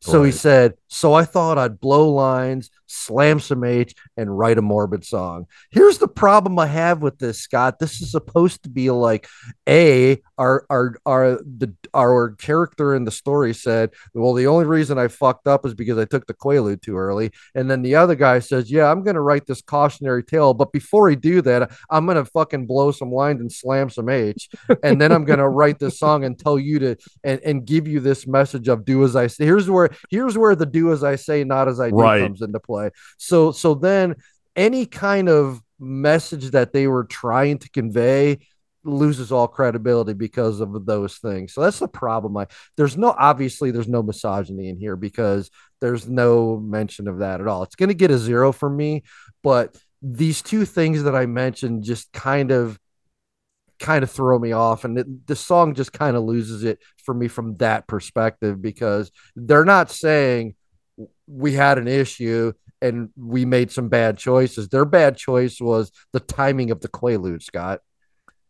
So 0.00 0.20
right. 0.20 0.26
he 0.26 0.32
said, 0.32 0.74
So 0.88 1.14
I 1.14 1.24
thought 1.24 1.58
I'd 1.58 1.80
blow 1.80 2.10
lines, 2.10 2.70
slam 2.92 3.40
some 3.40 3.64
H, 3.64 3.94
and 4.16 4.36
write 4.36 4.58
a 4.58 4.62
morbid 4.62 5.04
song. 5.04 5.46
Here's 5.70 5.98
the 5.98 6.08
problem 6.08 6.58
I 6.58 6.66
have 6.66 7.02
with 7.02 7.18
this, 7.18 7.40
Scott. 7.40 7.78
This 7.78 8.00
is 8.00 8.10
supposed 8.10 8.62
to 8.64 8.68
be 8.68 8.90
like 8.90 9.26
A, 9.68 10.20
our 10.38 10.66
our 10.70 10.96
our 11.06 11.40
the 11.42 11.74
our 11.94 12.32
character 12.32 12.94
in 12.94 13.04
the 13.04 13.10
story 13.10 13.54
said, 13.54 13.90
Well, 14.14 14.34
the 14.34 14.46
only 14.46 14.64
reason 14.64 14.98
I 14.98 15.08
fucked 15.08 15.46
up 15.46 15.64
is 15.64 15.74
because 15.74 15.98
I 15.98 16.04
took 16.04 16.26
the 16.26 16.34
Quaalude 16.34 16.82
too 16.82 16.96
early. 16.96 17.32
And 17.54 17.70
then 17.70 17.82
the 17.82 17.94
other 17.96 18.14
guy 18.14 18.38
says, 18.40 18.70
Yeah, 18.70 18.90
I'm 18.90 19.02
gonna 19.02 19.20
write 19.20 19.46
this 19.46 19.62
cautionary 19.62 20.24
tale, 20.24 20.54
but 20.54 20.72
before 20.72 21.08
he 21.08 21.16
do 21.16 21.42
that, 21.42 21.70
I'm 21.90 22.06
gonna 22.06 22.24
fucking 22.24 22.66
blow 22.66 22.90
some 22.90 23.12
lines 23.12 23.40
and 23.40 23.52
slam 23.52 23.90
some 23.90 24.08
H, 24.08 24.48
and 24.82 25.00
then 25.00 25.12
I'm 25.12 25.24
gonna 25.24 25.48
write 25.48 25.78
this 25.78 25.98
song 25.98 26.24
and 26.24 26.38
tell 26.38 26.58
you 26.58 26.78
to 26.80 26.96
and, 27.24 27.40
and 27.44 27.64
give 27.64 27.86
you 27.86 28.00
this 28.00 28.26
message 28.26 28.68
of 28.68 28.84
do 28.84 29.04
as 29.04 29.16
I 29.16 29.26
say. 29.26 29.44
Here's 29.44 29.70
where 29.70 29.90
here's 30.10 30.36
where 30.36 30.54
the 30.54 30.66
do 30.66 30.92
as 30.92 31.04
I 31.04 31.16
say, 31.16 31.44
not 31.44 31.68
as 31.68 31.80
I 31.80 31.90
do 31.90 31.96
right. 31.96 32.22
comes 32.22 32.42
into 32.42 32.60
play. 32.60 32.81
So 33.18 33.52
so 33.52 33.74
then 33.74 34.16
any 34.56 34.86
kind 34.86 35.28
of 35.28 35.60
message 35.78 36.50
that 36.50 36.72
they 36.72 36.86
were 36.86 37.04
trying 37.04 37.58
to 37.58 37.70
convey 37.70 38.38
loses 38.84 39.30
all 39.30 39.46
credibility 39.46 40.12
because 40.12 40.60
of 40.60 40.86
those 40.86 41.18
things. 41.18 41.52
So 41.52 41.60
that's 41.60 41.78
the 41.78 41.88
problem. 41.88 42.36
I 42.36 42.46
there's 42.76 42.96
no 42.96 43.14
obviously 43.16 43.70
there's 43.70 43.88
no 43.88 44.02
misogyny 44.02 44.68
in 44.68 44.78
here 44.78 44.96
because 44.96 45.50
there's 45.80 46.08
no 46.08 46.58
mention 46.58 47.08
of 47.08 47.18
that 47.18 47.40
at 47.40 47.46
all. 47.46 47.62
It's 47.62 47.76
going 47.76 47.88
to 47.88 47.94
get 47.94 48.10
a 48.10 48.18
zero 48.18 48.52
for 48.52 48.68
me, 48.68 49.02
but 49.42 49.76
these 50.00 50.42
two 50.42 50.64
things 50.64 51.04
that 51.04 51.14
I 51.14 51.26
mentioned 51.26 51.84
just 51.84 52.12
kind 52.12 52.50
of 52.50 52.78
kind 53.78 54.02
of 54.04 54.10
throw 54.10 54.38
me 54.38 54.52
off 54.52 54.84
and 54.84 54.98
it, 54.98 55.26
the 55.26 55.34
song 55.34 55.74
just 55.74 55.92
kind 55.92 56.16
of 56.16 56.22
loses 56.22 56.62
it 56.62 56.78
for 57.04 57.12
me 57.12 57.26
from 57.26 57.56
that 57.56 57.86
perspective 57.88 58.62
because 58.62 59.10
they're 59.34 59.64
not 59.64 59.90
saying 59.90 60.54
we 61.26 61.52
had 61.52 61.78
an 61.78 61.88
issue 61.88 62.52
and 62.82 63.10
we 63.16 63.44
made 63.44 63.70
some 63.70 63.88
bad 63.88 64.18
choices. 64.18 64.68
Their 64.68 64.84
bad 64.84 65.16
choice 65.16 65.60
was 65.60 65.92
the 66.12 66.20
timing 66.20 66.70
of 66.70 66.80
the 66.80 66.88
Quaalude, 66.88 67.42
Scott. 67.42 67.80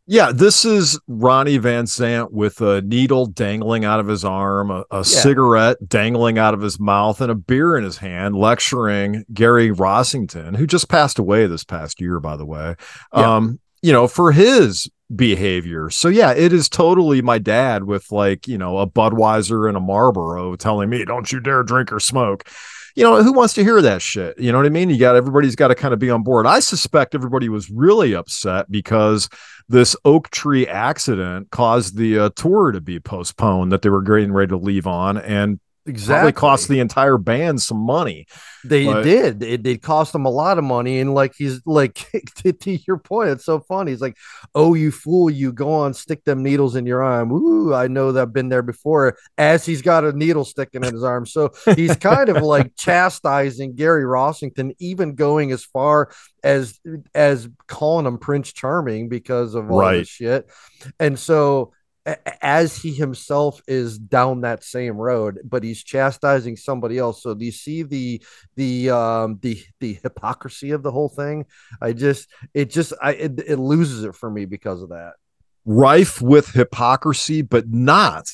Yeah, 0.06 0.32
this 0.32 0.64
is 0.64 0.98
Ronnie 1.06 1.58
Van 1.58 1.84
Zant 1.84 2.32
with 2.32 2.60
a 2.60 2.82
needle 2.82 3.26
dangling 3.26 3.84
out 3.84 4.00
of 4.00 4.08
his 4.08 4.24
arm, 4.24 4.72
a, 4.72 4.84
a 4.90 4.98
yeah. 4.98 5.02
cigarette 5.02 5.88
dangling 5.88 6.38
out 6.38 6.54
of 6.54 6.60
his 6.60 6.80
mouth, 6.80 7.20
and 7.20 7.30
a 7.30 7.36
beer 7.36 7.76
in 7.76 7.84
his 7.84 7.98
hand, 7.98 8.34
lecturing 8.34 9.24
Gary 9.32 9.70
Rossington, 9.70 10.56
who 10.56 10.66
just 10.66 10.88
passed 10.88 11.20
away 11.20 11.46
this 11.46 11.62
past 11.62 12.00
year, 12.00 12.18
by 12.18 12.36
the 12.36 12.44
way. 12.44 12.74
Yeah. 13.14 13.36
Um, 13.36 13.60
you 13.80 13.92
know, 13.92 14.08
for 14.08 14.32
his 14.32 14.88
behavior. 15.14 15.90
So 15.90 16.08
yeah, 16.08 16.32
it 16.32 16.52
is 16.52 16.68
totally 16.68 17.22
my 17.22 17.38
dad 17.38 17.84
with 17.84 18.10
like, 18.10 18.48
you 18.48 18.58
know, 18.58 18.78
a 18.78 18.86
Budweiser 18.88 19.68
and 19.68 19.76
a 19.76 19.80
Marlboro 19.80 20.56
telling 20.56 20.90
me, 20.90 21.04
don't 21.04 21.30
you 21.30 21.40
dare 21.40 21.62
drink 21.62 21.92
or 21.92 22.00
smoke. 22.00 22.48
You 22.94 23.04
know, 23.04 23.22
who 23.22 23.32
wants 23.32 23.54
to 23.54 23.64
hear 23.64 23.80
that 23.80 24.02
shit? 24.02 24.38
You 24.38 24.52
know 24.52 24.58
what 24.58 24.66
I 24.66 24.70
mean? 24.70 24.90
You 24.90 24.98
got 24.98 25.16
everybody's 25.16 25.56
got 25.56 25.68
to 25.68 25.74
kind 25.74 25.94
of 25.94 26.00
be 26.00 26.10
on 26.10 26.22
board. 26.22 26.46
I 26.46 26.60
suspect 26.60 27.14
everybody 27.14 27.48
was 27.48 27.70
really 27.70 28.14
upset 28.14 28.70
because 28.70 29.28
this 29.68 29.96
oak 30.04 30.30
tree 30.30 30.66
accident 30.66 31.50
caused 31.50 31.96
the 31.96 32.18
uh, 32.18 32.30
tour 32.36 32.72
to 32.72 32.80
be 32.80 33.00
postponed 33.00 33.72
that 33.72 33.82
they 33.82 33.88
were 33.88 34.02
getting 34.02 34.32
ready 34.32 34.48
to 34.48 34.56
leave 34.56 34.86
on. 34.86 35.16
And 35.16 35.58
Exactly. 35.84 36.30
Probably 36.30 36.32
cost 36.32 36.68
the 36.68 36.78
entire 36.78 37.18
band 37.18 37.60
some 37.60 37.78
money. 37.84 38.26
They 38.64 38.84
But- 38.84 39.02
did. 39.02 39.42
It 39.42 39.64
did 39.64 39.82
cost 39.82 40.14
him 40.14 40.24
a 40.26 40.30
lot 40.30 40.56
of 40.56 40.62
money. 40.62 41.00
And 41.00 41.12
like 41.12 41.34
he's 41.36 41.60
like 41.66 42.06
to, 42.36 42.78
your 42.86 42.98
point, 42.98 43.30
it's 43.30 43.44
so 43.44 43.58
funny. 43.60 43.90
He's 43.90 44.00
like, 44.00 44.16
Oh, 44.54 44.74
you 44.74 44.92
fool, 44.92 45.28
you 45.28 45.52
go 45.52 45.72
on, 45.72 45.92
stick 45.94 46.22
them 46.24 46.44
needles 46.44 46.76
in 46.76 46.86
your 46.86 47.02
arm. 47.02 47.32
Ooh, 47.32 47.74
I 47.74 47.88
know 47.88 48.12
that 48.12 48.22
I've 48.22 48.32
been 48.32 48.48
there 48.48 48.62
before. 48.62 49.16
As 49.36 49.66
he's 49.66 49.82
got 49.82 50.04
a 50.04 50.12
needle 50.12 50.44
sticking 50.44 50.84
in 50.84 50.92
his 50.92 51.02
arm. 51.02 51.26
So 51.26 51.50
he's 51.74 51.96
kind 51.96 52.28
of 52.28 52.42
like 52.42 52.74
chastising 52.78 53.74
Gary 53.74 54.04
Rossington, 54.04 54.76
even 54.78 55.16
going 55.16 55.50
as 55.50 55.64
far 55.64 56.12
as 56.44 56.78
as 57.14 57.48
calling 57.66 58.06
him 58.06 58.18
Prince 58.18 58.52
Charming 58.52 59.08
because 59.08 59.56
of 59.56 59.68
all 59.70 59.80
Right. 59.80 59.96
this 59.98 60.08
shit. 60.08 60.48
And 61.00 61.18
so 61.18 61.72
as 62.40 62.76
he 62.76 62.92
himself 62.92 63.62
is 63.68 63.98
down 63.98 64.40
that 64.40 64.64
same 64.64 64.96
road, 64.96 65.38
but 65.44 65.62
he's 65.62 65.84
chastising 65.84 66.56
somebody 66.56 66.98
else. 66.98 67.22
So 67.22 67.32
do 67.34 67.44
you 67.44 67.52
see 67.52 67.84
the 67.84 68.20
the 68.56 68.90
um 68.90 69.38
the 69.40 69.62
the 69.78 70.00
hypocrisy 70.02 70.72
of 70.72 70.82
the 70.82 70.90
whole 70.90 71.08
thing? 71.08 71.46
I 71.80 71.92
just 71.92 72.28
it 72.54 72.70
just 72.70 72.92
I 73.00 73.12
it, 73.12 73.40
it 73.46 73.56
loses 73.56 74.02
it 74.02 74.16
for 74.16 74.28
me 74.28 74.46
because 74.46 74.82
of 74.82 74.88
that. 74.88 75.12
rife 75.64 76.20
with 76.20 76.48
hypocrisy, 76.48 77.42
but 77.42 77.68
not 77.68 78.32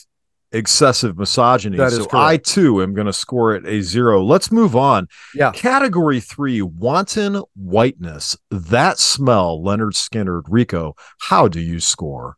excessive 0.51 1.19
misogyny. 1.19 1.77
That 1.77 1.93
is 1.93 2.05
so. 2.05 2.09
I 2.13 2.39
too 2.39 2.83
am 2.83 2.95
going 2.95 3.07
to 3.07 3.13
score 3.13 3.55
it 3.55 3.67
a 3.67 3.83
zero. 3.83 4.23
Let's 4.23 4.51
move 4.51 4.75
on. 4.77 5.09
Yeah. 5.35 5.53
Category 5.53 6.21
three, 6.21 6.63
wanton 6.63 7.43
whiteness. 7.55 8.35
That 8.51 8.99
smell, 8.99 9.61
Lynyrd 9.61 9.93
Skynyrd, 9.93 10.45
Rico. 10.49 10.97
How 11.21 11.49
do 11.49 11.61
you 11.61 11.81
score? 11.81 12.38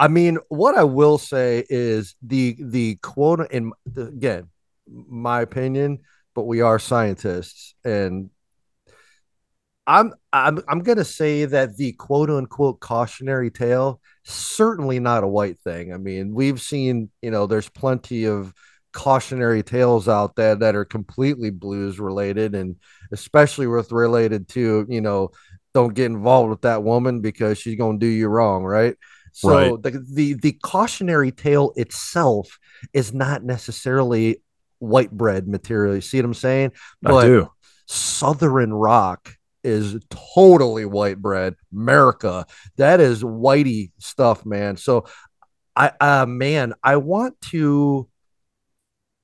I 0.00 0.08
mean, 0.08 0.38
what 0.48 0.78
I 0.78 0.84
will 0.84 1.18
say 1.18 1.62
is 1.68 2.14
the 2.22 2.56
the 2.58 2.96
quote 3.02 3.50
in 3.52 3.72
again, 3.94 4.48
my 4.88 5.42
opinion, 5.42 5.98
but 6.34 6.44
we 6.44 6.62
are 6.62 6.78
scientists, 6.78 7.74
and 7.84 8.30
I'm 9.86 10.14
I'm 10.32 10.60
I'm 10.68 10.80
gonna 10.80 11.04
say 11.04 11.44
that 11.44 11.76
the 11.76 11.92
quote 11.92 12.30
unquote 12.30 12.80
cautionary 12.80 13.50
tale 13.50 14.00
certainly 14.24 15.00
not 15.00 15.22
a 15.24 15.28
white 15.28 15.58
thing. 15.58 15.92
I 15.92 15.98
mean, 15.98 16.32
we've 16.34 16.60
seen 16.62 17.10
you 17.20 17.30
know 17.30 17.46
there's 17.46 17.68
plenty 17.68 18.24
of 18.24 18.54
cautionary 18.94 19.62
tales 19.62 20.08
out 20.08 20.34
there 20.34 20.54
that 20.56 20.76
are 20.76 20.86
completely 20.86 21.50
blues 21.50 22.00
related, 22.00 22.54
and 22.54 22.76
especially 23.12 23.66
with 23.66 23.92
related 23.92 24.48
to 24.48 24.86
you 24.88 25.02
know 25.02 25.30
don't 25.74 25.94
get 25.94 26.06
involved 26.06 26.50
with 26.50 26.62
that 26.62 26.82
woman 26.82 27.20
because 27.20 27.58
she's 27.58 27.76
gonna 27.76 27.98
do 27.98 28.06
you 28.06 28.28
wrong, 28.28 28.64
right? 28.64 28.96
So 29.32 29.48
Right. 29.48 29.82
the, 29.82 30.04
the 30.12 30.32
the 30.34 30.52
cautionary 30.62 31.32
tale 31.32 31.72
itself 31.76 32.58
is 32.92 33.12
not 33.12 33.44
necessarily 33.44 34.42
white 34.78 35.10
bread 35.10 35.46
material. 35.46 35.94
You 35.94 36.00
see 36.00 36.18
what 36.18 36.24
I'm 36.26 36.34
saying? 36.34 36.72
I 37.04 37.22
do. 37.22 37.50
Southern 37.86 38.72
rock 38.72 39.36
is 39.62 39.98
totally 40.34 40.84
white 40.84 41.18
bread. 41.18 41.54
America, 41.72 42.46
that 42.76 43.00
is 43.00 43.22
whitey 43.22 43.92
stuff, 43.98 44.46
man. 44.46 44.76
So 44.76 45.06
I 45.76 45.92
uh 46.00 46.26
man, 46.26 46.74
I 46.82 46.96
want 46.96 47.40
to 47.52 48.08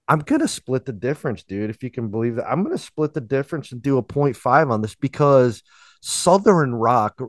I'm 0.08 0.20
gonna 0.20 0.48
split 0.48 0.84
the 0.84 0.92
difference, 0.92 1.42
dude. 1.42 1.70
If 1.70 1.82
you 1.82 1.90
can 1.90 2.08
believe 2.10 2.36
that, 2.36 2.50
I'm 2.50 2.62
gonna 2.62 2.78
split 2.78 3.14
the 3.14 3.20
difference 3.20 3.72
and 3.72 3.82
do 3.82 3.98
a 3.98 4.02
0.5 4.02 4.70
on 4.70 4.80
this 4.80 4.94
because 4.94 5.62
Southern 6.00 6.74
rock 6.74 7.20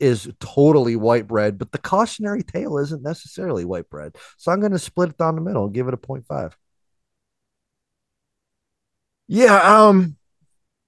is- 0.00 0.28
totally 0.40 0.96
white 0.96 1.26
bread, 1.26 1.58
but 1.58 1.72
the 1.72 1.78
cautionary 1.78 2.42
tale 2.42 2.78
isn't 2.78 3.02
necessarily 3.02 3.64
white 3.64 3.88
bread. 3.90 4.16
So 4.38 4.50
I'm 4.52 4.60
gonna 4.60 4.78
split 4.78 5.10
it 5.10 5.18
down 5.18 5.34
the 5.36 5.40
middle 5.42 5.64
and 5.64 5.74
give 5.74 5.88
it 5.88 5.94
a 5.94 5.98
0.5. 5.98 6.56
Yeah, 9.28 9.56
um 9.86 10.16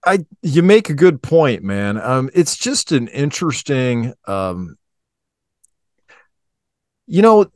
I 0.04 0.26
you 0.42 0.62
make 0.62 0.90
a 0.90 0.94
good 0.94 1.22
point, 1.22 1.62
man. 1.62 1.98
Um 2.00 2.30
it's 2.34 2.56
just 2.56 2.92
an 2.92 3.08
interesting 3.08 4.14
um 4.26 4.76
you 7.06 7.22
know 7.22 7.46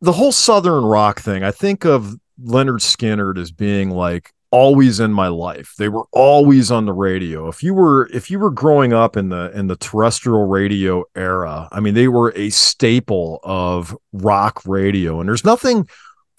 the 0.00 0.12
whole 0.12 0.32
southern 0.32 0.84
rock 0.84 1.20
thing. 1.20 1.44
I 1.44 1.50
think 1.50 1.84
of 1.84 2.14
Lynyrd 2.42 2.80
Skynyrd 2.80 3.38
as 3.38 3.52
being 3.52 3.90
like 3.90 4.32
always 4.52 4.98
in 5.00 5.12
my 5.12 5.28
life. 5.28 5.74
They 5.78 5.88
were 5.88 6.04
always 6.12 6.70
on 6.70 6.84
the 6.86 6.92
radio. 6.92 7.48
If 7.48 7.62
you 7.62 7.72
were 7.74 8.08
if 8.12 8.30
you 8.30 8.38
were 8.38 8.50
growing 8.50 8.92
up 8.92 9.16
in 9.16 9.28
the 9.28 9.50
in 9.56 9.68
the 9.68 9.76
terrestrial 9.76 10.46
radio 10.46 11.04
era, 11.14 11.68
I 11.72 11.80
mean 11.80 11.94
they 11.94 12.08
were 12.08 12.32
a 12.36 12.50
staple 12.50 13.40
of 13.44 13.96
rock 14.12 14.62
radio 14.66 15.20
and 15.20 15.28
there's 15.28 15.44
nothing 15.44 15.88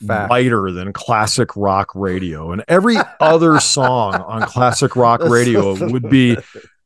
Fact. 0.05 0.29
whiter 0.31 0.71
than 0.71 0.93
classic 0.93 1.55
rock 1.55 1.91
radio 1.95 2.51
and 2.51 2.63
every 2.67 2.97
other 3.19 3.59
song 3.59 4.15
on 4.15 4.41
classic 4.41 4.95
rock 4.95 5.21
radio 5.23 5.75
would 5.91 6.09
be 6.09 6.37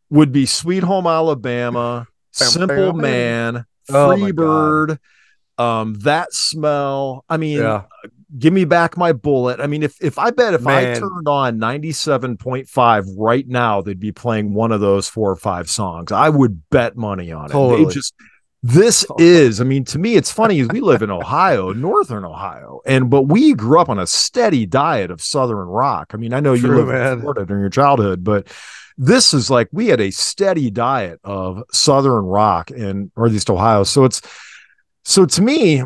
would 0.09 0.31
be 0.33 0.45
sweet 0.45 0.83
home 0.83 1.07
alabama 1.07 2.07
simple 2.31 2.91
man 2.93 3.65
Oh 3.89 4.11
free 4.17 4.31
God. 4.31 4.35
bird 4.35 4.99
um 5.57 5.93
that 5.99 6.33
smell 6.33 7.23
i 7.29 7.37
mean 7.37 7.59
Yeah. 7.59 7.83
Give 8.37 8.53
me 8.53 8.65
back 8.65 8.97
my 8.97 9.13
bullet. 9.13 9.59
I 9.59 9.67
mean 9.67 9.83
if 9.83 9.95
if 10.01 10.17
i 10.17 10.31
bet 10.31 10.53
if 10.53 10.67
i 10.67 10.93
turned 10.93 11.27
on 11.27 11.57
97.5 11.59 13.05
right 13.17 13.47
now 13.47 13.81
they'd 13.81 13.99
be 13.99 14.11
playing 14.11 14.53
one 14.53 14.71
of 14.71 14.81
those 14.81 15.07
four 15.09 15.31
or 15.31 15.35
five 15.35 15.69
songs. 15.69 16.11
I 16.11 16.29
would 16.29 16.69
bet 16.69 16.95
money 16.95 17.31
on 17.31 17.45
it. 17.45 17.51
Totally. 17.51 17.85
they 17.85 17.93
just 17.93 18.13
this 18.63 19.05
is 19.19 19.61
i 19.61 19.63
mean 19.63 19.83
to 19.83 19.99
me 19.99 20.15
it's 20.15 20.31
funny 20.31 20.57
is 20.57 20.67
we 20.69 20.79
live 20.79 21.03
in 21.03 21.11
ohio 21.11 21.71
northern 21.73 22.25
ohio 22.25 22.81
and 22.87 23.11
but 23.11 23.23
we 23.23 23.53
grew 23.53 23.79
up 23.79 23.89
on 23.89 23.99
a 23.99 24.07
steady 24.07 24.65
diet 24.65 25.11
of 25.11 25.21
southern 25.21 25.67
rock. 25.67 26.11
I 26.13 26.17
mean 26.17 26.33
i 26.33 26.39
know 26.39 26.53
you 26.53 26.61
True, 26.61 26.77
lived 26.77 26.89
man. 26.89 27.13
in 27.13 27.21
florida 27.21 27.45
during 27.45 27.61
your 27.61 27.69
childhood 27.69 28.23
but 28.23 28.47
this 28.97 29.33
is 29.33 29.49
like 29.49 29.67
we 29.71 29.87
had 29.87 29.99
a 29.99 30.11
steady 30.11 30.71
diet 30.71 31.19
of 31.23 31.63
southern 31.71 32.25
rock 32.25 32.71
in 32.71 33.11
northeast 33.17 33.49
ohio. 33.49 33.83
So 33.83 34.05
it's 34.05 34.21
so 35.03 35.25
to 35.25 35.41
me 35.41 35.83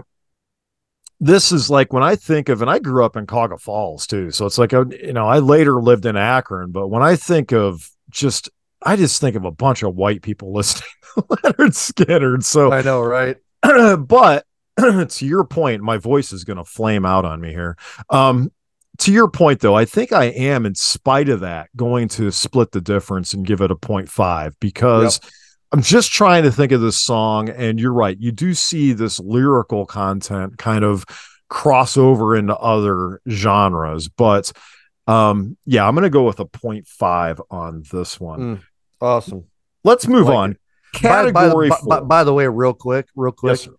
this 1.20 1.51
is 1.51 1.70
like 1.70 1.91
when 1.91 2.03
i 2.03 2.15
think 2.15 2.49
of 2.49 2.61
and 2.61 2.70
i 2.70 2.80
grew 2.80 3.03
up 3.03 3.15
in 3.15 3.26
Cuyahoga 3.26 3.57
falls 3.57 4.07
too 4.07 4.32
so 4.32 4.45
it's 4.45 4.57
like 4.57 4.74
uh, 4.74 4.86
you 4.88 5.13
know 5.13 5.28
i 5.28 5.39
later 5.39 5.82
lived 5.82 6.05
in 6.05 6.15
akron 6.15 6.72
but 6.72 6.88
when 6.88 7.03
i 7.03 7.15
think 7.15 7.51
of 7.51 7.89
just 8.09 8.49
i 8.84 8.95
just 8.95 9.20
think 9.20 9.36
of 9.36 9.45
a 9.45 9.51
bunch 9.51 9.84
of 9.84 9.95
white 9.95 10.22
people 10.22 10.53
listening 10.53 10.89
to 11.15 11.22
Lynyrd 11.22 11.93
Skynyrd 11.93 12.43
so 12.43 12.72
I 12.72 12.82
know, 12.82 13.01
right? 13.01 13.38
but 14.07 14.45
to 15.09 15.26
your 15.26 15.43
point, 15.43 15.82
my 15.82 15.97
voice 15.97 16.32
is 16.32 16.43
going 16.43 16.57
to 16.57 16.65
flame 16.65 17.05
out 17.05 17.26
on 17.26 17.41
me 17.41 17.49
here. 17.49 17.78
Um, 18.09 18.51
to 18.99 19.11
your 19.11 19.30
point, 19.30 19.61
though, 19.61 19.76
I 19.76 19.86
think 19.86 20.11
I 20.11 20.26
am, 20.26 20.65
in 20.65 20.76
spite 20.76 21.30
of 21.30 21.39
that, 21.39 21.70
going 21.76 22.09
to 22.09 22.32
split 22.32 22.72
the 22.72 22.82
difference 22.82 23.34
and 23.34 23.45
give 23.45 23.61
it 23.61 23.72
a 23.72 23.76
0.5 23.76 24.53
because 24.59 25.20
I'm 25.72 25.82
just 25.82 26.11
trying 26.11 26.43
to 26.43 26.51
think 26.51 26.72
of 26.72 26.82
this 26.82 26.97
song. 27.01 27.49
And 27.49 27.80
you're 27.80 27.93
right. 27.93 28.17
You 28.20 28.32
do 28.32 28.53
see 28.53 28.93
this 28.93 29.20
lyrical 29.20 29.86
content 29.86 30.57
kind 30.57 30.84
of 30.84 31.05
cross 31.49 31.95
over 31.97 32.36
into 32.36 32.55
other 32.57 33.22
genres. 33.30 34.07
But 34.09 34.51
um, 35.07 35.57
yeah, 35.65 35.88
I'm 35.88 35.93
going 35.95 36.03
to 36.03 36.09
go 36.09 36.24
with 36.26 36.39
a 36.39 36.45
0.5 36.45 37.39
on 37.51 37.84
this 37.91 38.20
one. 38.20 38.39
Mm, 38.39 38.61
awesome. 39.01 39.45
Let's 39.84 40.07
move 40.07 40.28
Like 40.28 40.36
on. 40.38 40.51
it. 40.51 40.57
By- 41.03 41.09
by, 41.32 41.43
Category 41.43 41.70
by, 41.70 41.76
four. 41.76 41.88
by, 41.88 41.99
by 42.01 42.24
the 42.24 42.34
way, 42.34 42.47
real 42.47 42.74
quick, 42.74 43.07
real 43.15 43.32
quick, 43.32 43.59
Yes, 43.63 43.70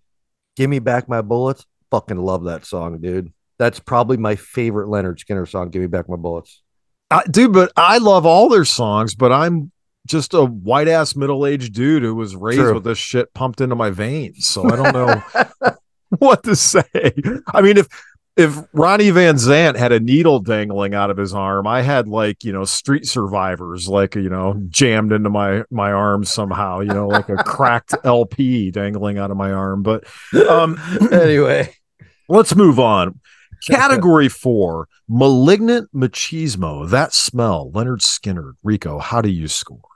give 0.57 0.70
me 0.70 0.78
back 0.78 1.09
my 1.09 1.22
bullets. 1.22 1.66
Fucking 1.91 2.18
love 2.18 2.45
that 2.45 2.64
song, 2.64 3.01
dude. 3.01 3.32
That's 3.59 3.80
probably 3.80 4.16
my 4.16 4.36
favorite 4.36 4.86
Lynyrd 4.86 5.18
Skynyrd 5.18 5.49
song. 5.49 5.70
Give 5.70 5.82
me 5.82 5.88
back 5.88 6.09
my 6.09 6.14
bullets. 6.16 6.62
I, 7.11 7.24
dude, 7.28 7.53
but 7.53 7.72
I 7.76 7.99
love 7.99 8.26
all 8.26 8.49
their 8.49 8.64
songs, 8.64 9.16
but 9.16 9.32
I'm 9.32 9.72
just 10.07 10.34
a 10.34 10.44
white 10.44 10.88
ass 10.88 11.14
middle 11.14 11.46
aged 11.46 11.74
dude 11.74 12.03
who 12.03 12.14
was 12.14 12.34
raised 12.34 12.61
True. 12.61 12.74
with 12.74 12.84
this 12.84 12.98
shit 12.98 13.32
pumped 13.34 13.61
into 13.61 13.76
my 13.76 13.90
veins. 13.90 14.46
So 14.46 14.64
I 14.64 14.76
don't 14.76 14.92
know 14.92 15.22
what 16.18 16.42
to 16.44 16.57
say. 16.57 17.12
I 17.53 17.62
mean, 17.62 17.76
if 17.76 17.88
if 18.36 18.57
Ronnie 18.72 19.11
Van 19.11 19.34
Zant 19.34 19.76
had 19.76 19.92
a 19.92 20.01
needle 20.01 20.40
dangling 20.40 20.94
out 20.94 21.11
of 21.11 21.16
his 21.16 21.34
arm, 21.34 21.66
I 21.66 21.82
had 21.82 22.09
like 22.09 22.44
you 22.44 22.53
know 22.53 22.64
street 22.64 23.07
survivors 23.07 23.88
like 23.88 24.14
you 24.14 24.28
know 24.28 24.61
jammed 24.68 25.12
into 25.12 25.30
my 25.30 25.64
my 25.70 25.92
arm 25.92 26.24
somehow, 26.24 26.80
you 26.80 26.88
know, 26.88 27.07
like 27.07 27.28
a 27.28 27.36
cracked 27.44 27.94
LP 28.05 28.70
dangling 28.70 29.18
out 29.18 29.30
of 29.30 29.36
my 29.36 29.53
arm. 29.53 29.82
But 29.82 30.05
um, 30.48 30.78
anyway, 31.12 31.74
let's 32.28 32.55
move 32.55 32.78
on. 32.78 33.20
Category 33.68 34.30
four, 34.30 34.88
malignant 35.07 35.90
machismo. 35.94 36.88
That 36.88 37.12
smell, 37.12 37.70
Lynyrd 37.74 38.01
Skynyrd, 38.01 38.55
Rico. 38.62 38.98
How 38.98 39.20
do 39.20 39.28
you 39.28 39.48
score? 39.48 39.89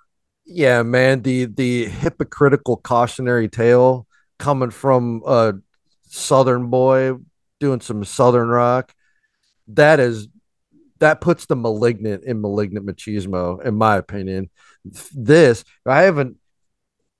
Yeah, 0.44 0.82
man, 0.82 1.22
the 1.22 1.46
the 1.46 1.86
hypocritical 1.86 2.76
cautionary 2.76 3.48
tale 3.48 4.06
coming 4.38 4.70
from 4.70 5.22
a 5.26 5.54
southern 6.08 6.68
boy 6.68 7.14
doing 7.60 7.80
some 7.80 8.04
southern 8.04 8.48
rock. 8.48 8.94
That 9.68 10.00
is 10.00 10.28
that 11.00 11.20
puts 11.20 11.46
the 11.46 11.56
malignant 11.56 12.24
in 12.24 12.40
malignant 12.40 12.86
machismo, 12.86 13.64
in 13.64 13.74
my 13.74 13.96
opinion. 13.96 14.50
This 15.14 15.64
I 15.86 16.02
haven't 16.02 16.36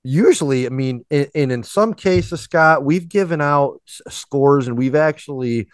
usually, 0.03 0.67
I 0.67 0.69
mean, 0.69 1.05
and 1.11 1.29
in 1.35 1.63
some 1.63 1.95
cases, 1.95 2.43
Scott, 2.43 2.85
we've 2.85 3.09
given 3.09 3.41
out 3.41 3.81
scores 3.87 4.69
and 4.69 4.77
we've 4.77 4.95
actually 4.95 5.69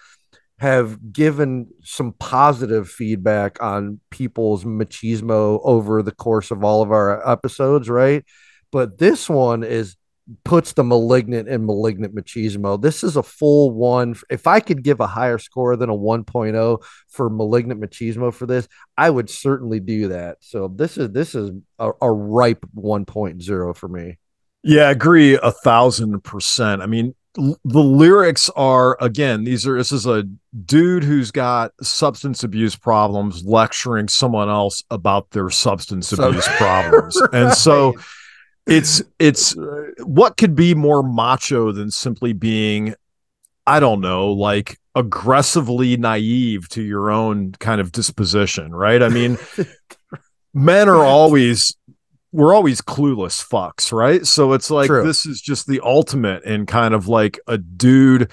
have 0.61 1.11
given 1.11 1.67
some 1.83 2.13
positive 2.13 2.87
feedback 2.87 3.63
on 3.63 3.99
people's 4.11 4.63
machismo 4.63 5.59
over 5.65 6.03
the 6.03 6.13
course 6.13 6.51
of 6.51 6.63
all 6.63 6.83
of 6.83 6.93
our 6.93 7.27
episodes, 7.27 7.89
right? 7.89 8.27
But 8.71 8.99
this 8.99 9.27
one 9.27 9.65
is 9.65 9.97
puts 10.45 10.75
the 10.75 10.85
malignant 10.85 11.49
and 11.49 11.65
malignant 11.65 12.15
machismo. 12.15 12.81
This 12.81 13.03
is 13.03 13.17
a 13.17 13.23
full 13.23 13.71
one. 13.71 14.15
If 14.29 14.47
I 14.47 14.61
could 14.61 14.83
give 14.83 15.01
a 15.01 15.07
higher 15.07 15.39
score 15.39 15.77
than 15.77 15.89
a 15.89 15.97
1.0 15.97 16.85
for 17.09 17.31
malignant 17.31 17.81
machismo 17.81 18.33
for 18.33 18.45
this, 18.45 18.69
I 18.99 19.09
would 19.09 19.31
certainly 19.31 19.81
do 19.81 20.09
that. 20.09 20.37
So 20.41 20.69
this 20.69 20.99
is 20.99 21.11
this 21.11 21.35
is 21.35 21.53
a, 21.79 21.93
a 22.03 22.13
ripe 22.13 22.67
1.0 22.77 23.77
for 23.77 23.89
me. 23.89 24.19
Yeah, 24.63 24.83
I 24.83 24.91
agree 24.91 25.39
a 25.43 25.53
thousand 25.53 26.23
percent. 26.23 26.83
I 26.83 26.87
mean, 26.87 27.15
the 27.35 27.83
lyrics 27.83 28.51
are 28.57 28.97
again 29.01 29.45
these 29.45 29.67
are 29.67 29.77
this 29.77 29.93
is 29.93 30.05
a 30.05 30.25
dude 30.65 31.05
who's 31.05 31.31
got 31.31 31.73
substance 31.81 32.43
abuse 32.43 32.75
problems 32.75 33.45
lecturing 33.45 34.09
someone 34.09 34.49
else 34.49 34.83
about 34.91 35.31
their 35.31 35.49
substance 35.49 36.13
abuse 36.13 36.49
problems. 36.57 37.21
Right. 37.21 37.43
and 37.43 37.53
so 37.53 37.95
it's 38.67 39.03
it's 39.19 39.55
what 40.01 40.37
could 40.37 40.57
be 40.57 40.75
more 40.75 41.03
macho 41.03 41.71
than 41.73 41.91
simply 41.91 42.33
being 42.33 42.95
i 43.67 43.79
don't 43.79 44.01
know 44.01 44.33
like 44.33 44.79
aggressively 44.95 45.97
naive 45.97 46.69
to 46.71 46.83
your 46.83 47.11
own 47.11 47.53
kind 47.53 47.81
of 47.81 47.93
disposition 47.93 48.75
right? 48.75 49.03
I 49.03 49.09
mean 49.09 49.39
men 50.55 50.89
are 50.89 51.05
always 51.05 51.77
we're 52.33 52.55
always 52.55 52.81
clueless 52.81 53.47
fucks, 53.47 53.93
right? 53.93 54.27
So 54.27 54.53
it's 54.53 54.71
like 54.71 54.87
True. 54.87 55.05
this 55.05 55.27
is 55.27 55.41
just 55.41 55.67
the 55.67 55.81
ultimate 55.83 56.45
in 56.45 56.67
kind 56.67 56.95
of 56.95 57.09
like 57.09 57.41
a 57.47 57.59
dude 57.59 58.31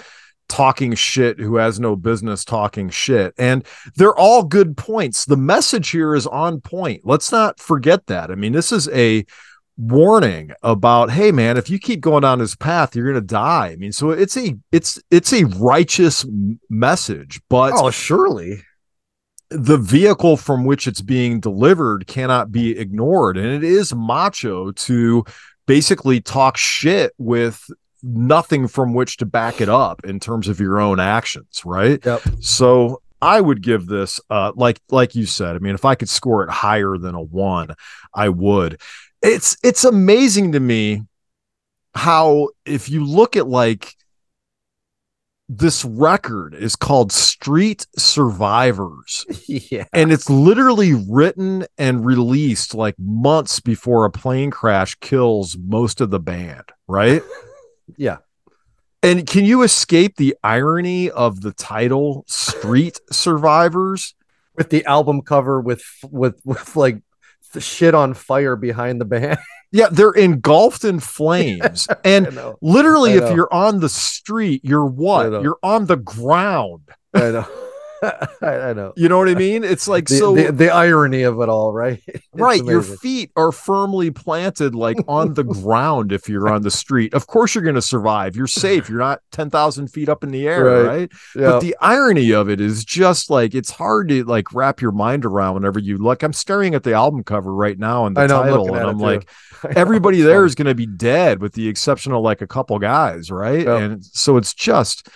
talking 0.49 0.93
shit 0.93 1.39
who 1.39 1.57
has 1.57 1.79
no 1.79 1.95
business 1.95 2.45
talking 2.45 2.89
shit. 2.89 3.33
And 3.37 3.65
they're 3.95 4.15
all 4.15 4.43
good 4.43 4.77
points. 4.77 5.25
The 5.25 5.37
message 5.37 5.89
here 5.89 6.15
is 6.15 6.27
on 6.27 6.61
point. 6.61 7.01
Let's 7.03 7.31
not 7.31 7.59
forget 7.59 8.07
that. 8.07 8.31
I 8.31 8.35
mean, 8.35 8.53
this 8.53 8.71
is 8.71 8.87
a 8.89 9.25
warning 9.79 10.51
about 10.63 11.11
hey 11.11 11.31
man 11.31 11.55
if 11.55 11.69
you 11.69 11.77
keep 11.77 12.01
going 12.01 12.23
down 12.23 12.39
this 12.39 12.55
path 12.55 12.95
you're 12.95 13.05
gonna 13.05 13.21
die 13.21 13.67
i 13.67 13.75
mean 13.75 13.91
so 13.91 14.09
it's 14.09 14.35
a 14.35 14.55
it's 14.71 14.99
it's 15.11 15.31
a 15.31 15.43
righteous 15.43 16.25
message 16.67 17.39
but 17.47 17.71
oh 17.75 17.91
surely 17.91 18.59
the 19.49 19.77
vehicle 19.77 20.37
from 20.37 20.65
which 20.65 20.87
it's 20.87 21.01
being 21.01 21.39
delivered 21.39 22.07
cannot 22.07 22.51
be 22.51 22.77
ignored. 22.77 23.37
And 23.37 23.47
it 23.47 23.63
is 23.63 23.95
macho 23.95 24.71
to 24.71 25.25
basically 25.65 26.21
talk 26.21 26.57
shit 26.57 27.13
with 27.17 27.69
nothing 28.03 28.67
from 28.67 28.93
which 28.93 29.17
to 29.17 29.25
back 29.25 29.61
it 29.61 29.69
up 29.69 30.05
in 30.05 30.19
terms 30.19 30.47
of 30.47 30.59
your 30.59 30.79
own 30.79 30.99
actions, 30.99 31.61
right? 31.65 32.03
Yep. 32.05 32.21
So 32.39 33.01
I 33.21 33.41
would 33.41 33.61
give 33.61 33.87
this 33.87 34.19
uh 34.29 34.51
like 34.55 34.79
like 34.89 35.15
you 35.15 35.25
said, 35.25 35.55
I 35.55 35.59
mean 35.59 35.75
if 35.75 35.85
I 35.85 35.95
could 35.95 36.09
score 36.09 36.43
it 36.43 36.49
higher 36.49 36.97
than 36.97 37.15
a 37.15 37.21
1, 37.21 37.73
I 38.13 38.29
would. 38.29 38.81
It's 39.21 39.57
it's 39.63 39.83
amazing 39.83 40.51
to 40.51 40.59
me 40.59 41.03
how 41.95 42.49
if 42.65 42.89
you 42.89 43.03
look 43.03 43.35
at 43.35 43.47
like 43.47 43.96
this 45.49 45.85
record 45.85 46.53
is 46.53 46.75
called 46.75 47.11
Street 47.11 47.87
Survivors. 47.97 49.25
yeah. 49.47 49.85
And 49.93 50.11
it's 50.11 50.29
literally 50.29 50.93
written 50.93 51.65
and 51.77 52.05
released 52.05 52.75
like 52.75 52.95
months 52.99 53.59
before 53.59 54.05
a 54.05 54.11
plane 54.11 54.51
crash 54.51 54.95
kills 54.95 55.57
most 55.57 56.01
of 56.01 56.09
the 56.09 56.19
band, 56.19 56.65
right? 56.87 57.21
yeah. 57.97 58.17
And 59.01 59.25
can 59.25 59.45
you 59.45 59.61
escape 59.61 60.17
the 60.17 60.35
irony 60.43 61.09
of 61.09 61.41
the 61.41 61.53
title 61.53 62.25
Street 62.27 62.99
Survivors? 63.11 64.15
With 64.55 64.71
the 64.71 64.83
album 64.85 65.21
cover 65.21 65.61
with 65.61 65.83
with 66.09 66.41
with 66.43 66.75
like 66.75 67.03
the 67.53 67.61
shit 67.61 67.93
on 67.93 68.15
fire 68.15 68.55
behind 68.55 68.99
the 68.99 69.05
band. 69.05 69.37
Yeah, 69.71 69.87
they're 69.91 70.11
engulfed 70.11 70.85
in 70.85 70.99
flames. 70.99 71.87
and 72.03 72.39
literally, 72.61 73.13
if 73.13 73.35
you're 73.35 73.53
on 73.53 73.79
the 73.79 73.89
street, 73.89 74.61
you're 74.63 74.85
what? 74.85 75.41
You're 75.41 75.59
on 75.61 75.85
the 75.85 75.97
ground. 75.97 76.83
I 77.13 77.31
know. 77.31 77.47
I, 78.41 78.73
know. 78.73 78.93
You 78.95 79.09
know 79.09 79.17
what 79.17 79.29
I 79.29 79.35
mean? 79.35 79.63
It's 79.63 79.87
like 79.87 80.07
the, 80.07 80.17
so 80.17 80.35
the, 80.35 80.51
the, 80.51 80.69
irony 80.69 81.23
of 81.23 81.39
it 81.39 81.49
all, 81.49 81.73
right? 81.73 82.01
It's 82.07 82.43
right. 82.43 82.61
Amazing. 82.61 82.67
Your 82.67 82.97
feet 82.97 83.31
are 83.35 83.51
firmly 83.51 84.11
planted 84.11 84.75
like 84.75 84.97
on 85.07 85.33
the 85.33 85.43
ground 85.63 86.11
if 86.11 86.29
you're 86.29 86.49
on 86.49 86.61
the 86.61 86.69
street. 86.69 87.15
Of 87.15 87.25
course 87.25 87.55
you're 87.55 87.63
gonna 87.63 87.81
survive. 87.81 88.35
You're 88.35 88.45
safe. 88.45 88.89
You're 88.89 88.99
not 88.99 89.21
10,000 89.31 89.87
feet 89.87 90.07
up 90.07 90.23
in 90.23 90.29
the 90.29 90.47
air, 90.47 90.65
right? 90.65 90.85
right? 90.85 91.11
But 91.33 91.61
the 91.61 91.75
irony 91.81 92.31
of 92.31 92.47
it 92.47 92.61
is 92.61 92.85
just 92.85 93.31
like 93.31 93.55
it's 93.55 93.71
hard 93.71 94.09
to 94.09 94.23
like 94.23 94.53
wrap 94.53 94.81
your 94.81 94.91
mind 94.91 95.25
around 95.25 95.55
whenever 95.55 95.79
you 95.79 95.97
look. 95.97 96.21
I'm 96.21 96.33
staring 96.33 96.75
at 96.75 96.83
the 96.83 96.93
album 96.93 97.23
cover 97.23 97.53
right 97.53 97.79
now 97.79 98.05
and 98.05 98.15
the 98.15 98.27
know, 98.27 98.43
title, 98.43 98.67
I'm 98.67 98.81
and 98.81 98.89
I'm 98.89 98.99
like, 98.99 99.27
everybody 99.75 100.21
there 100.21 100.45
is 100.45 100.53
gonna 100.53 100.75
be 100.75 100.85
dead 100.85 101.41
with 101.41 101.53
the 101.53 101.67
exception 101.67 102.11
of 102.11 102.21
like 102.21 102.41
a 102.41 102.47
couple 102.47 102.77
guys, 102.77 103.31
right? 103.31 103.67
And 103.67 104.05
so 104.05 104.37
it's 104.37 104.53
just 104.53 105.09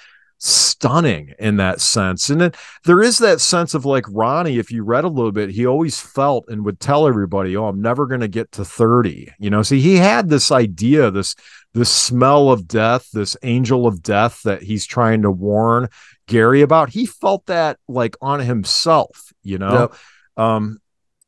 stunning 0.44 1.34
in 1.38 1.58
that 1.58 1.80
sense. 1.80 2.30
And 2.30 2.42
then 2.42 2.52
there 2.86 3.02
is 3.02 3.20
that 3.20 3.39
sense 3.39 3.76
of 3.76 3.86
like 3.86 4.06
Ronnie, 4.10 4.58
if 4.58 4.72
you 4.72 4.84
read 4.84 5.04
a 5.04 5.10
little 5.10 5.32
bit, 5.32 5.52
he 5.52 5.68
always 5.68 6.00
felt 6.00 6.46
and 6.48 6.66
would 6.66 6.80
tell 6.80 7.08
everybody, 7.08 7.56
Oh, 7.56 7.68
I'm 7.68 7.82
never 7.82 8.08
going 8.08 8.22
to 8.22 8.28
get 8.28 8.52
to 8.54 8.66
30. 8.66 9.32
You 9.38 9.50
know, 9.52 9.62
see, 9.62 9.80
he 9.80 9.98
had 9.98 10.30
this 10.30 10.52
idea, 10.52 11.12
this, 11.12 11.36
this 11.74 11.92
smell 11.92 12.50
of 12.50 12.68
death, 12.68 13.10
this 13.14 13.38
angel 13.44 13.86
of 13.86 14.02
death 14.02 14.42
that 14.44 14.64
he's 14.64 14.86
trying 14.86 15.22
to 15.22 15.32
warn 15.32 15.89
Gary 16.28 16.62
about. 16.62 16.89
He 16.89 17.06
felt 17.06 17.46
that 17.46 17.78
like 17.88 18.16
on 18.20 18.39
himself, 18.39 19.32
you 19.44 19.60
know? 19.60 19.92
Yep. 20.38 20.44
Um, 20.44 20.80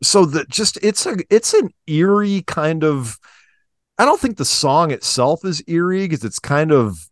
so 0.02 0.26
that 0.26 0.50
just 0.50 0.78
it's 0.82 1.06
a 1.06 1.16
it's 1.30 1.54
an 1.54 1.70
eerie 1.88 2.42
kind 2.46 2.84
of 2.84 3.18
I 3.98 4.06
don't 4.06 4.20
think 4.20 4.38
the 4.38 4.46
song 4.46 4.92
itself 4.92 5.46
is 5.46 5.64
eerie 5.68 6.08
because 6.08 6.26
it's 6.26 6.40
kind 6.40 6.72
of 6.72 7.10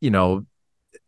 you 0.00 0.10
know 0.10 0.44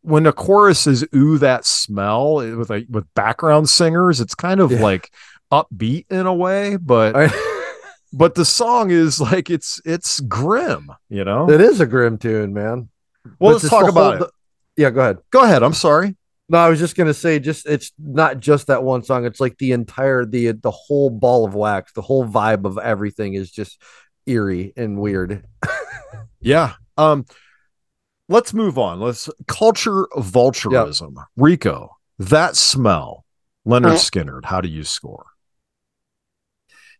when 0.08 0.22
the 0.22 0.32
chorus 0.32 0.86
is 0.86 1.06
ooh 1.14 1.38
that 1.38 1.66
smell 1.66 2.36
with 2.36 2.70
like 2.70 2.86
with 2.88 3.04
background 3.14 3.68
singers 3.68 4.20
it's 4.20 4.34
kind 4.34 4.58
of 4.60 4.72
yeah. 4.72 4.82
like 4.82 5.12
upbeat 5.52 6.06
in 6.10 6.26
a 6.26 6.34
way 6.34 6.76
but 6.76 7.14
I, 7.14 7.30
but 8.12 8.34
the 8.34 8.44
song 8.44 8.90
is 8.90 9.20
like 9.20 9.50
it's 9.50 9.80
it's 9.84 10.20
grim 10.20 10.90
you 11.10 11.24
know? 11.24 11.50
It 11.50 11.60
is 11.60 11.80
a 11.80 11.86
grim 11.86 12.18
tune 12.18 12.54
man. 12.54 12.88
Well 13.38 13.52
but 13.52 13.62
let's 13.62 13.68
talk 13.68 13.88
about 13.88 14.16
whole, 14.16 14.26
it. 14.26 14.32
Yeah 14.76 14.90
go 14.90 15.00
ahead. 15.00 15.18
Go 15.30 15.44
ahead 15.44 15.62
i'm 15.62 15.74
sorry. 15.74 16.16
No 16.48 16.58
i 16.58 16.68
was 16.70 16.78
just 16.78 16.96
gonna 16.96 17.14
say 17.14 17.38
just 17.38 17.66
it's 17.66 17.92
not 17.98 18.40
just 18.40 18.68
that 18.68 18.82
one 18.82 19.02
song 19.02 19.26
it's 19.26 19.40
like 19.40 19.58
the 19.58 19.72
entire 19.72 20.24
the 20.24 20.52
the 20.52 20.70
whole 20.70 21.10
ball 21.10 21.44
of 21.44 21.54
wax 21.54 21.92
the 21.92 22.02
whole 22.02 22.26
vibe 22.26 22.64
of 22.64 22.78
everything 22.78 23.34
is 23.34 23.50
just 23.50 23.80
eerie 24.26 24.72
and 24.76 24.98
weird. 24.98 25.44
Yeah 26.40 26.74
um 26.96 27.26
let's 28.28 28.54
move 28.54 28.78
on. 28.78 29.00
Let's 29.00 29.28
culture 29.46 30.06
vulturism. 30.16 31.16
Yep. 31.16 31.24
Rico, 31.36 31.96
that 32.18 32.56
smell. 32.56 33.24
Lynyrd 33.66 33.86
uh-huh. 33.86 33.96
Skynyrd, 33.96 34.44
how 34.46 34.60
do 34.60 34.68
you 34.68 34.82
score? 34.82 35.26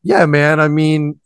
Yeah, 0.03 0.27
man. 0.27 0.61
I 0.61 0.69
mean, 0.69 1.21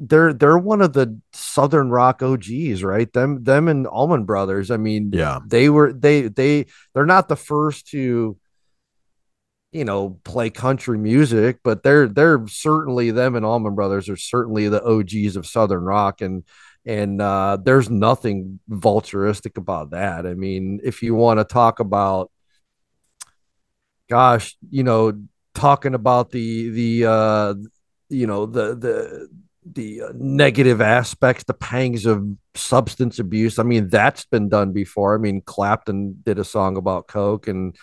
they're 0.00 0.32
they're 0.32 0.58
one 0.58 0.80
of 0.80 0.92
the 0.92 1.20
Southern 1.32 1.90
rock 1.90 2.22
OGs, 2.22 2.82
right? 2.82 3.12
Them 3.12 3.44
them 3.44 3.68
and 3.68 3.86
Allman 3.86 4.24
Brothers. 4.24 4.70
I 4.70 4.76
mean, 4.76 5.10
yeah, 5.12 5.40
they 5.46 5.68
were 5.68 5.92
they 5.92 6.22
they 6.22 6.66
they're 6.94 7.06
not 7.06 7.28
the 7.28 7.36
first 7.36 7.88
to 7.88 8.36
you 9.72 9.84
know 9.84 10.18
play 10.24 10.50
country 10.50 10.98
music, 10.98 11.60
but 11.62 11.82
they're 11.82 12.08
they're 12.08 12.46
certainly 12.48 13.10
them 13.10 13.36
and 13.36 13.44
Allman 13.44 13.74
Brothers 13.74 14.08
are 14.08 14.16
certainly 14.16 14.68
the 14.68 14.82
OGs 14.82 15.36
of 15.36 15.46
Southern 15.46 15.82
rock 15.82 16.20
and 16.20 16.44
and 16.86 17.20
uh, 17.20 17.58
there's 17.62 17.90
nothing 17.90 18.60
vulturistic 18.68 19.56
about 19.56 19.90
that. 19.90 20.26
I 20.26 20.34
mean, 20.34 20.80
if 20.82 21.02
you 21.02 21.14
want 21.14 21.38
to 21.38 21.44
talk 21.44 21.80
about, 21.80 22.30
gosh, 24.08 24.56
you 24.70 24.82
know, 24.82 25.20
talking 25.54 25.94
about 25.94 26.30
the 26.30 26.70
the 26.70 27.10
uh, 27.10 27.54
you 28.08 28.26
know 28.26 28.46
the 28.46 28.74
the 28.74 29.28
the 29.66 30.02
uh, 30.02 30.12
negative 30.14 30.80
aspects, 30.80 31.44
the 31.44 31.54
pangs 31.54 32.06
of 32.06 32.26
substance 32.54 33.18
abuse. 33.18 33.58
I 33.58 33.62
mean, 33.62 33.88
that's 33.88 34.24
been 34.24 34.48
done 34.48 34.72
before. 34.72 35.14
I 35.14 35.18
mean, 35.18 35.42
Clapton 35.42 36.22
did 36.24 36.38
a 36.38 36.44
song 36.44 36.76
about 36.76 37.08
coke, 37.08 37.46
and 37.46 37.76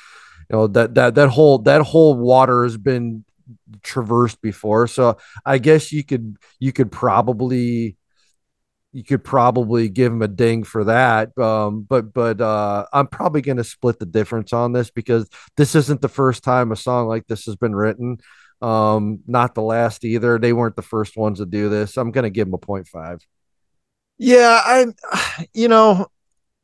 you 0.49 0.55
know 0.55 0.67
that 0.67 0.95
that 0.95 1.15
that 1.15 1.29
whole 1.29 1.59
that 1.59 1.81
whole 1.81 2.15
water 2.15 2.63
has 2.63 2.77
been 2.77 3.23
traversed 3.83 4.41
before. 4.41 4.87
So 4.87 5.17
I 5.45 5.59
guess 5.59 5.91
you 5.91 6.03
could 6.03 6.37
you 6.59 6.73
could 6.73 6.91
probably 6.91 7.95
you 8.97 9.03
could 9.03 9.23
probably 9.23 9.89
give 9.89 10.11
him 10.11 10.23
a 10.23 10.27
ding 10.27 10.63
for 10.63 10.85
that. 10.85 11.37
Um, 11.37 11.83
but 11.83 12.11
but 12.15 12.41
uh, 12.41 12.87
I'm 12.91 13.05
probably 13.05 13.41
going 13.41 13.57
to 13.57 13.63
split 13.63 13.99
the 13.99 14.07
difference 14.07 14.53
on 14.53 14.73
this 14.73 14.89
because 14.89 15.29
this 15.55 15.75
isn't 15.75 16.01
the 16.01 16.09
first 16.09 16.43
time 16.43 16.71
a 16.71 16.75
song 16.75 17.07
like 17.07 17.27
this 17.27 17.45
has 17.45 17.55
been 17.55 17.75
written. 17.75 18.17
Um, 18.59 19.19
not 19.27 19.53
the 19.53 19.61
last 19.61 20.03
either. 20.03 20.39
They 20.39 20.51
weren't 20.51 20.75
the 20.75 20.81
first 20.81 21.15
ones 21.15 21.37
to 21.37 21.45
do 21.45 21.69
this. 21.69 21.95
I'm 21.95 22.09
going 22.09 22.23
to 22.23 22.31
give 22.31 22.47
them 22.47 22.55
a 22.55 22.57
0.5. 22.57 23.21
Yeah, 24.17 24.61
I, 24.65 25.45
you 25.53 25.67
know, 25.67 26.07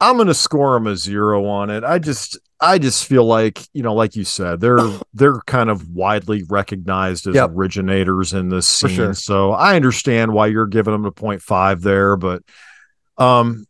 I'm 0.10 0.18
gonna 0.18 0.34
score 0.34 0.74
them 0.74 0.88
a 0.88 0.95
zero 0.95 1.45
on 1.45 1.70
it. 1.70 1.84
I 1.84 1.99
just 1.99 2.38
I 2.60 2.78
just 2.78 3.06
feel 3.06 3.26
like 3.26 3.62
you 3.74 3.84
know, 3.84 3.93
like 3.93 4.16
you 4.16 4.24
said, 4.24 4.60
they're 4.60 4.78
they're 5.14 5.39
kind 5.47 5.70
of 5.70 5.89
widely 5.89 6.43
recognized 6.49 7.28
as 7.28 7.36
Yep. 7.36 7.51
originators 7.54 8.34
in 8.34 8.49
this 8.49 8.68
scene. 8.68 8.89
sure. 8.89 9.14
So 9.14 9.51
I 9.51 9.76
understand 9.76 10.34
why 10.34 10.47
you're 10.47 10.68
giving 10.68 10.91
them 10.93 11.06
a 11.06 11.12
0.5 11.12 11.82
there, 11.82 12.16
but 12.18 12.43
um 13.18 13.66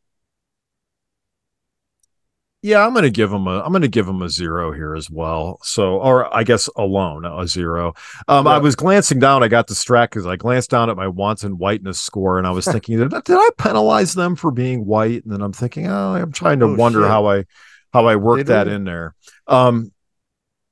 yeah, 2.64 2.84
I'm 2.86 2.94
gonna 2.96 3.10
give 3.12 3.30
them 3.30 3.46
a 3.46 3.60
I'm 3.62 3.72
gonna 3.72 3.88
give 3.88 4.06
them 4.08 4.22
a 4.24 4.30
zero 4.30 4.72
here 4.72 4.96
as 4.96 5.12
well. 5.12 5.60
So 5.64 5.98
or 6.00 6.34
I 6.36 6.44
guess 6.44 6.68
alone 6.76 7.26
a 7.26 7.46
zero. 7.48 7.94
Um 8.28 8.48
I 8.48 8.58
was 8.58 8.76
glancing 8.76 9.20
down, 9.20 9.44
I 9.44 9.50
got 9.50 9.68
distracted 9.68 10.20
because 10.20 10.28
I 10.28 10.38
glanced 10.38 10.72
down 10.72 10.90
at 10.90 10.96
my 10.98 11.08
wanton 11.08 11.58
whiteness 11.60 12.00
score 12.00 12.38
and 12.40 12.48
I 12.48 12.52
was 12.52 12.66
thinking, 12.66 12.98
did, 12.98 13.14
I- 13.14 13.22
did 13.22 13.36
I 13.38 13.50
penalize 13.58 14.14
them 14.16 14.36
for 14.36 14.50
being 14.50 14.86
white? 14.86 15.24
And 15.24 15.32
then 15.34 15.42
I'm 15.42 15.54
thinking, 15.54 15.88
oh, 15.88 16.16
I'm 16.16 16.32
trying 16.32 16.60
to 16.60 16.66
Oh, 16.66 16.76
wonder 16.76 17.02
shit. 17.02 17.10
how 17.10 17.26
I 17.28 17.46
how 17.92 18.08
I 18.08 18.16
worked 18.16 18.48
that 18.48 18.68
in 18.68 18.86
there. 18.86 19.14
Um 19.48 19.92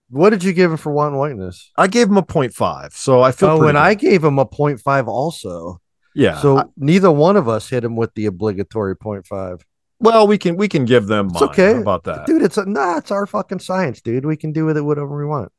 What 0.09 0.31
did 0.31 0.43
you 0.43 0.53
give 0.53 0.71
him 0.71 0.77
for 0.77 0.91
one 0.91 1.15
whiteness? 1.17 1.71
I 1.77 1.87
gave 1.87 2.07
him 2.09 2.17
a 2.17 2.23
0.5, 2.23 2.93
so 2.93 3.21
I 3.21 3.31
feel 3.31 3.49
Oh, 3.49 3.53
and 3.63 3.73
good. 3.73 3.75
I 3.75 3.93
gave 3.95 4.23
him 4.23 4.39
a 4.39 4.45
0.5 4.45 5.07
also. 5.07 5.79
yeah. 6.15 6.39
so 6.41 6.57
I- 6.57 6.65
neither 6.77 7.11
one 7.11 7.37
of 7.37 7.47
us 7.47 7.69
hit 7.69 7.83
him 7.83 7.95
with 7.95 8.13
the 8.15 8.25
obligatory 8.27 8.95
0.5. 8.95 9.61
well, 10.02 10.28
we 10.28 10.38
can 10.38 10.58
we 10.58 10.68
can 10.68 10.86
give 10.86 11.08
them 11.08 11.28
It's 11.28 11.39
mine. 11.41 11.49
okay. 11.49 11.74
How 11.74 11.80
about 11.82 12.04
that? 12.04 12.26
Dude, 12.26 12.41
it's 12.41 12.58
a, 12.58 12.66
nah, 12.66 12.97
it's 12.97 13.12
our 13.12 13.26
fucking 13.26 13.60
science, 13.60 14.02
dude. 14.02 14.26
We 14.26 14.36
can 14.38 14.52
do 14.52 14.66
with 14.66 14.78
it 14.78 14.82
whatever 14.82 15.18
we 15.18 15.26
want. 15.26 15.52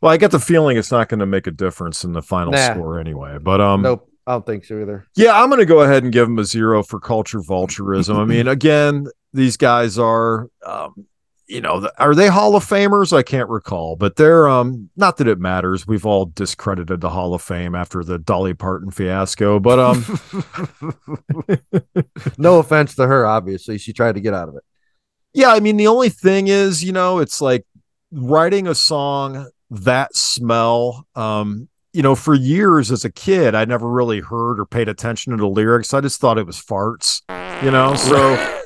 Well, 0.00 0.12
I 0.12 0.16
get 0.16 0.30
the 0.30 0.40
feeling 0.40 0.76
it's 0.76 0.90
not 0.90 1.08
going 1.08 1.20
to 1.20 1.26
make 1.26 1.46
a 1.46 1.50
difference 1.50 2.04
in 2.04 2.12
the 2.12 2.22
final 2.22 2.52
Nah. 2.52 2.72
score 2.72 2.98
anyway. 3.00 3.38
But 3.40 3.60
um, 3.60 3.82
nope, 3.82 4.08
I 4.26 4.32
don't 4.32 4.46
think 4.46 4.64
so 4.64 4.80
either. 4.80 5.06
Yeah, 5.16 5.40
I'm 5.40 5.48
going 5.48 5.60
to 5.60 5.66
go 5.66 5.80
ahead 5.80 6.02
and 6.02 6.12
give 6.12 6.26
them 6.26 6.38
a 6.38 6.44
zero 6.44 6.82
for 6.82 7.00
culture 7.00 7.40
vulturism. 7.40 8.16
I 8.16 8.24
mean, 8.24 8.48
again, 8.58 9.06
these 9.32 9.56
guys 9.56 9.98
are, 9.98 10.48
um, 10.66 11.06
you 11.46 11.60
know, 11.60 11.88
are 11.98 12.14
they 12.14 12.28
Hall 12.28 12.56
of 12.56 12.64
Famers? 12.64 13.12
I 13.16 13.22
can't 13.22 13.48
recall, 13.48 13.96
but 13.96 14.16
they're 14.16 14.48
um, 14.48 14.88
not 14.96 15.18
that 15.18 15.28
it 15.28 15.38
matters. 15.38 15.86
We've 15.86 16.06
all 16.06 16.26
discredited 16.26 17.00
the 17.00 17.10
Hall 17.10 17.34
of 17.34 17.42
Fame 17.42 17.74
after 17.74 18.02
the 18.02 18.18
Dolly 18.18 18.54
Parton 18.54 18.90
fiasco, 18.90 19.60
but 19.60 19.78
um, 19.78 20.04
no 22.38 22.58
offense 22.58 22.94
to 22.96 23.06
her, 23.06 23.26
obviously. 23.26 23.76
She 23.78 23.92
tried 23.92 24.14
to 24.14 24.20
get 24.20 24.32
out 24.32 24.48
of 24.48 24.56
it. 24.56 24.62
yeah, 25.34 25.52
I 25.52 25.60
mean, 25.60 25.76
the 25.76 25.88
only 25.88 26.08
thing 26.08 26.48
is, 26.48 26.82
you 26.82 26.92
know, 26.92 27.18
it's 27.18 27.40
like 27.40 27.66
writing 28.10 28.66
a 28.66 28.74
song 28.74 29.50
that 29.70 30.16
smell. 30.16 31.06
Um, 31.14 31.68
you 31.92 32.02
know, 32.02 32.14
for 32.14 32.34
years 32.34 32.90
as 32.90 33.04
a 33.04 33.12
kid, 33.12 33.54
I 33.54 33.66
never 33.66 33.88
really 33.88 34.20
heard 34.20 34.58
or 34.58 34.66
paid 34.66 34.88
attention 34.88 35.32
to 35.32 35.36
the 35.36 35.46
lyrics. 35.46 35.94
I 35.94 36.00
just 36.00 36.20
thought 36.20 36.38
it 36.38 36.46
was 36.46 36.60
farts, 36.60 37.20
you 37.62 37.70
know, 37.70 37.94
so. 37.96 38.60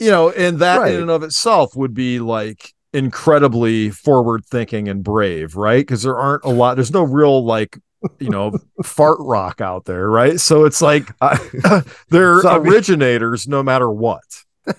you 0.00 0.10
know, 0.10 0.30
and 0.30 0.58
that 0.60 0.80
Right. 0.80 0.94
in 0.94 1.02
and 1.02 1.10
of 1.10 1.22
itself 1.22 1.76
would 1.76 1.94
be 1.94 2.18
like 2.18 2.72
incredibly 2.92 3.90
forward 3.90 4.44
thinking 4.46 4.88
and 4.88 5.04
brave, 5.04 5.54
right? 5.54 5.80
Because 5.86 6.02
there 6.02 6.18
aren't 6.18 6.44
a 6.44 6.48
lot, 6.50 6.74
there's 6.76 6.90
no 6.92 7.04
real 7.04 7.44
like, 7.44 7.78
you 8.18 8.30
know, 8.30 8.58
fart 8.82 9.18
rock 9.20 9.60
out 9.60 9.84
there, 9.84 10.08
right? 10.10 10.40
So 10.40 10.64
it's 10.64 10.82
like 10.82 11.12
they're 12.08 12.40
So, 12.40 12.56
originators 12.56 13.46
no 13.46 13.62
matter 13.62 13.90
what. 13.90 14.22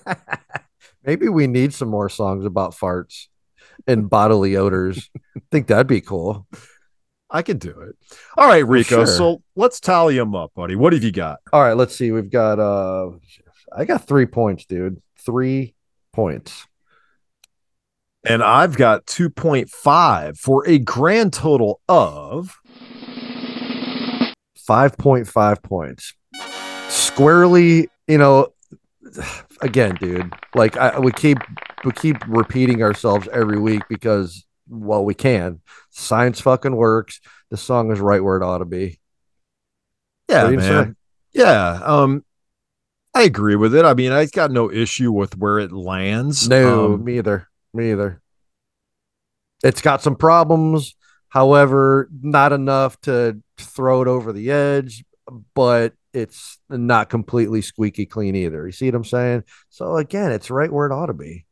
Maybe 1.06 1.30
we 1.30 1.48
need 1.48 1.74
some 1.74 1.90
more 1.90 2.10
songs 2.10 2.46
about 2.46 2.74
farts 2.74 3.28
and 3.88 4.10
bodily 4.10 4.56
odors. 4.56 5.10
I 5.36 5.42
think 5.52 5.68
that'd 5.68 5.88
be 5.88 6.02
cool. 6.02 6.46
I 7.30 7.42
could 7.42 7.60
do 7.60 7.70
it. 7.80 7.96
All 8.38 8.48
right, 8.48 8.66
Rico. 8.68 9.06
sure. 9.06 9.08
So 9.08 9.42
let's 9.56 9.80
tally 9.80 10.18
them 10.18 10.36
up, 10.36 10.52
buddy. 10.54 10.76
What 10.76 10.94
have 10.94 11.04
you 11.04 11.12
got? 11.14 11.40
All 11.54 11.62
right, 11.62 11.74
let's 11.78 11.96
see. 11.96 12.12
We've 12.12 12.30
got 12.30 12.60
uh 12.60 13.12
I 13.76 13.86
got 13.86 14.06
three 14.06 14.26
points, 14.26 14.66
dude. 14.66 15.02
Three 15.26 15.76
points. 16.14 16.68
And 18.24 18.44
I've 18.44 18.78
got 18.78 19.06
2.5 19.08 20.38
for 20.38 20.68
a 20.68 20.78
grand 20.78 21.34
total 21.34 21.82
of 21.90 22.56
5.5 24.68 25.64
points. 25.64 26.14
Squarely, 26.90 27.90
you 28.08 28.18
know, 28.18 28.54
again, 29.62 29.96
dude, 29.96 30.34
like 30.56 30.78
I 30.78 31.00
we 31.00 31.12
keep 31.12 31.38
we 31.84 31.92
keep 31.92 32.18
repeating 32.28 32.84
ourselves 32.84 33.28
every 33.32 33.60
week 33.60 33.84
because 33.90 34.46
well 34.70 35.04
we 35.04 35.14
can. 35.14 35.62
Science 35.90 36.40
fucking 36.42 36.76
works. 36.76 37.20
The 37.50 37.58
song 37.58 37.92
is 37.92 38.00
right 38.00 38.24
where 38.24 38.38
it 38.38 38.44
ought 38.44 38.60
to 38.60 38.66
be. 38.66 39.00
Yeah, 40.30 40.50
you 40.50 40.62
say? 40.62 40.70
man. 40.70 40.96
Yeah. 41.34 41.82
Um, 41.84 42.24
I 43.14 43.24
agree 43.24 43.56
with 43.56 43.76
it. 43.76 43.84
I 43.86 43.94
mean, 43.94 44.12
I've 44.12 44.32
got 44.32 44.52
no 44.52 44.72
issue 44.72 45.12
with 45.12 45.38
where 45.38 45.60
it 45.60 45.72
lands. 45.72 46.48
No, 46.48 46.94
Um, 46.94 47.04
me 47.04 47.18
either. 47.18 47.48
Me 47.74 47.92
either. 47.92 48.22
It's 49.64 49.82
got 49.82 50.02
some 50.02 50.16
problems, 50.16 50.96
however, 51.30 52.10
not 52.22 52.54
enough 52.54 53.00
to 53.02 53.40
throw 53.58 54.02
it 54.02 54.08
over 54.08 54.32
the 54.34 54.50
edge, 54.52 55.04
but 55.54 55.94
it's 56.14 56.58
not 56.70 57.10
completely 57.10 57.62
squeaky 57.62 58.06
clean 58.06 58.36
either. 58.36 58.66
You 58.66 58.72
see 58.72 58.88
what 58.88 58.96
I'm 58.96 59.04
saying? 59.06 59.44
So 59.70 59.98
again, 59.98 60.32
it's 60.32 60.50
right 60.50 60.72
where 60.72 60.88
it 60.88 60.92
ought 60.94 61.06
to 61.08 61.14
be. 61.14 61.46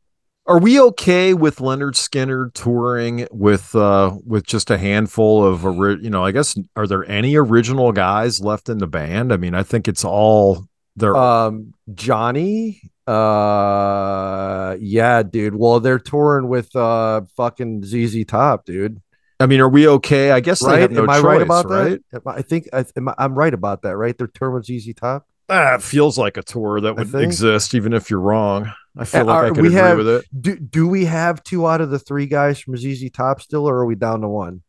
are 0.46 0.58
we 0.58 0.80
okay 0.80 1.32
with 1.34 1.58
Lynyrd 1.58 1.94
Skynyrd 1.94 2.52
touring 2.54 3.28
with 3.30 3.74
uh 3.76 4.16
with 4.26 4.44
just 4.44 4.70
a 4.70 4.78
handful 4.78 5.44
of 5.44 5.62
you 6.02 6.10
know, 6.10 6.24
I 6.24 6.32
guess 6.32 6.58
are 6.74 6.86
there 6.86 7.08
any 7.08 7.36
original 7.36 7.92
guys 7.92 8.40
left 8.40 8.68
in 8.68 8.78
the 8.78 8.86
band? 8.88 9.32
I 9.32 9.36
mean, 9.36 9.54
I 9.54 9.62
think 9.62 9.86
it's 9.86 10.04
all 10.04 10.66
they're 11.00 11.16
Um, 11.16 11.74
Johnny, 11.94 12.80
uh, 13.06 14.76
yeah, 14.80 15.22
dude. 15.22 15.54
Well, 15.54 15.80
they're 15.80 15.98
touring 15.98 16.48
with 16.48 16.74
uh 16.76 17.22
fucking 17.36 17.84
ZZ 17.84 18.24
Top, 18.26 18.64
dude. 18.64 19.00
I 19.38 19.46
mean, 19.46 19.60
are 19.60 19.68
we 19.68 19.88
okay? 19.88 20.32
I 20.32 20.40
guess 20.40 20.62
Right? 20.62 20.80
have 20.80 20.90
no 20.92 21.04
Am 21.04 21.10
I 21.10 21.16
choice, 21.16 21.24
right 21.24 21.42
about 21.42 21.68
right? 21.70 22.00
that? 22.12 22.22
I 22.26 22.30
I 22.30 22.42
think 22.42 22.68
I, 22.72 22.84
am 22.96 23.08
I, 23.08 23.14
I'm 23.18 23.34
right 23.34 23.54
about 23.54 23.82
that, 23.82 23.96
right? 23.96 24.16
They're 24.16 24.26
touring 24.26 24.54
with 24.56 24.66
ZZ 24.66 24.92
Top. 24.94 25.26
Ah, 25.48 25.74
it 25.74 25.82
feels 25.82 26.16
like 26.16 26.36
a 26.36 26.42
tour 26.42 26.80
that 26.80 26.94
would 26.94 27.12
exist, 27.14 27.74
even 27.74 27.92
if 27.92 28.08
you're 28.10 28.20
wrong. 28.20 28.70
I 28.96 29.04
feel 29.04 29.24
like 29.24 29.34
I 29.34 29.38
are- 29.38 29.48
could 29.52 29.62
we 29.62 29.68
agree 29.68 29.78
have- 29.78 29.96
with 29.98 30.08
it. 30.08 30.24
Do 30.40 30.56
do 30.56 30.86
we 30.86 31.06
have 31.06 31.42
two 31.42 31.66
out 31.66 31.80
of 31.80 31.90
the 31.90 31.98
three 31.98 32.26
guys 32.26 32.60
from 32.60 32.76
ZZ 32.76 33.10
Top 33.10 33.40
still, 33.40 33.68
or 33.68 33.78
are 33.78 33.86
we 33.86 33.94
down 33.94 34.20
to 34.20 34.28
one? 34.28 34.62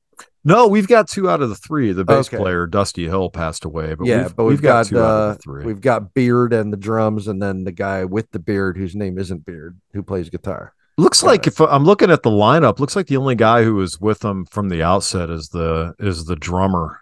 No, 0.44 0.68
we've 0.68 0.88
got 0.88 1.08
two 1.08 1.30
out 1.30 1.42
of 1.42 1.50
the 1.50 1.56
three. 1.56 1.92
The 1.94 2.04
bass 2.04 2.28
Okay. 2.28 2.38
player 2.38 2.66
Dusty 2.66 3.06
Hill 3.06 3.30
passed 3.30 3.64
away, 3.64 3.94
but 3.94 4.06
yeah, 4.08 4.24
we've, 4.24 4.36
but 4.36 4.44
we've, 4.46 4.62
got, 4.62 4.88
two 4.88 5.00
out 5.00 5.04
of 5.04 5.10
uh, 5.30 5.34
the 5.34 5.40
three. 5.40 5.66
we've 5.66 5.82
got 5.82 6.14
Beard 6.16 6.52
and 6.54 6.74
the 6.74 6.78
drums, 6.78 7.28
and 7.28 7.42
then 7.42 7.64
the 7.64 7.72
guy 7.72 8.06
with 8.06 8.32
the 8.32 8.40
beard 8.40 8.76
whose 8.78 8.96
name 8.96 9.20
isn't 9.20 9.46
Beard, 9.46 9.80
who 9.94 10.02
plays 10.02 10.30
guitar. 10.30 10.74
Looks 10.98 11.22
like 11.24 11.42
Right. 11.42 11.48
if 11.48 11.62
I'm 11.62 11.86
looking 11.86 12.10
at 12.12 12.24
the 12.24 12.30
lineup, 12.32 12.80
looks 12.80 12.96
like 12.96 13.08
the 13.08 13.18
only 13.18 13.36
guy 13.36 13.64
who 13.64 13.76
was 13.76 14.00
with 14.02 14.20
them 14.20 14.46
from 14.46 14.70
the 14.70 14.82
outset 14.84 15.30
is 15.30 15.50
the 15.50 15.94
is 16.00 16.26
the 16.26 16.36
drummer. 16.36 17.00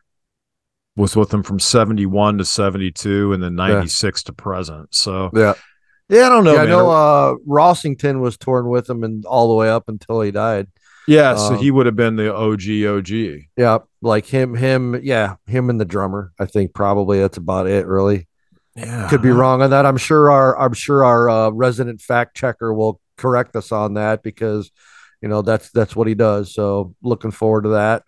Was 0.95 1.15
with 1.15 1.29
them 1.29 1.43
from 1.43 1.59
71 1.59 2.39
to 2.39 2.45
72 2.45 3.31
and 3.31 3.41
then 3.41 3.55
96 3.55 4.21
to 4.23 4.33
present. 4.33 4.93
So 4.93 5.29
Yeah, 5.33 5.53
yeah, 6.09 6.25
I 6.25 6.29
don't 6.29 6.43
know. 6.43 6.55
yeah. 6.55 6.61
I 6.63 6.65
know. 6.65 6.89
Uh, 6.89 7.35
Rossington 7.47 8.19
was 8.19 8.37
touring 8.37 8.67
with 8.69 8.89
him 8.89 9.03
and 9.05 9.23
all 9.25 9.47
the 9.47 9.53
way 9.55 9.69
up 9.69 9.85
until 9.87 10.19
he 10.21 10.31
died. 10.31 10.67
Yeah, 11.10 11.36
so 11.36 11.53
um, 11.55 11.57
he 11.57 11.72
would 11.72 11.86
have 11.86 11.95
been 11.95 12.16
the 12.16 12.34
OG 12.34 12.86
OG. 12.86 13.43
Yeah, 13.57 13.80
like 14.01 14.26
him, 14.26 14.55
him, 14.55 14.99
yeah, 15.03 15.36
him 15.47 15.70
and 15.70 15.80
the 15.80 15.86
drummer. 15.86 16.32
I 16.39 16.45
think 16.45 16.74
probably 16.74 17.20
that's 17.20 17.38
about 17.38 17.68
it. 17.68 17.86
Really, 17.86 18.28
Yeah. 18.76 19.07
could 19.10 19.22
be 19.22 19.32
wrong 19.32 19.62
on 19.62 19.72
that. 19.72 19.86
I'm 19.86 19.97
sure 19.97 20.30
our 20.32 20.57
I'm 20.60 20.74
sure 20.74 21.03
our 21.03 21.30
uh, 21.30 21.49
resident 21.49 22.01
fact 22.01 22.38
checker 22.38 22.74
will 22.74 22.99
correct 23.18 23.55
us 23.55 23.72
on 23.72 23.95
that 23.95 24.24
because 24.24 24.72
you 25.22 25.28
know 25.28 25.41
that's 25.41 25.72
that's 25.72 25.95
what 25.95 26.07
he 26.07 26.16
does. 26.16 26.53
So 26.53 26.95
looking 27.01 27.32
forward 27.32 27.64
to 27.64 27.70
that. 27.70 28.03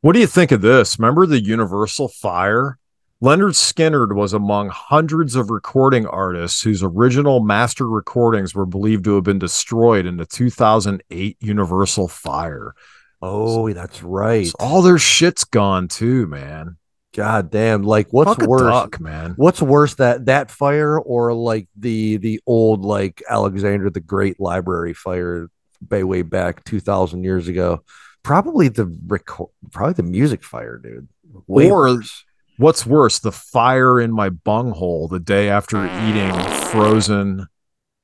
What 0.00 0.14
do 0.14 0.20
you 0.20 0.26
think 0.26 0.50
of 0.50 0.60
this? 0.62 0.98
Remember 0.98 1.26
the 1.26 1.40
Universal 1.40 2.08
Fire? 2.08 2.78
Lynyrd 3.22 3.54
Skynyrd 3.54 4.16
was 4.16 4.32
among 4.32 4.70
hundreds 4.70 5.36
of 5.36 5.48
recording 5.48 6.08
artists 6.08 6.60
whose 6.60 6.82
original 6.82 7.38
master 7.38 7.88
recordings 7.88 8.52
were 8.52 8.66
believed 8.66 9.04
to 9.04 9.14
have 9.14 9.22
been 9.22 9.38
destroyed 9.38 10.06
in 10.06 10.16
the 10.16 10.26
2008 10.26 11.36
Universal 11.38 12.08
Fire. 12.08 12.74
Oh, 13.20 13.72
that's 13.72 14.02
right. 14.02 14.48
So 14.48 14.54
all 14.58 14.82
their 14.82 14.98
shit's 14.98 15.44
gone 15.44 15.86
too, 15.86 16.26
man. 16.26 16.78
God 17.14 17.50
damn! 17.52 17.84
Like 17.84 18.08
what's 18.10 18.34
Fuck 18.34 18.48
worse? 18.48 18.62
duck, 18.62 18.98
man. 18.98 19.34
What's 19.36 19.62
worse 19.62 19.94
that 19.96 20.26
that 20.26 20.50
fire 20.50 20.98
or 20.98 21.32
like 21.32 21.68
the 21.76 22.16
the 22.16 22.40
old 22.44 22.84
like 22.84 23.22
Alexander 23.28 23.88
the 23.90 24.00
Great 24.00 24.40
library 24.40 24.94
fire 24.94 25.48
way 25.90 26.02
way 26.02 26.22
back 26.22 26.64
two 26.64 26.80
thousand 26.80 27.22
years 27.22 27.46
ago? 27.46 27.84
Probably 28.24 28.68
the 28.68 28.86
record, 29.06 29.50
probably 29.70 29.92
the 29.94 30.02
music 30.02 30.42
fire, 30.42 30.78
dude. 30.78 31.06
Way 31.46 31.70
Or- 31.70 31.82
worse. 31.82 32.24
What's 32.62 32.86
worse, 32.86 33.18
the 33.18 33.32
fire 33.32 34.00
in 34.00 34.12
my 34.12 34.28
bunghole 34.28 35.08
the 35.08 35.18
day 35.18 35.48
after 35.48 35.84
eating 36.06 36.32
frozen 36.66 37.48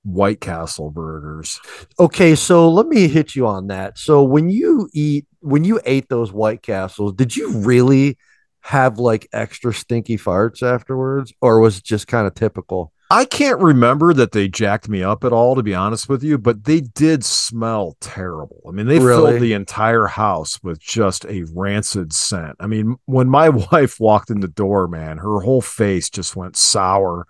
White 0.03 0.41
Castle 0.41 0.91
burgers. 0.91 1.61
Okay, 2.01 2.35
so 2.35 2.69
let 2.69 2.89
me 2.89 3.07
hit 3.07 3.37
you 3.37 3.47
on 3.47 3.69
that. 3.69 3.99
So 3.99 4.25
when 4.25 4.51
you 4.51 4.89
eat 4.93 5.29
when 5.39 5.63
you 5.63 5.81
ate 5.85 6.09
those 6.09 6.33
White 6.33 6.63
Castles, 6.63 7.13
did 7.13 7.37
you 7.37 7.53
really 7.59 8.19
have 8.63 8.99
like 8.99 9.29
extra 9.33 9.73
stinky 9.73 10.19
farts 10.19 10.61
afterwards, 10.61 11.33
or 11.41 11.61
was 11.61 11.79
it 11.79 11.85
just 11.85 12.09
kind 12.09 12.27
of 12.27 12.35
typical? 12.35 12.93
I 13.11 13.25
can't 13.25 13.59
remember 13.61 14.13
that 14.13 14.33
they 14.33 14.49
jacked 14.49 14.87
me 14.89 15.03
up 15.03 15.25
at 15.25 15.33
all, 15.33 15.55
to 15.57 15.63
be 15.63 15.75
honest 15.75 16.11
with 16.11 16.23
you, 16.23 16.37
but 16.37 16.65
they 16.65 16.83
did 16.83 17.25
smell 17.25 17.97
terrible. 18.01 18.61
I 18.69 18.73
mean, 18.73 18.87
they 18.87 18.99
Really? 18.99 19.31
filled 19.31 19.43
the 19.43 19.55
entire 19.55 20.07
house 20.07 20.63
with 20.63 20.79
just 20.79 21.25
a 21.25 21.45
rancid 21.55 22.13
scent. 22.13 22.57
I 22.61 22.67
mean, 22.67 22.97
when 23.07 23.29
my 23.31 23.49
wife 23.73 23.99
walked 23.99 24.29
in 24.29 24.41
the 24.41 24.49
door, 24.49 24.89
man, 24.89 25.19
her 25.19 25.41
whole 25.41 25.63
face 25.63 26.11
just 26.11 26.37
went 26.37 26.57
sour. 26.57 27.27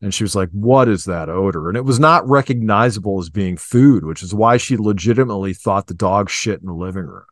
And 0.00 0.14
she 0.14 0.24
was 0.24 0.36
like, 0.36 0.48
What 0.52 0.88
is 0.88 1.04
that 1.06 1.28
odor? 1.28 1.68
And 1.68 1.76
it 1.76 1.84
was 1.84 1.98
not 2.00 2.26
recognizable 2.26 3.18
as 3.18 3.28
being 3.30 3.56
food, 3.56 4.04
which 4.04 4.22
is 4.22 4.32
why 4.32 4.56
she 4.56 4.76
legitimately 4.76 5.52
thought 5.52 5.88
the 5.88 5.94
dog 5.94 6.30
shit 6.30 6.60
in 6.60 6.66
the 6.66 6.72
living 6.72 7.04
room. 7.04 7.24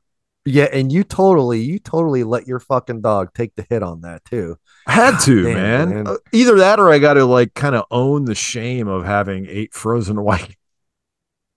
Yeah, 0.47 0.69
and 0.73 0.93
you 0.93 1.03
totally, 1.03 1.61
you 1.61 1.81
totally 1.81 2.23
let 2.23 2.47
your 2.47 2.61
fucking 2.61 3.01
dog 3.03 3.35
take 3.35 3.57
the 3.57 3.67
hit 3.69 3.83
on 3.83 4.03
that 4.03 4.25
too. 4.25 4.57
I 4.87 4.93
had 4.93 5.19
to, 5.23 5.43
Damn, 5.43 5.55
man. 5.55 5.91
man. 5.91 6.07
Uh, 6.07 6.17
Either 6.33 6.55
that 6.59 6.79
or 6.79 6.91
I 6.91 7.01
got 7.01 7.15
to 7.15 7.25
like 7.25 7.53
kind 7.55 7.75
of 7.75 7.85
own 7.91 8.27
the 8.27 8.35
shame 8.37 8.87
of 8.87 9.05
having 9.05 9.47
eight 9.49 9.75
frozen 9.75 10.23
white 10.23 10.57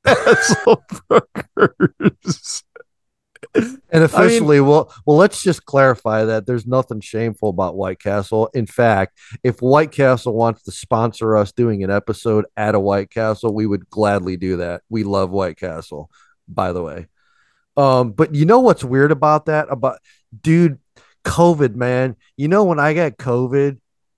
burgers. 1.56 2.64
And 3.56 4.04
officially, 4.04 4.60
well, 4.60 4.94
well, 5.06 5.18
let's 5.18 5.42
just 5.42 5.66
clarify 5.66 6.26
that 6.26 6.46
there's 6.46 6.68
nothing 6.68 7.00
shameful 7.00 7.50
about 7.50 7.76
White 7.76 8.00
Castle. 8.00 8.50
In 8.54 8.66
fact, 8.66 9.18
if 9.44 9.62
White 9.62 9.92
Castle 9.92 10.34
wants 10.34 10.64
to 10.64 10.72
sponsor 10.72 11.38
us 11.38 11.52
doing 11.52 11.84
an 11.84 11.90
episode 11.90 12.46
at 12.58 12.76
a 12.76 12.80
White 12.80 13.10
Castle, 13.10 13.54
we 13.54 13.66
would 13.66 13.90
gladly 13.90 14.36
do 14.38 14.58
that. 14.58 14.82
We 14.90 15.04
love 15.04 15.30
White 15.32 15.58
Castle, 15.58 16.10
by 16.48 16.74
the 16.74 16.84
way. 16.84 17.08
Um, 17.80 18.12
but 18.12 18.36
you 18.36 18.46
know 18.46 18.60
what's 18.60 18.84
weird 18.84 19.12
about 19.12 19.46
that? 19.46 19.68
About 19.72 20.00
dude, 20.42 20.80
COVID, 21.26 21.76
man. 21.76 22.16
You 22.38 22.48
know 22.48 22.64
when 22.66 22.80
I 22.80 22.94
got 22.94 23.18
COVID, 23.18 23.78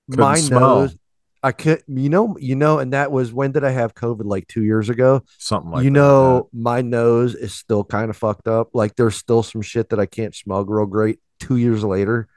Couldn't 0.09 0.24
my 0.26 0.36
smell. 0.39 0.59
nose, 0.59 0.97
I 1.43 1.51
could, 1.51 1.84
you 1.88 2.09
know, 2.09 2.38
you 2.39 2.55
know, 2.55 2.80
and 2.80 2.93
that 2.93 3.12
was 3.12 3.32
when 3.34 3.51
did 3.51 3.64
I 3.64 3.70
have 3.72 3.93
COVID? 3.95 4.26
Like 4.26 4.47
two 4.47 4.64
years 4.64 4.89
ago 4.89 5.24
Something 5.38 5.72
like 5.72 5.84
you 5.84 5.89
that, 5.89 5.93
know, 5.93 6.49
my 6.53 6.82
nose 6.82 7.36
is 7.36 7.53
still 7.53 7.84
kind 7.84 8.09
of 8.09 8.18
fucked 8.18 8.47
up. 8.47 8.70
Like 8.74 8.95
there's 8.95 9.16
still 9.16 9.43
some 9.43 9.62
shit 9.62 9.89
that 9.89 9.99
I 9.99 10.05
can't 10.05 10.36
smell 10.36 10.66
real 10.66 10.86
great. 10.86 11.20
Two 11.39 11.57
years 11.57 11.84
later, 11.84 12.28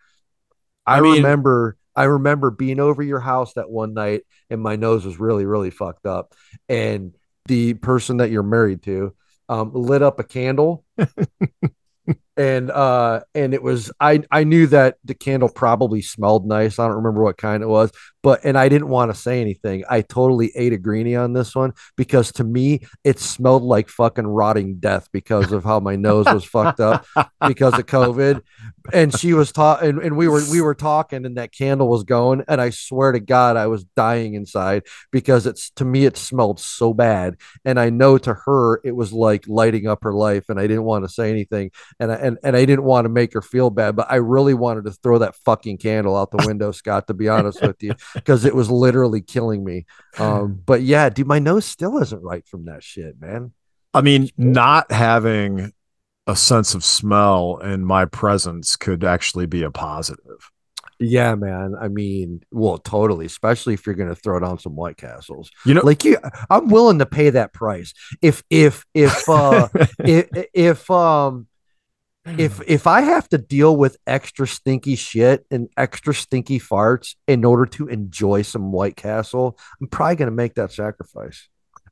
I, 0.86 0.98
I 0.98 1.00
mean- 1.00 1.16
remember. 1.16 1.76
I 1.96 2.04
remember 2.04 2.50
being 2.50 2.80
over 2.80 3.04
your 3.04 3.20
house 3.20 3.52
that 3.52 3.70
one 3.70 3.94
night, 3.94 4.22
and 4.50 4.60
my 4.60 4.74
nose 4.74 5.06
was 5.06 5.20
really, 5.20 5.46
really 5.46 5.70
fucked 5.70 6.06
up. 6.06 6.34
And 6.68 7.14
the 7.46 7.74
person 7.74 8.16
that 8.16 8.32
you're 8.32 8.42
married 8.42 8.82
to 8.82 9.14
um, 9.48 9.72
lit 9.74 10.02
up 10.02 10.18
a 10.18 10.24
candle, 10.24 10.84
and 12.36 12.70
uh, 12.70 13.20
and 13.34 13.54
it 13.54 13.62
was 13.62 13.92
I 14.00 14.22
I 14.30 14.44
knew 14.44 14.66
that 14.68 14.96
the 15.04 15.14
candle 15.14 15.48
probably 15.48 16.02
smelled 16.02 16.46
nice. 16.46 16.78
I 16.78 16.86
don't 16.86 16.96
remember 16.96 17.22
what 17.22 17.36
kind 17.36 17.62
it 17.62 17.68
was, 17.68 17.92
but 18.22 18.40
and 18.44 18.58
I 18.58 18.68
didn't 18.68 18.88
want 18.88 19.12
to 19.12 19.20
say 19.20 19.40
anything. 19.40 19.84
I 19.88 20.00
totally 20.00 20.50
ate 20.56 20.72
a 20.72 20.78
greenie 20.78 21.14
on 21.14 21.32
this 21.32 21.54
one 21.54 21.74
because 21.96 22.32
to 22.32 22.44
me 22.44 22.86
it 23.04 23.20
smelled 23.20 23.62
like 23.62 23.88
fucking 23.88 24.26
rotting 24.26 24.76
death 24.76 25.08
because 25.12 25.52
of 25.52 25.62
how 25.62 25.78
my 25.78 25.94
nose 25.94 26.26
was 26.26 26.44
fucked 26.44 26.80
up 26.80 27.06
because 27.46 27.74
of 27.74 27.86
COVID. 27.86 28.42
And 28.92 29.16
she 29.16 29.32
was 29.32 29.52
talking, 29.52 29.88
and, 29.88 29.98
and 30.00 30.16
we 30.16 30.28
were 30.28 30.42
we 30.50 30.60
were 30.60 30.74
talking, 30.74 31.24
and 31.24 31.36
that 31.36 31.52
candle 31.52 31.88
was 31.88 32.04
going, 32.04 32.44
and 32.48 32.60
I 32.60 32.70
swear 32.70 33.12
to 33.12 33.20
God, 33.20 33.56
I 33.56 33.66
was 33.66 33.84
dying 33.84 34.34
inside 34.34 34.82
because 35.10 35.46
it's 35.46 35.70
to 35.72 35.84
me 35.84 36.04
it 36.04 36.16
smelled 36.16 36.60
so 36.60 36.92
bad, 36.92 37.36
and 37.64 37.78
I 37.78 37.90
know 37.90 38.18
to 38.18 38.34
her 38.34 38.80
it 38.84 38.94
was 38.94 39.12
like 39.12 39.46
lighting 39.46 39.86
up 39.86 40.02
her 40.02 40.12
life, 40.12 40.48
and 40.48 40.58
I 40.58 40.66
didn't 40.66 40.84
want 40.84 41.04
to 41.04 41.08
say 41.08 41.30
anything, 41.30 41.70
and 42.00 42.12
I, 42.12 42.16
and 42.24 42.38
and 42.42 42.56
I 42.56 42.64
didn't 42.64 42.84
want 42.84 43.04
to 43.04 43.10
make 43.10 43.34
her 43.34 43.42
feel 43.42 43.70
bad, 43.70 43.94
but 43.94 44.10
I 44.10 44.16
really 44.16 44.54
wanted 44.54 44.84
to 44.84 44.92
throw 44.92 45.18
that 45.18 45.36
fucking 45.36 45.78
candle 45.78 46.16
out 46.16 46.30
the 46.30 46.44
window, 46.46 46.72
Scott. 46.72 47.06
To 47.06 47.14
be 47.14 47.28
honest 47.28 47.60
with 47.60 47.82
you, 47.82 47.94
because 48.14 48.44
it 48.44 48.54
was 48.54 48.70
literally 48.70 49.20
killing 49.20 49.62
me. 49.62 49.86
Um, 50.18 50.60
but 50.66 50.82
yeah, 50.82 51.08
dude, 51.10 51.26
my 51.26 51.38
nose 51.38 51.66
still 51.66 51.98
isn't 51.98 52.22
right 52.22 52.46
from 52.48 52.64
that 52.64 52.82
shit, 52.82 53.20
man. 53.20 53.52
I 53.92 54.00
mean, 54.00 54.30
not 54.36 54.90
having 54.90 55.72
a 56.26 56.34
sense 56.34 56.74
of 56.74 56.82
smell 56.82 57.58
in 57.58 57.84
my 57.84 58.06
presence 58.06 58.76
could 58.76 59.04
actually 59.04 59.46
be 59.46 59.62
a 59.62 59.70
positive. 59.70 60.50
Yeah, 60.98 61.34
man. 61.34 61.74
I 61.78 61.88
mean, 61.88 62.42
well, 62.50 62.78
totally. 62.78 63.26
Especially 63.26 63.74
if 63.74 63.84
you're 63.84 63.94
gonna 63.94 64.14
throw 64.14 64.40
down 64.40 64.58
some 64.58 64.76
White 64.76 64.96
Castles. 64.96 65.50
You 65.66 65.74
know, 65.74 65.82
like 65.84 66.04
you, 66.04 66.16
I'm 66.48 66.68
willing 66.68 66.98
to 67.00 67.06
pay 67.06 67.30
that 67.30 67.52
price. 67.52 67.92
If 68.22 68.42
if 68.48 68.84
if 68.94 69.28
uh 69.28 69.68
if 69.98 70.28
if 70.54 70.90
um 70.90 71.48
if 72.26 72.56
hmm. 72.58 72.62
if 72.66 72.86
I 72.86 73.02
have 73.02 73.28
to 73.30 73.38
deal 73.38 73.76
with 73.76 73.96
extra 74.06 74.46
stinky 74.46 74.96
shit 74.96 75.46
and 75.50 75.68
extra 75.76 76.14
stinky 76.14 76.58
farts 76.58 77.16
in 77.26 77.44
order 77.44 77.66
to 77.66 77.88
enjoy 77.88 78.42
some 78.42 78.72
White 78.72 78.96
Castle, 78.96 79.58
I'm 79.80 79.88
probably 79.88 80.16
gonna 80.16 80.30
make 80.30 80.54
that 80.54 80.72
sacrifice. 80.72 81.48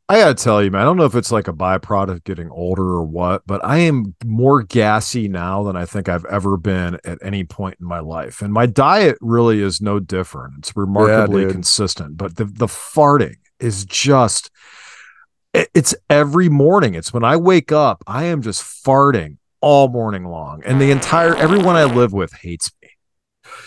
I 0.09 0.19
gotta 0.19 0.35
tell 0.35 0.63
you, 0.63 0.71
man, 0.71 0.83
I 0.83 0.85
don't 0.85 0.97
know 0.97 1.05
if 1.05 1.15
it's 1.15 1.33
like 1.33 1.49
a 1.49 1.53
byproduct 1.53 2.11
of 2.11 2.25
getting 2.25 2.51
older 2.51 2.83
or 2.83 3.05
what, 3.05 3.47
but 3.47 3.65
I 3.65 3.79
am 3.79 4.15
more 4.25 4.63
gassy 4.63 5.29
now 5.29 5.63
than 5.63 5.77
I 5.77 5.87
think 5.87 6.09
I've 6.09 6.27
ever 6.27 6.57
been 6.57 6.99
at 7.05 7.19
any 7.23 7.45
point 7.45 7.77
in 7.81 7.87
my 7.87 8.01
life. 8.01 8.43
And 8.43 8.53
my 8.53 8.67
diet 8.67 9.17
really 9.21 9.63
is 9.63 9.81
no 9.81 10.01
different. 10.01 10.55
It's 10.59 10.77
remarkably 10.77 11.45
dude. 11.45 11.53
consistent, 11.53 12.17
but 12.17 12.37
the 12.37 12.45
the 12.47 12.67
farting 12.67 13.37
is 13.61 13.85
just 13.85 14.51
it's 15.53 15.95
every 16.09 16.49
morning. 16.49 16.95
It's 16.95 17.13
when 17.13 17.25
I 17.25 17.37
wake 17.37 17.73
up, 17.73 18.03
I 18.07 18.25
am 18.25 18.43
just 18.43 18.63
farting 18.63 19.37
all 19.63 19.89
morning 19.89 20.25
long. 20.25 20.63
And 20.67 20.81
the 20.81 20.91
entire 20.91 21.35
everyone 21.37 21.77
I 21.77 21.85
live 21.85 22.13
with 22.13 22.33
hates 22.35 22.71
me. 22.83 22.89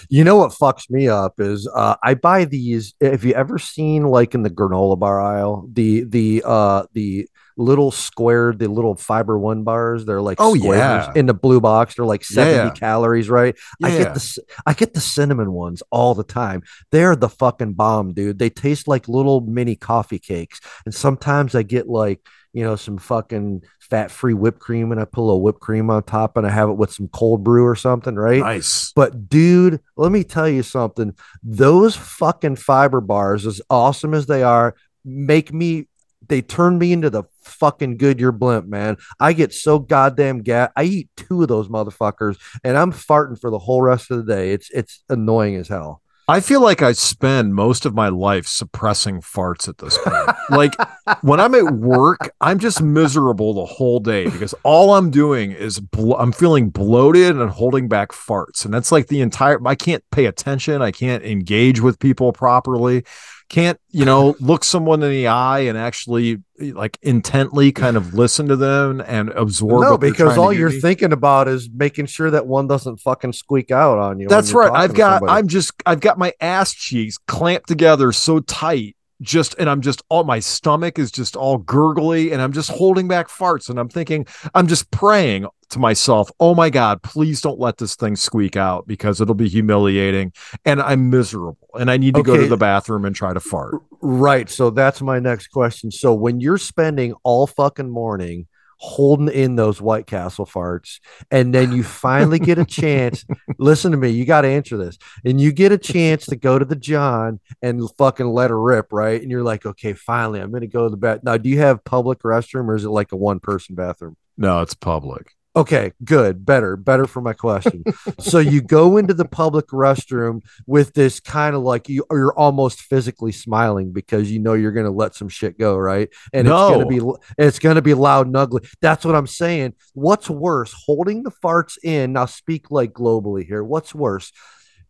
You 0.10 0.24
know 0.24 0.36
what 0.38 0.52
fucks 0.52 0.90
me 0.90 1.08
up 1.08 1.40
is 1.40 1.68
uh, 1.74 1.96
I 2.04 2.14
buy 2.14 2.46
these. 2.46 2.94
Have 3.02 3.24
you 3.24 3.34
ever 3.34 3.58
seen 3.58 4.04
like 4.04 4.36
in 4.36 4.44
the 4.44 4.50
granola 4.50 4.98
bar 5.00 5.20
aisle 5.20 5.68
the 5.72 6.04
the 6.04 6.44
uh 6.46 6.84
the 6.94 7.28
little 7.58 7.90
squared, 7.90 8.60
the 8.60 8.68
little 8.68 8.96
fiber 8.96 9.38
one 9.40 9.64
bars? 9.64 10.06
They're 10.06 10.22
like 10.22 10.38
Oh, 10.40 10.56
squares 10.56 11.06
yeah. 11.08 11.12
in 11.16 11.26
the 11.26 11.34
blue 11.34 11.60
box. 11.62 11.96
They're 11.96 12.06
like 12.06 12.24
seventy 12.24 12.68
Yeah. 12.70 12.74
calories, 12.74 13.30
right? 13.30 13.56
I 13.84 13.90
get 13.92 14.14
the 14.14 14.38
I 14.66 14.74
get 14.74 14.94
the 14.94 15.02
cinnamon 15.02 15.52
ones 15.52 15.82
all 15.92 16.14
the 16.14 16.24
time. 16.24 16.64
They're 16.92 17.16
the 17.16 17.30
fucking 17.30 17.74
bomb, 17.74 18.14
dude. 18.14 18.40
They 18.40 18.50
taste 18.50 18.88
like 18.88 19.08
little 19.08 19.42
mini 19.42 19.76
coffee 19.76 20.20
cakes, 20.20 20.60
and 20.86 20.94
sometimes 20.94 21.56
I 21.56 21.64
get 21.64 21.88
like 21.88 22.22
you 22.56 22.64
know 22.64 22.78
some 22.78 22.98
fucking 22.98 23.64
fat 23.82 24.10
free 24.10 24.34
whipped 24.34 24.60
cream, 24.60 24.94
and 24.94 25.02
I 25.02 25.04
put 25.04 25.20
a 25.20 25.24
little 25.24 25.42
whipped 25.42 25.60
cream 25.60 25.90
on 25.90 26.04
top, 26.04 26.38
and 26.38 26.48
I 26.48 26.50
have 26.50 26.70
it 26.70 26.78
with 26.78 26.94
some 26.94 27.10
cold 27.10 27.44
brew 27.44 27.66
or 27.66 27.76
something, 27.76 28.16
right? 28.16 28.40
Nice. 28.40 28.94
But 28.96 29.28
dude, 29.28 29.82
let 29.98 30.14
me 30.14 30.24
tell 30.24 30.48
you 30.48 30.64
something. 30.64 31.14
Those 31.44 31.98
fucking 31.98 32.56
fiber 32.56 33.02
bars, 33.02 33.46
as 33.46 33.62
awesome 33.70 34.14
as 34.14 34.28
they 34.28 34.42
are, 34.42 34.74
make 35.04 35.52
me 35.52 35.88
they 36.30 36.42
turn 36.42 36.78
me 36.78 36.94
into 36.94 37.10
the 37.10 37.24
fucking 37.44 37.98
Goodyear 37.98 38.32
blimp, 38.32 38.68
man. 38.68 38.98
I 39.20 39.34
get 39.34 39.54
so 39.54 39.78
goddamn 39.78 40.42
gat. 40.42 40.72
I 40.76 40.86
eat 40.86 41.10
two 41.18 41.42
of 41.42 41.50
those 41.50 41.68
motherfuckers 41.68 42.38
and 42.64 42.78
I'm 42.78 42.94
farting 42.94 43.40
for 43.40 43.52
the 43.52 43.60
whole 43.60 43.82
rest 43.82 44.10
of 44.12 44.26
the 44.26 44.34
day. 44.34 44.54
It's 44.54 44.70
it's 44.72 45.04
annoying 45.10 45.56
as 45.58 45.68
hell. 45.68 46.02
I 46.28 46.40
feel 46.40 46.60
like 46.60 46.82
I 46.82 46.94
spend 46.94 47.54
most 47.54 47.86
of 47.86 47.94
my 47.94 48.10
life 48.10 48.48
suppressing 48.48 49.22
farts 49.22 49.70
at 49.70 49.78
this 49.78 49.96
point. 50.00 50.36
like 50.50 50.74
when 51.22 51.40
I'm 51.40 51.54
at 51.54 51.72
work, 51.76 52.34
I'm 52.42 52.58
just 52.58 52.82
miserable 52.82 53.54
the 53.54 53.66
whole 53.66 54.00
day 54.00 54.26
because 54.26 54.56
all 54.64 54.96
I'm 54.96 55.12
doing 55.12 55.52
is 55.52 55.80
blo- 55.80 56.18
I'm 56.18 56.32
feeling 56.32 56.72
bloated 56.72 57.40
and 57.40 57.52
holding 57.52 57.88
back 57.88 58.12
farts. 58.12 58.66
And 58.66 58.74
that's 58.74 58.92
like 58.92 59.08
the 59.08 59.22
entire 59.22 59.60
I 59.68 59.76
can't 59.76 60.04
pay 60.12 60.26
attention, 60.26 60.82
I 60.82 60.92
can't 60.92 61.24
engage 61.24 61.80
with 61.80 62.00
people 62.00 62.34
properly. 62.34 63.06
Can't, 63.50 63.80
you 63.92 64.06
know, 64.06 64.36
look 64.42 64.64
someone 64.64 65.04
in 65.04 65.10
the 65.12 65.28
eye 65.28 65.60
and 65.60 65.78
actually 65.78 66.42
like 66.60 66.98
intently 67.02 67.72
kind 67.72 67.98
of 67.98 68.14
listen 68.14 68.48
to 68.48 68.56
them 68.56 69.02
and 69.06 69.30
absorb 69.30 69.82
No, 69.82 69.98
because 69.98 70.38
all 70.38 70.54
you're 70.54 70.70
me. 70.70 70.80
thinking 70.80 71.12
about 71.12 71.48
is 71.48 71.70
making 71.74 72.06
sure 72.06 72.32
that 72.32 72.48
one 72.48 72.68
doesn't 72.68 72.98
fucking 72.98 73.34
squeak 73.34 73.72
out 73.72 73.98
on 73.98 74.20
you. 74.20 74.28
That's 74.28 74.54
right. 74.54 74.72
I've 74.72 74.94
got. 74.94 75.24
I'm 75.28 75.48
just 75.48 75.74
I've 75.86 76.00
got 76.00 76.18
my 76.18 76.34
ass 76.40 76.74
cheeks 76.74 77.18
clamped 77.28 77.68
together 77.68 78.12
so 78.12 78.40
tight 78.40 78.95
just 79.22 79.56
and 79.58 79.70
I'm 79.70 79.82
just 79.82 80.04
all 80.10 80.24
my 80.24 80.40
stomach 80.40 81.00
is 81.00 81.12
just 81.12 81.36
all 81.36 81.58
gurgly 81.58 82.32
and 82.32 82.42
I'm 82.42 82.52
just 82.52 82.70
holding 82.70 83.08
back 83.08 83.30
farts 83.30 83.70
and 83.70 83.80
I'm 83.80 83.90
thinking 83.90 84.26
I'm 84.54 84.68
just 84.68 84.92
praying 84.92 85.48
to 85.70 85.80
myself, 85.80 86.30
"Oh 86.40 86.54
my 86.54 86.70
god, 86.70 87.02
please 87.02 87.42
don't 87.42 87.60
let 87.60 87.78
this 87.78 87.96
thing 87.96 88.16
squeak 88.16 88.56
out 88.56 88.88
because 88.88 89.22
it'll 89.22 89.36
be 89.36 89.48
humiliating 89.48 90.34
and 90.66 90.82
I'm 90.82 91.10
miserable 91.10 91.58
and 91.80 91.90
I 91.90 91.98
need 91.98 92.16
to 92.16 92.24
go 92.24 92.38
to 92.38 92.48
the 92.48 92.58
bathroom 92.58 93.06
and 93.06 93.16
try 93.16 93.34
to 93.34 93.40
fart." 93.40 93.76
Right. 94.02 94.50
So 94.50 94.70
that's 94.70 95.02
my 95.02 95.20
next 95.20 95.48
question. 95.48 95.92
So 95.92 96.14
when 96.14 96.40
you're 96.40 96.58
spending 96.58 97.14
all 97.24 97.48
fucking 97.48 97.90
morning 97.90 98.48
holding 98.78 99.30
in 99.30 99.56
those 99.56 99.82
White 99.82 100.08
Castle 100.08 100.46
farts, 100.46 101.00
and 101.32 101.54
then 101.54 101.72
you 101.72 101.84
finally 101.84 102.40
get 102.40 102.58
a 102.58 102.66
chance, 102.66 103.26
listen 103.58 103.92
to 103.92 103.98
me, 103.98 104.10
you 104.10 104.26
got 104.26 104.42
to 104.42 104.48
answer 104.48 104.78
this, 104.78 104.98
and 105.24 105.40
you 105.40 105.52
get 105.52 105.72
a 105.72 105.78
chance 105.78 106.26
to 106.28 106.36
go 106.36 106.60
to 106.60 106.66
the 106.66 106.76
John 106.76 107.40
and 107.62 107.82
fucking 107.98 108.28
let 108.28 108.50
her 108.50 108.62
rip, 108.62 108.92
right? 108.92 109.22
And 109.22 109.32
you're 109.32 109.44
like, 109.44 109.66
okay, 109.66 109.94
finally, 109.94 110.40
I'm 110.40 110.52
going 110.52 110.62
to 110.62 110.68
go 110.68 110.84
to 110.84 110.90
the 110.90 110.98
bath. 110.98 111.22
Now, 111.24 111.38
do 111.38 111.50
you 111.50 111.60
have 111.60 111.84
public 111.84 112.20
restroom 112.20 112.68
or 112.68 112.76
is 112.76 112.86
it 112.86 112.90
like 112.90 113.12
a 113.12 113.18
one 113.18 113.40
person 113.40 113.76
bathroom? 113.76 114.18
No, 114.38 114.62
it's 114.62 114.74
public. 114.74 115.32
Okay, 115.58 115.94
good, 116.04 116.46
better, 116.46 116.76
better 116.76 117.06
for 117.06 117.22
my 117.22 117.32
question. 117.32 117.84
so 118.20 118.40
you 118.40 118.62
go 118.62 118.98
into 118.98 119.14
the 119.14 119.24
public 119.24 119.68
restroom 119.68 120.42
with 120.68 120.94
this 120.94 121.22
kind 121.22 121.56
of 121.56 121.62
like 121.62 121.88
you 121.88 122.04
you're 122.12 122.38
almost 122.38 122.82
physically 122.82 123.32
smiling 123.32 123.94
because 123.94 124.30
you 124.30 124.40
know 124.40 124.54
you're 124.54 124.74
gonna 124.74 124.92
let 124.92 125.16
some 125.16 125.30
shit 125.30 125.58
go, 125.58 125.78
right? 125.78 126.10
And 126.34 126.48
it's 126.48 126.54
gonna 126.54 126.86
be 126.86 127.00
it's 127.38 127.60
gonna 127.60 127.82
be 127.82 127.94
loud 127.94 128.28
and 128.28 128.36
ugly. 128.36 128.68
That's 128.82 129.06
what 129.06 129.16
I'm 129.16 129.28
saying. 129.28 129.76
What's 129.94 130.30
worse, 130.30 130.74
holding 130.86 131.24
the 131.24 131.32
farts 131.32 131.78
in? 131.82 132.14
Now 132.14 132.26
speak 132.26 132.70
like 132.70 132.92
globally 132.92 133.46
here. 133.46 133.64
What's 133.64 133.96
worse, 133.96 134.34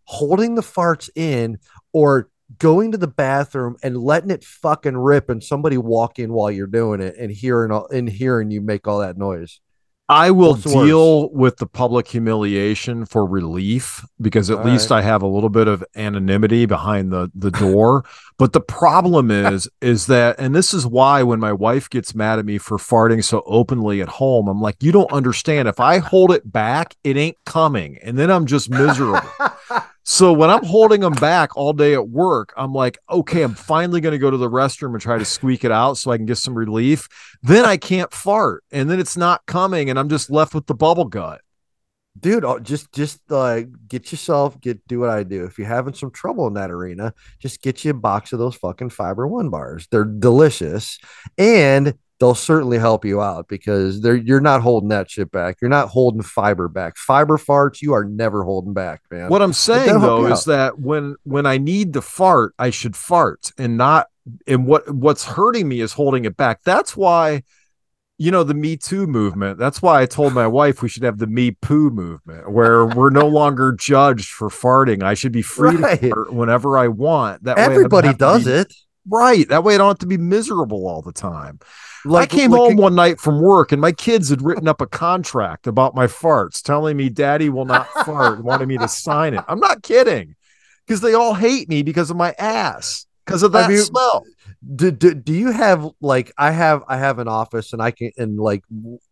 holding 0.05 0.55
the 0.55 0.63
farts 0.63 1.09
in 1.15 1.59
or 1.93 2.29
going 2.57 2.91
to 2.91 2.97
the 2.97 3.07
bathroom 3.07 3.75
and 3.83 3.97
letting 3.97 4.31
it 4.31 4.43
fucking 4.43 4.97
rip 4.97 5.29
and 5.29 5.43
somebody 5.43 5.77
walk 5.77 6.17
in 6.17 6.33
while 6.33 6.51
you're 6.51 6.67
doing 6.67 7.01
it 7.01 7.15
and 7.19 7.31
hearing 7.31 7.71
all 7.71 7.87
and 7.87 8.09
hearing 8.09 8.49
you 8.49 8.61
make 8.61 8.87
all 8.87 8.99
that 8.99 9.17
noise? 9.17 9.59
I 10.07 10.29
will 10.29 10.53
worse? 10.53 10.63
deal 10.63 11.31
with 11.31 11.57
the 11.57 11.65
public 11.65 12.07
humiliation 12.07 13.05
for 13.05 13.25
relief 13.25 14.05
because 14.21 14.51
at 14.51 14.59
All 14.59 14.65
least 14.65 14.91
I 14.91 15.01
have 15.01 15.23
a 15.23 15.27
little 15.27 15.49
bit 15.49 15.67
of 15.67 15.83
anonymity 15.95 16.67
behind 16.67 17.11
the 17.11 17.31
the 17.33 17.49
door. 17.49 18.05
but 18.37 18.53
the 18.53 18.61
problem 18.61 19.31
is 19.31 19.67
is 19.81 20.05
that 20.05 20.39
and 20.39 20.55
this 20.55 20.75
is 20.75 20.85
why 20.85 21.23
when 21.23 21.39
my 21.39 21.53
wife 21.53 21.89
gets 21.89 22.13
mad 22.13 22.37
at 22.37 22.45
me 22.45 22.59
for 22.59 22.77
farting 22.77 23.23
so 23.23 23.41
openly 23.47 23.99
at 23.99 24.09
home, 24.09 24.47
I'm 24.47 24.61
like, 24.61 24.75
you 24.83 24.91
don't 24.91 25.11
understand. 25.11 25.67
If 25.67 25.79
I 25.79 25.97
hold 25.97 26.31
it 26.31 26.51
back, 26.51 26.95
it 27.03 27.17
ain't 27.17 27.37
coming. 27.45 27.97
And 28.03 28.15
then 28.15 28.29
I'm 28.29 28.45
just 28.45 28.69
miserable. 28.69 29.27
So 30.07 30.31
when 30.33 30.51
I'm 30.51 30.63
holding 30.63 31.01
them 31.01 31.13
back 31.13 31.57
all 31.57 31.73
day 31.73 31.93
at 31.95 32.07
work, 32.09 32.53
I'm 32.55 32.73
like, 32.73 32.99
okay, 33.09 33.41
I'm 33.41 33.55
finally 33.55 34.01
going 34.01 34.13
to 34.13 34.19
go 34.19 34.29
to 34.29 34.37
the 34.37 34.49
restroom 34.49 34.93
and 34.93 35.01
try 35.01 35.17
to 35.17 35.25
squeak 35.25 35.63
it 35.63 35.71
out 35.71 35.97
so 35.97 36.11
I 36.11 36.17
can 36.17 36.27
get 36.27 36.37
some 36.37 36.53
relief. 36.55 37.07
Then 37.41 37.65
I 37.65 37.77
can't 37.77 38.13
fart, 38.13 38.63
and 38.71 38.89
then 38.89 38.99
it's 38.99 39.17
not 39.17 39.45
coming, 39.47 39.89
and 39.89 39.97
I'm 39.97 40.09
just 40.09 40.29
left 40.29 40.53
with 40.53 40.67
the 40.67 40.75
bubble 40.75 41.05
gut. 41.05 41.41
dude 42.17 42.45
uh, 42.45 42.59
just 42.59 42.91
just 42.93 43.19
uh 43.29 43.61
get 43.87 44.11
yourself 44.11 44.59
get 44.61 44.85
do 44.87 44.99
what 44.99 45.09
i 45.09 45.21
do 45.23 45.43
if 45.43 45.57
you're 45.57 45.67
having 45.67 45.93
some 45.93 46.09
trouble 46.11 46.47
in 46.47 46.53
that 46.53 46.71
arena 46.71 47.13
just 47.39 47.61
get 47.61 47.83
you 47.83 47.91
a 47.91 47.93
box 47.93 48.31
of 48.31 48.39
those 48.39 48.55
fucking 48.55 48.89
fiber 48.89 49.27
one 49.27 49.49
bars 49.49 49.87
they're 49.91 50.05
delicious 50.05 50.97
and 51.37 51.93
they'll 52.19 52.33
certainly 52.35 52.77
help 52.77 53.03
you 53.03 53.21
out 53.21 53.47
because 53.47 54.01
they're 54.01 54.15
you're 54.15 54.39
not 54.39 54.61
holding 54.61 54.89
that 54.89 55.09
shit 55.11 55.29
back 55.31 55.57
you're 55.61 55.69
not 55.69 55.89
holding 55.89 56.21
fiber 56.21 56.67
back 56.69 56.95
fiber 56.97 57.37
farts 57.37 57.81
you 57.81 57.93
are 57.93 58.05
never 58.05 58.43
holding 58.43 58.73
back 58.73 59.01
man 59.11 59.29
What 59.29 59.41
I'm 59.41 59.53
saying 59.53 59.99
though 59.99 60.25
is 60.27 60.45
that 60.45 60.79
when 60.79 61.15
when 61.23 61.45
I 61.45 61.57
need 61.57 61.93
to 61.93 62.01
fart, 62.01 62.53
I 62.57 62.69
should 62.69 62.95
fart 62.95 63.51
and 63.57 63.77
not. 63.77 64.07
And 64.47 64.65
what 64.65 64.89
what's 64.93 65.23
hurting 65.23 65.67
me 65.67 65.81
is 65.81 65.93
holding 65.93 66.25
it 66.25 66.35
back. 66.35 66.61
That's 66.63 66.97
why. 66.97 67.43
You 68.17 68.31
know, 68.31 68.43
the 68.43 68.53
Me 68.53 68.77
Too 68.77 69.07
movement. 69.07 69.59
That's 69.59 69.81
why 69.81 70.01
I 70.01 70.05
told 70.05 70.33
my 70.33 70.47
wife 70.47 70.81
we 70.81 70.87
should 70.87 71.03
have 71.03 71.17
the 71.17 71.27
Me 71.27 71.51
Poo 71.51 71.89
movement 71.89 72.49
where 72.49 72.85
we're 72.85 73.09
no 73.09 73.27
longer 73.27 73.73
judged 73.73 74.29
for 74.29 74.47
farting. 74.49 75.03
I 75.03 75.15
should 75.15 75.33
be 75.33 75.41
free 75.41 75.75
Right. 75.75 75.99
to 75.99 76.09
fart 76.11 76.33
whenever 76.33 76.77
I 76.77 76.87
want. 76.87 77.43
That 77.43 77.57
way 77.57 77.63
I 77.63 77.65
don't 77.65 77.75
everybody 77.75 78.13
does 78.13 78.45
be- 78.45 78.51
it 78.51 78.73
Right. 79.07 79.47
That 79.49 79.63
way 79.65 79.75
I 79.75 79.77
don't 79.77 79.89
have 79.89 79.99
to 79.99 80.07
be 80.07 80.17
miserable 80.17 80.87
all 80.87 81.01
the 81.01 81.11
time. 81.11 81.59
Like 82.05 82.33
I 82.33 82.37
came 82.37 82.51
like 82.51 82.59
home 82.59 82.75
one 82.77 82.95
night 82.95 83.19
from 83.19 83.41
work 83.41 83.71
and 83.71 83.81
my 83.81 83.91
kids 83.91 84.29
had 84.29 84.41
written 84.41 84.67
up 84.67 84.81
a 84.81 84.87
contract 84.87 85.67
about 85.67 85.95
my 85.95 86.07
farts, 86.07 86.61
telling 86.61 86.97
me 86.97 87.09
daddy 87.09 87.49
will 87.49 87.65
not 87.65 87.87
fart 88.05 88.43
wanted 88.43 88.67
me 88.67 88.77
to 88.77 88.87
sign 88.87 89.33
it. 89.33 89.43
I'm 89.47 89.59
not 89.59 89.83
kidding. 89.83 90.35
Because 90.85 91.01
they 91.01 91.15
all 91.15 91.33
hate 91.33 91.67
me 91.67 91.81
because 91.81 92.11
of 92.11 92.17
my 92.17 92.35
ass. 92.37 93.07
Because 93.25 93.41
of 93.41 93.55
I 93.55 93.61
that 93.61 93.69
mean, 93.69 93.79
smell. 93.79 94.23
do, 94.75 94.91
do, 94.91 95.15
do 95.15 95.33
you 95.33 95.51
have 95.51 95.89
like 95.99 96.31
I 96.37 96.51
have 96.51 96.83
I 96.87 96.97
have 96.97 97.17
an 97.17 97.27
office 97.27 97.73
and 97.73 97.81
I 97.81 97.89
can 97.89 98.11
and 98.17 98.37
like 98.37 98.63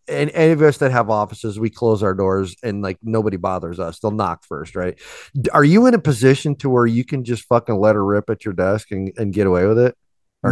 and 0.08 0.30
any 0.32 0.52
of 0.52 0.62
us 0.62 0.78
that 0.78 0.92
have 0.92 1.10
offices 1.10 1.60
we 1.60 1.72
close 1.72 2.04
our 2.04 2.14
doors 2.14 2.56
and 2.62 2.84
like 2.84 3.00
nobody 3.02 3.38
bothers 3.38 3.80
us 3.80 4.00
they'll 4.00 4.12
knock 4.12 4.44
first 4.44 4.76
right 4.76 5.00
are 5.54 5.64
you 5.64 5.86
in 5.86 5.94
a 5.94 6.00
position 6.00 6.56
to 6.58 6.70
where 6.70 6.86
you 6.86 7.06
can 7.06 7.24
just 7.24 7.44
fucking 7.46 7.76
let 7.76 7.96
her 7.96 8.04
rip 8.04 8.30
at 8.30 8.44
your 8.44 8.54
desk 8.54 8.92
and, 8.92 9.12
and 9.18 9.34
get 9.34 9.48
away 9.48 9.66
with 9.66 9.80
it 9.80 9.96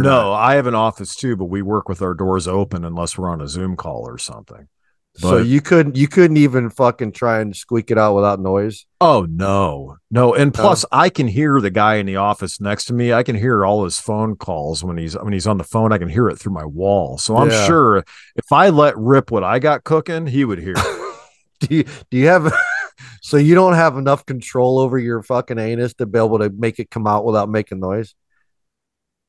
not? 0.30 0.32
I 0.34 0.54
have 0.54 0.66
an 0.66 0.74
office 0.74 1.14
too, 1.14 1.36
but 1.36 1.46
we 1.46 1.60
work 1.62 1.88
with 1.88 2.00
our 2.02 2.14
doors 2.14 2.48
open 2.48 2.84
unless 2.84 3.18
we're 3.18 3.28
on 3.30 3.40
a 3.40 3.48
Zoom 3.48 3.76
call 3.76 4.08
or 4.08 4.16
something. 4.18 4.68
so 5.16 5.36
you 5.36 5.60
couldn't 5.60 5.94
you 5.94 6.08
couldn't 6.08 6.38
even 6.38 6.70
fucking 6.70 7.12
try 7.12 7.40
and 7.40 7.54
squeak 7.54 7.90
it 7.90 7.98
out 7.98 8.14
without 8.14 8.40
noise 8.40 8.86
Oh 8.98 9.26
no, 9.28 9.96
no, 10.10 10.32
and 10.34 10.54
plus 10.54 10.86
I 10.90 11.10
can 11.10 11.28
hear 11.28 11.60
the 11.60 11.70
guy 11.70 11.96
in 11.96 12.06
the 12.06 12.16
office 12.16 12.60
next 12.62 12.86
to 12.86 12.94
me. 12.94 13.12
I 13.12 13.22
can 13.22 13.36
hear 13.36 13.66
all 13.66 13.84
his 13.84 14.00
phone 14.00 14.36
calls 14.36 14.82
when 14.82 14.96
he's 14.96 15.12
when 15.14 15.34
he's 15.34 15.46
on 15.46 15.58
the 15.58 15.64
phone. 15.64 15.92
I 15.92 15.98
can 15.98 16.08
hear 16.08 16.28
it 16.30 16.38
through 16.38 16.54
my 16.54 16.64
wall. 16.64 17.18
So 17.18 17.36
I'm 17.36 17.50
Yeah. 17.50 17.66
sure 17.66 17.96
if 18.36 18.50
I 18.50 18.70
let 18.70 18.96
rip 18.96 19.30
what 19.30 19.44
I 19.44 19.58
got 19.58 19.84
cooking, 19.84 20.26
he 20.26 20.46
would 20.46 20.58
hear. 20.60 20.74
it. 20.76 21.16
do 21.60 21.74
you 21.76 21.84
do 22.10 22.16
you 22.16 22.28
have 22.28 22.50
so 23.20 23.36
you 23.36 23.54
don't 23.54 23.74
have 23.74 23.98
enough 23.98 24.24
control 24.24 24.78
over 24.78 24.98
your 24.98 25.22
fucking 25.22 25.58
anus 25.58 25.92
to 25.94 26.06
be 26.06 26.18
able 26.18 26.38
to 26.38 26.48
make 26.48 26.78
it 26.78 26.90
come 26.90 27.06
out 27.06 27.24
without 27.26 27.50
making 27.50 27.80
noise 27.80 28.14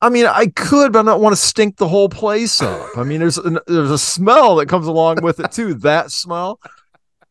I 0.04 0.10
mean, 0.10 0.26
I 0.26 0.48
could, 0.48 0.92
but 0.92 0.98
I 0.98 1.12
don't 1.12 1.22
want 1.22 1.32
to 1.34 1.40
stink 1.40 1.78
the 1.78 1.88
whole 1.88 2.10
place 2.10 2.60
up. 2.60 2.98
I 2.98 3.04
mean, 3.04 3.20
there's 3.20 3.38
an, 3.38 3.58
there's 3.66 3.90
a 3.90 3.96
smell 3.96 4.56
that 4.56 4.68
comes 4.68 4.86
along 4.86 5.22
with 5.22 5.40
it 5.40 5.50
too. 5.50 5.72
That 5.72 6.10
smell. 6.10 6.60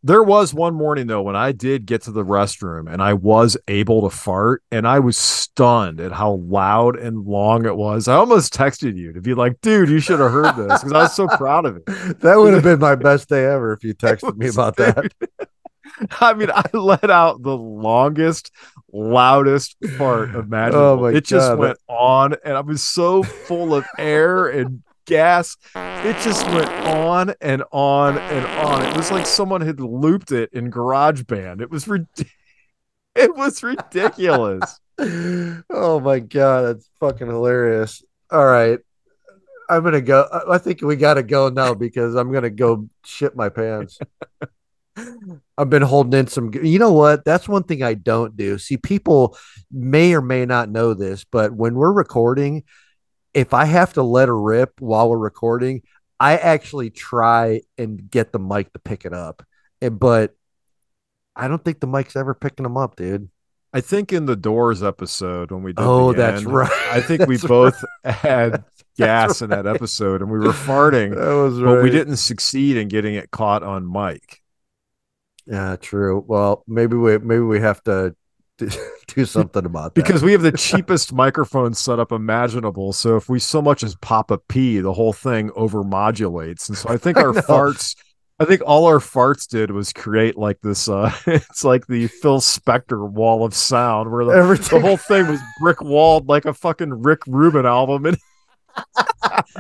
There 0.02 0.24
was 0.24 0.56
one 0.56 0.74
morning 0.74 1.06
though 1.06 1.22
when 1.22 1.36
I 1.36 1.52
did 1.52 1.86
get 1.86 2.02
to 2.02 2.12
the 2.12 2.26
restroom 2.26 2.92
and 2.92 3.00
I 3.00 3.14
was 3.14 3.58
able 3.68 4.10
to 4.10 4.16
fart, 4.16 4.64
and 4.72 4.88
I 4.88 4.98
was 4.98 5.20
stunned 5.20 6.02
at 6.02 6.14
how 6.14 6.32
loud 6.32 6.98
and 6.98 7.24
long 7.28 7.68
it 7.68 7.76
was. 7.76 8.08
I 8.08 8.16
almost 8.16 8.56
texted 8.56 8.98
you 8.98 9.14
to 9.14 9.22
be 9.22 9.36
like, 9.36 9.62
"Dude, 9.62 9.90
you 9.90 10.00
should 10.00 10.20
have 10.20 10.32
heard 10.32 10.56
this," 10.56 10.80
because 10.82 10.94
I 10.94 11.04
was 11.04 11.16
so 11.16 11.28
proud 11.28 11.68
of 11.68 11.76
it. 11.78 11.86
that 12.22 12.38
would 12.38 12.56
have 12.56 12.64
been 12.72 12.80
my 12.80 12.96
best 12.96 13.30
day 13.30 13.46
ever 13.46 13.72
if 13.74 13.84
you 13.84 13.94
texted 13.94 14.36
me 14.36 14.48
was- 14.48 14.56
about 14.56 14.78
that 14.78 15.14
I 16.20 16.34
mean, 16.34 16.50
I 16.52 16.64
let 16.74 17.10
out 17.10 17.44
the 17.44 17.56
longest, 17.56 18.52
loudest 18.94 19.76
fart 19.98 20.30
oh 20.36 20.40
imaginable. 20.40 20.86
Oh 20.86 21.02
my 21.02 21.10
it 21.18 21.26
just 21.26 21.50
God. 21.50 21.60
went 21.60 21.78
on, 21.88 22.36
and 22.46 22.56
I 22.56 22.62
was 22.62 22.84
so 22.84 23.24
full 23.24 23.74
of 23.76 23.86
air 23.98 24.48
and 24.48 24.84
gas. 25.06 25.58
It 25.76 26.18
just 26.24 26.46
went 26.48 26.70
on 26.70 27.34
and 27.42 27.64
on 27.72 28.18
and 28.18 28.46
on. 28.46 28.86
It 28.86 28.96
was 28.96 29.12
like 29.12 29.26
someone 29.26 29.62
had 29.62 29.80
looped 29.80 30.32
it 30.32 30.52
in 30.54 30.72
GarageBand. 30.72 31.62
It 31.62 31.70
was 31.70 31.88
rid- 31.88 32.08
It 33.16 33.36
was 33.36 33.62
ridiculous. 33.62 34.80
oh 35.00 36.00
my 36.00 36.20
god, 36.20 36.62
that's 36.64 36.90
fucking 37.00 37.28
hilarious. 37.28 38.02
All 38.32 38.46
right. 38.46 38.80
I'm 39.70 39.84
gonna 39.84 40.02
go. 40.02 40.28
I- 40.32 40.56
I 40.56 40.58
think 40.58 40.82
we 40.82 40.96
gotta 40.96 41.22
go 41.24 41.50
now 41.50 41.74
because 41.74 42.16
I'm 42.16 42.32
gonna 42.32 42.50
go 42.50 42.90
shit 43.06 43.36
my 43.36 43.50
pants. 43.50 44.00
I've 45.58 45.70
been 45.70 45.82
holding 45.82 46.20
in 46.20 46.28
some. 46.28 46.52
You 46.54 46.80
know 46.80 46.92
what? 46.94 47.26
That's 47.26 47.48
one 47.48 47.64
thing 47.64 47.82
I 47.84 47.94
don't 47.96 48.36
do. 48.38 48.58
See, 48.58 48.78
people 48.78 49.38
may 49.72 50.14
or 50.14 50.22
may 50.22 50.46
not 50.46 50.70
know 50.70 50.94
this, 50.94 51.24
but 51.24 51.52
when 51.52 51.76
we're 51.76 51.92
recording, 51.92 52.64
if 53.34 53.54
I 53.54 53.66
have 53.66 53.94
to 53.94 54.04
let 54.04 54.28
her 54.28 54.40
rip 54.40 54.80
while 54.80 55.10
we're 55.10 55.18
recording, 55.18 55.82
I 56.20 56.38
actually 56.38 56.90
try 56.92 57.62
and 57.78 58.10
get 58.10 58.32
the 58.32 58.40
mic 58.40 58.72
to 58.74 58.80
pick 58.80 59.06
it 59.06 59.14
up. 59.14 59.44
And, 59.82 60.00
but 60.00 60.36
I 61.36 61.48
don't 61.48 61.64
think 61.64 61.80
the 61.80 61.88
mic's 61.88 62.16
ever 62.16 62.36
picking 62.36 62.64
them 62.64 62.78
up, 62.78 62.96
dude. 62.96 63.30
I 63.76 63.82
think 63.82 64.14
in 64.14 64.28
the 64.28 64.36
Doors 64.36 64.84
episode 64.84 65.50
when 65.52 65.64
we 65.64 65.74
did 65.74 65.82
Oh, 65.82 66.14
that's 66.14 66.44
end, 66.44 66.54
right. 66.54 66.72
I 66.92 67.02
think 67.02 67.26
we 67.28 67.40
both 67.40 67.84
had 68.04 68.64
gas 68.98 69.42
in 69.42 69.50
that 69.50 69.66
episode 69.66 70.22
and 70.22 70.30
we 70.30 70.38
were 70.38 70.54
farting, 70.54 71.16
That 71.16 71.34
was 71.34 71.60
right. 71.60 71.74
but 71.74 71.84
we 71.84 71.90
didn't 71.90 72.18
succeed 72.18 72.78
in 72.78 72.88
getting 72.88 73.16
it 73.16 73.32
caught 73.32 73.64
on 73.64 73.92
mic. 73.92 74.43
Yeah, 75.46 75.76
true. 75.76 76.24
Well, 76.26 76.64
maybe 76.68 76.96
we 76.96 77.18
maybe 77.18 77.44
we 77.44 77.60
have 77.60 77.84
to 77.84 78.16
do, 79.08 79.26
something 79.26 79.66
about 79.66 79.96
that 79.96 80.04
because 80.04 80.24
we 80.24 80.32
have 80.32 80.42
the 80.42 80.52
cheapest 80.52 81.12
microphone 81.12 81.74
setup 81.74 82.12
imaginable. 82.12 82.94
So 82.94 83.18
if 83.18 83.28
we 83.28 83.40
so 83.40 83.62
much 83.62 83.84
as 83.84 83.96
pop 83.96 84.32
a 84.32 84.38
P, 84.38 84.80
the 84.80 84.94
whole 84.94 85.14
thing 85.14 85.50
overmodulates. 85.52 86.70
And 86.70 86.78
so 86.78 86.90
I 86.90 86.98
think 86.98 87.18
our 87.24 87.34
know. 87.34 87.42
farts, 87.42 87.96
I 88.40 88.46
think 88.46 88.62
all 88.66 88.86
our 88.86 89.00
farts 89.00 89.48
did 89.48 89.72
was 89.72 89.92
create 89.92 90.38
like 90.38 90.62
this. 90.62 90.88
uh 90.88 91.12
It's 91.28 91.64
like 91.64 91.88
the 91.88 92.08
Phil 92.08 92.40
Spector 92.40 93.10
wall 93.10 93.44
of 93.44 93.54
sound, 93.54 94.12
where 94.12 94.26
the, 94.26 94.68
the 94.70 94.80
whole 94.80 94.98
thing 94.98 95.28
was 95.28 95.40
brick 95.60 95.82
walled 95.82 96.30
like 96.30 96.46
a 96.46 96.54
fucking 96.54 97.02
Rick 97.02 97.22
Rubin 97.28 97.66
album. 97.66 98.06
And 98.06 98.18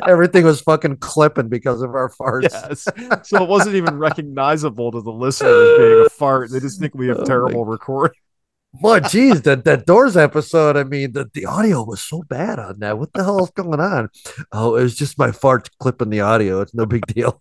everything 0.08 0.46
was 0.46 0.62
fucking 0.62 0.98
clipping 0.98 1.50
because 1.50 1.82
of 1.82 1.96
our 1.96 2.10
farts. 2.10 2.50
yes, 2.52 2.88
so 3.28 3.44
it 3.44 3.50
wasn't 3.50 3.76
even 3.76 3.98
recognizable 3.98 4.92
to 4.92 5.02
the 5.02 5.12
listeners 5.12 5.78
being 5.78 6.06
a 6.06 6.10
fart. 6.10 6.52
They 6.52 6.60
just 6.60 6.80
think 6.80 6.94
we 6.96 7.08
have 7.08 7.20
Oh 7.20 7.26
terrible 7.26 7.66
recording. 7.66 8.18
But 8.82 9.10
geez, 9.10 9.44
that 9.44 9.66
that 9.66 9.86
Doors 9.86 10.18
episode, 10.18 10.76
I 10.78 10.84
mean, 10.84 11.12
the, 11.12 11.30
the 11.32 11.46
audio 11.46 11.84
was 11.84 12.02
so 12.02 12.24
bad 12.24 12.58
on 12.58 12.80
that. 12.80 12.98
What 12.98 13.14
the 13.14 13.24
hell 13.24 13.44
is 13.44 13.52
going 13.52 13.80
on? 13.80 14.10
Oh, 14.52 14.76
it 14.76 14.84
was 14.84 14.96
just 14.96 15.20
my 15.20 15.30
farts 15.30 15.70
clipping 15.80 16.10
the 16.10 16.22
audio. 16.22 16.60
It's 16.62 16.74
no 16.74 16.88
big 16.88 17.06
deal. 17.06 17.40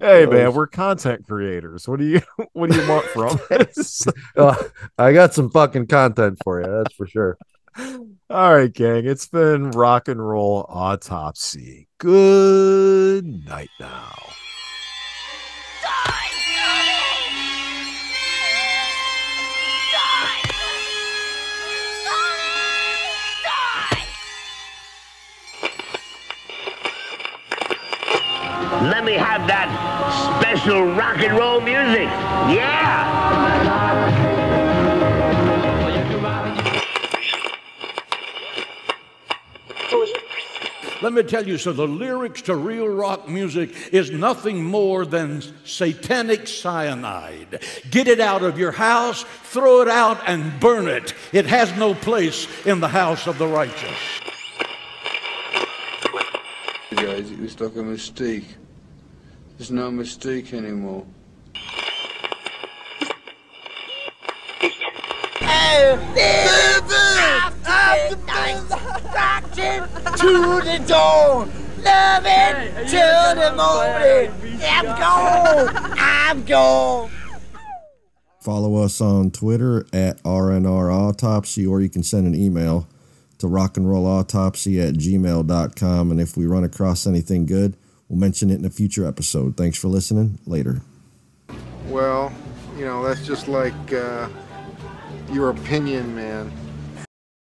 hey 0.00 0.26
man, 0.26 0.52
we're 0.54 0.66
content 0.66 1.24
creators. 1.26 1.86
What 1.86 2.00
do 2.00 2.06
you 2.06 2.20
what 2.52 2.70
do 2.70 2.80
you 2.80 2.88
want 2.88 3.06
from 3.06 3.38
us? 3.50 4.04
Uh, 4.36 4.56
I 4.96 5.12
got 5.12 5.34
some 5.34 5.50
fucking 5.50 5.86
content 5.86 6.38
for 6.42 6.60
you. 6.60 6.66
That's 6.66 6.94
for 6.94 7.06
sure. 7.06 7.38
All 8.30 8.54
right, 8.54 8.72
gang. 8.72 9.06
It's 9.06 9.28
been 9.28 9.70
rock 9.70 10.08
and 10.08 10.26
roll 10.26 10.66
autopsy. 10.68 11.86
Good 11.98 13.24
night 13.24 13.70
now. 13.78 14.14
Let 28.80 29.04
me 29.04 29.14
have 29.14 29.46
that 29.48 29.68
special 30.40 30.84
rock 30.94 31.18
and 31.18 31.36
roll 31.36 31.60
music. 31.60 32.08
Yeah! 32.48 34.17
Let 41.00 41.12
me 41.12 41.22
tell 41.22 41.46
you, 41.46 41.58
so 41.58 41.72
the 41.72 41.86
lyrics 41.86 42.42
to 42.42 42.56
real 42.56 42.88
rock 42.88 43.28
music 43.28 43.70
is 43.92 44.10
nothing 44.10 44.64
more 44.64 45.06
than 45.06 45.42
satanic 45.64 46.48
cyanide. 46.48 47.62
Get 47.90 48.08
it 48.08 48.18
out 48.18 48.42
of 48.42 48.58
your 48.58 48.72
house, 48.72 49.24
throw 49.44 49.80
it 49.82 49.88
out, 49.88 50.20
and 50.26 50.58
burn 50.58 50.88
it. 50.88 51.14
It 51.32 51.46
has 51.46 51.72
no 51.76 51.94
place 51.94 52.48
in 52.66 52.80
the 52.80 52.88
house 52.88 53.28
of 53.28 53.38
the 53.38 53.46
righteous. 53.46 53.98
Guys, 56.90 57.30
it 57.30 57.38
was 57.38 57.60
like 57.60 57.76
a 57.76 57.82
mistake. 57.82 58.46
There's 59.56 59.70
no 59.70 59.92
mistake 59.92 60.52
anymore. 60.52 61.06
To 70.18 70.60
the 70.64 70.84
dawn, 70.86 71.50
loving 71.84 72.86
till 72.88 73.34
the 73.36 73.52
morning. 73.56 74.60
I'm 74.62 74.84
gone, 74.84 75.94
I'm 75.98 76.44
gone. 76.44 77.10
Follow 78.40 78.76
us 78.76 79.00
on 79.00 79.30
Twitter 79.30 79.86
at 79.92 80.22
RNR 80.24 80.92
Autopsy, 80.92 81.66
or 81.66 81.80
you 81.80 81.88
can 81.88 82.02
send 82.02 82.26
an 82.26 82.34
email 82.34 82.88
to 83.38 83.46
rockandrollautopsy 83.46 84.88
at 84.88 84.94
gmail.com. 84.94 86.10
And 86.10 86.20
if 86.20 86.36
we 86.36 86.46
run 86.46 86.64
across 86.64 87.06
anything 87.06 87.46
good, 87.46 87.76
we'll 88.08 88.18
mention 88.18 88.50
it 88.50 88.58
in 88.58 88.64
a 88.64 88.70
future 88.70 89.06
episode. 89.06 89.56
Thanks 89.56 89.78
for 89.78 89.88
listening. 89.88 90.40
Later. 90.46 90.82
Well, 91.86 92.32
you 92.76 92.84
know, 92.84 93.06
that's 93.06 93.24
just 93.24 93.46
like 93.46 93.92
uh, 93.92 94.28
your 95.30 95.50
opinion, 95.50 96.14
man. 96.14 96.67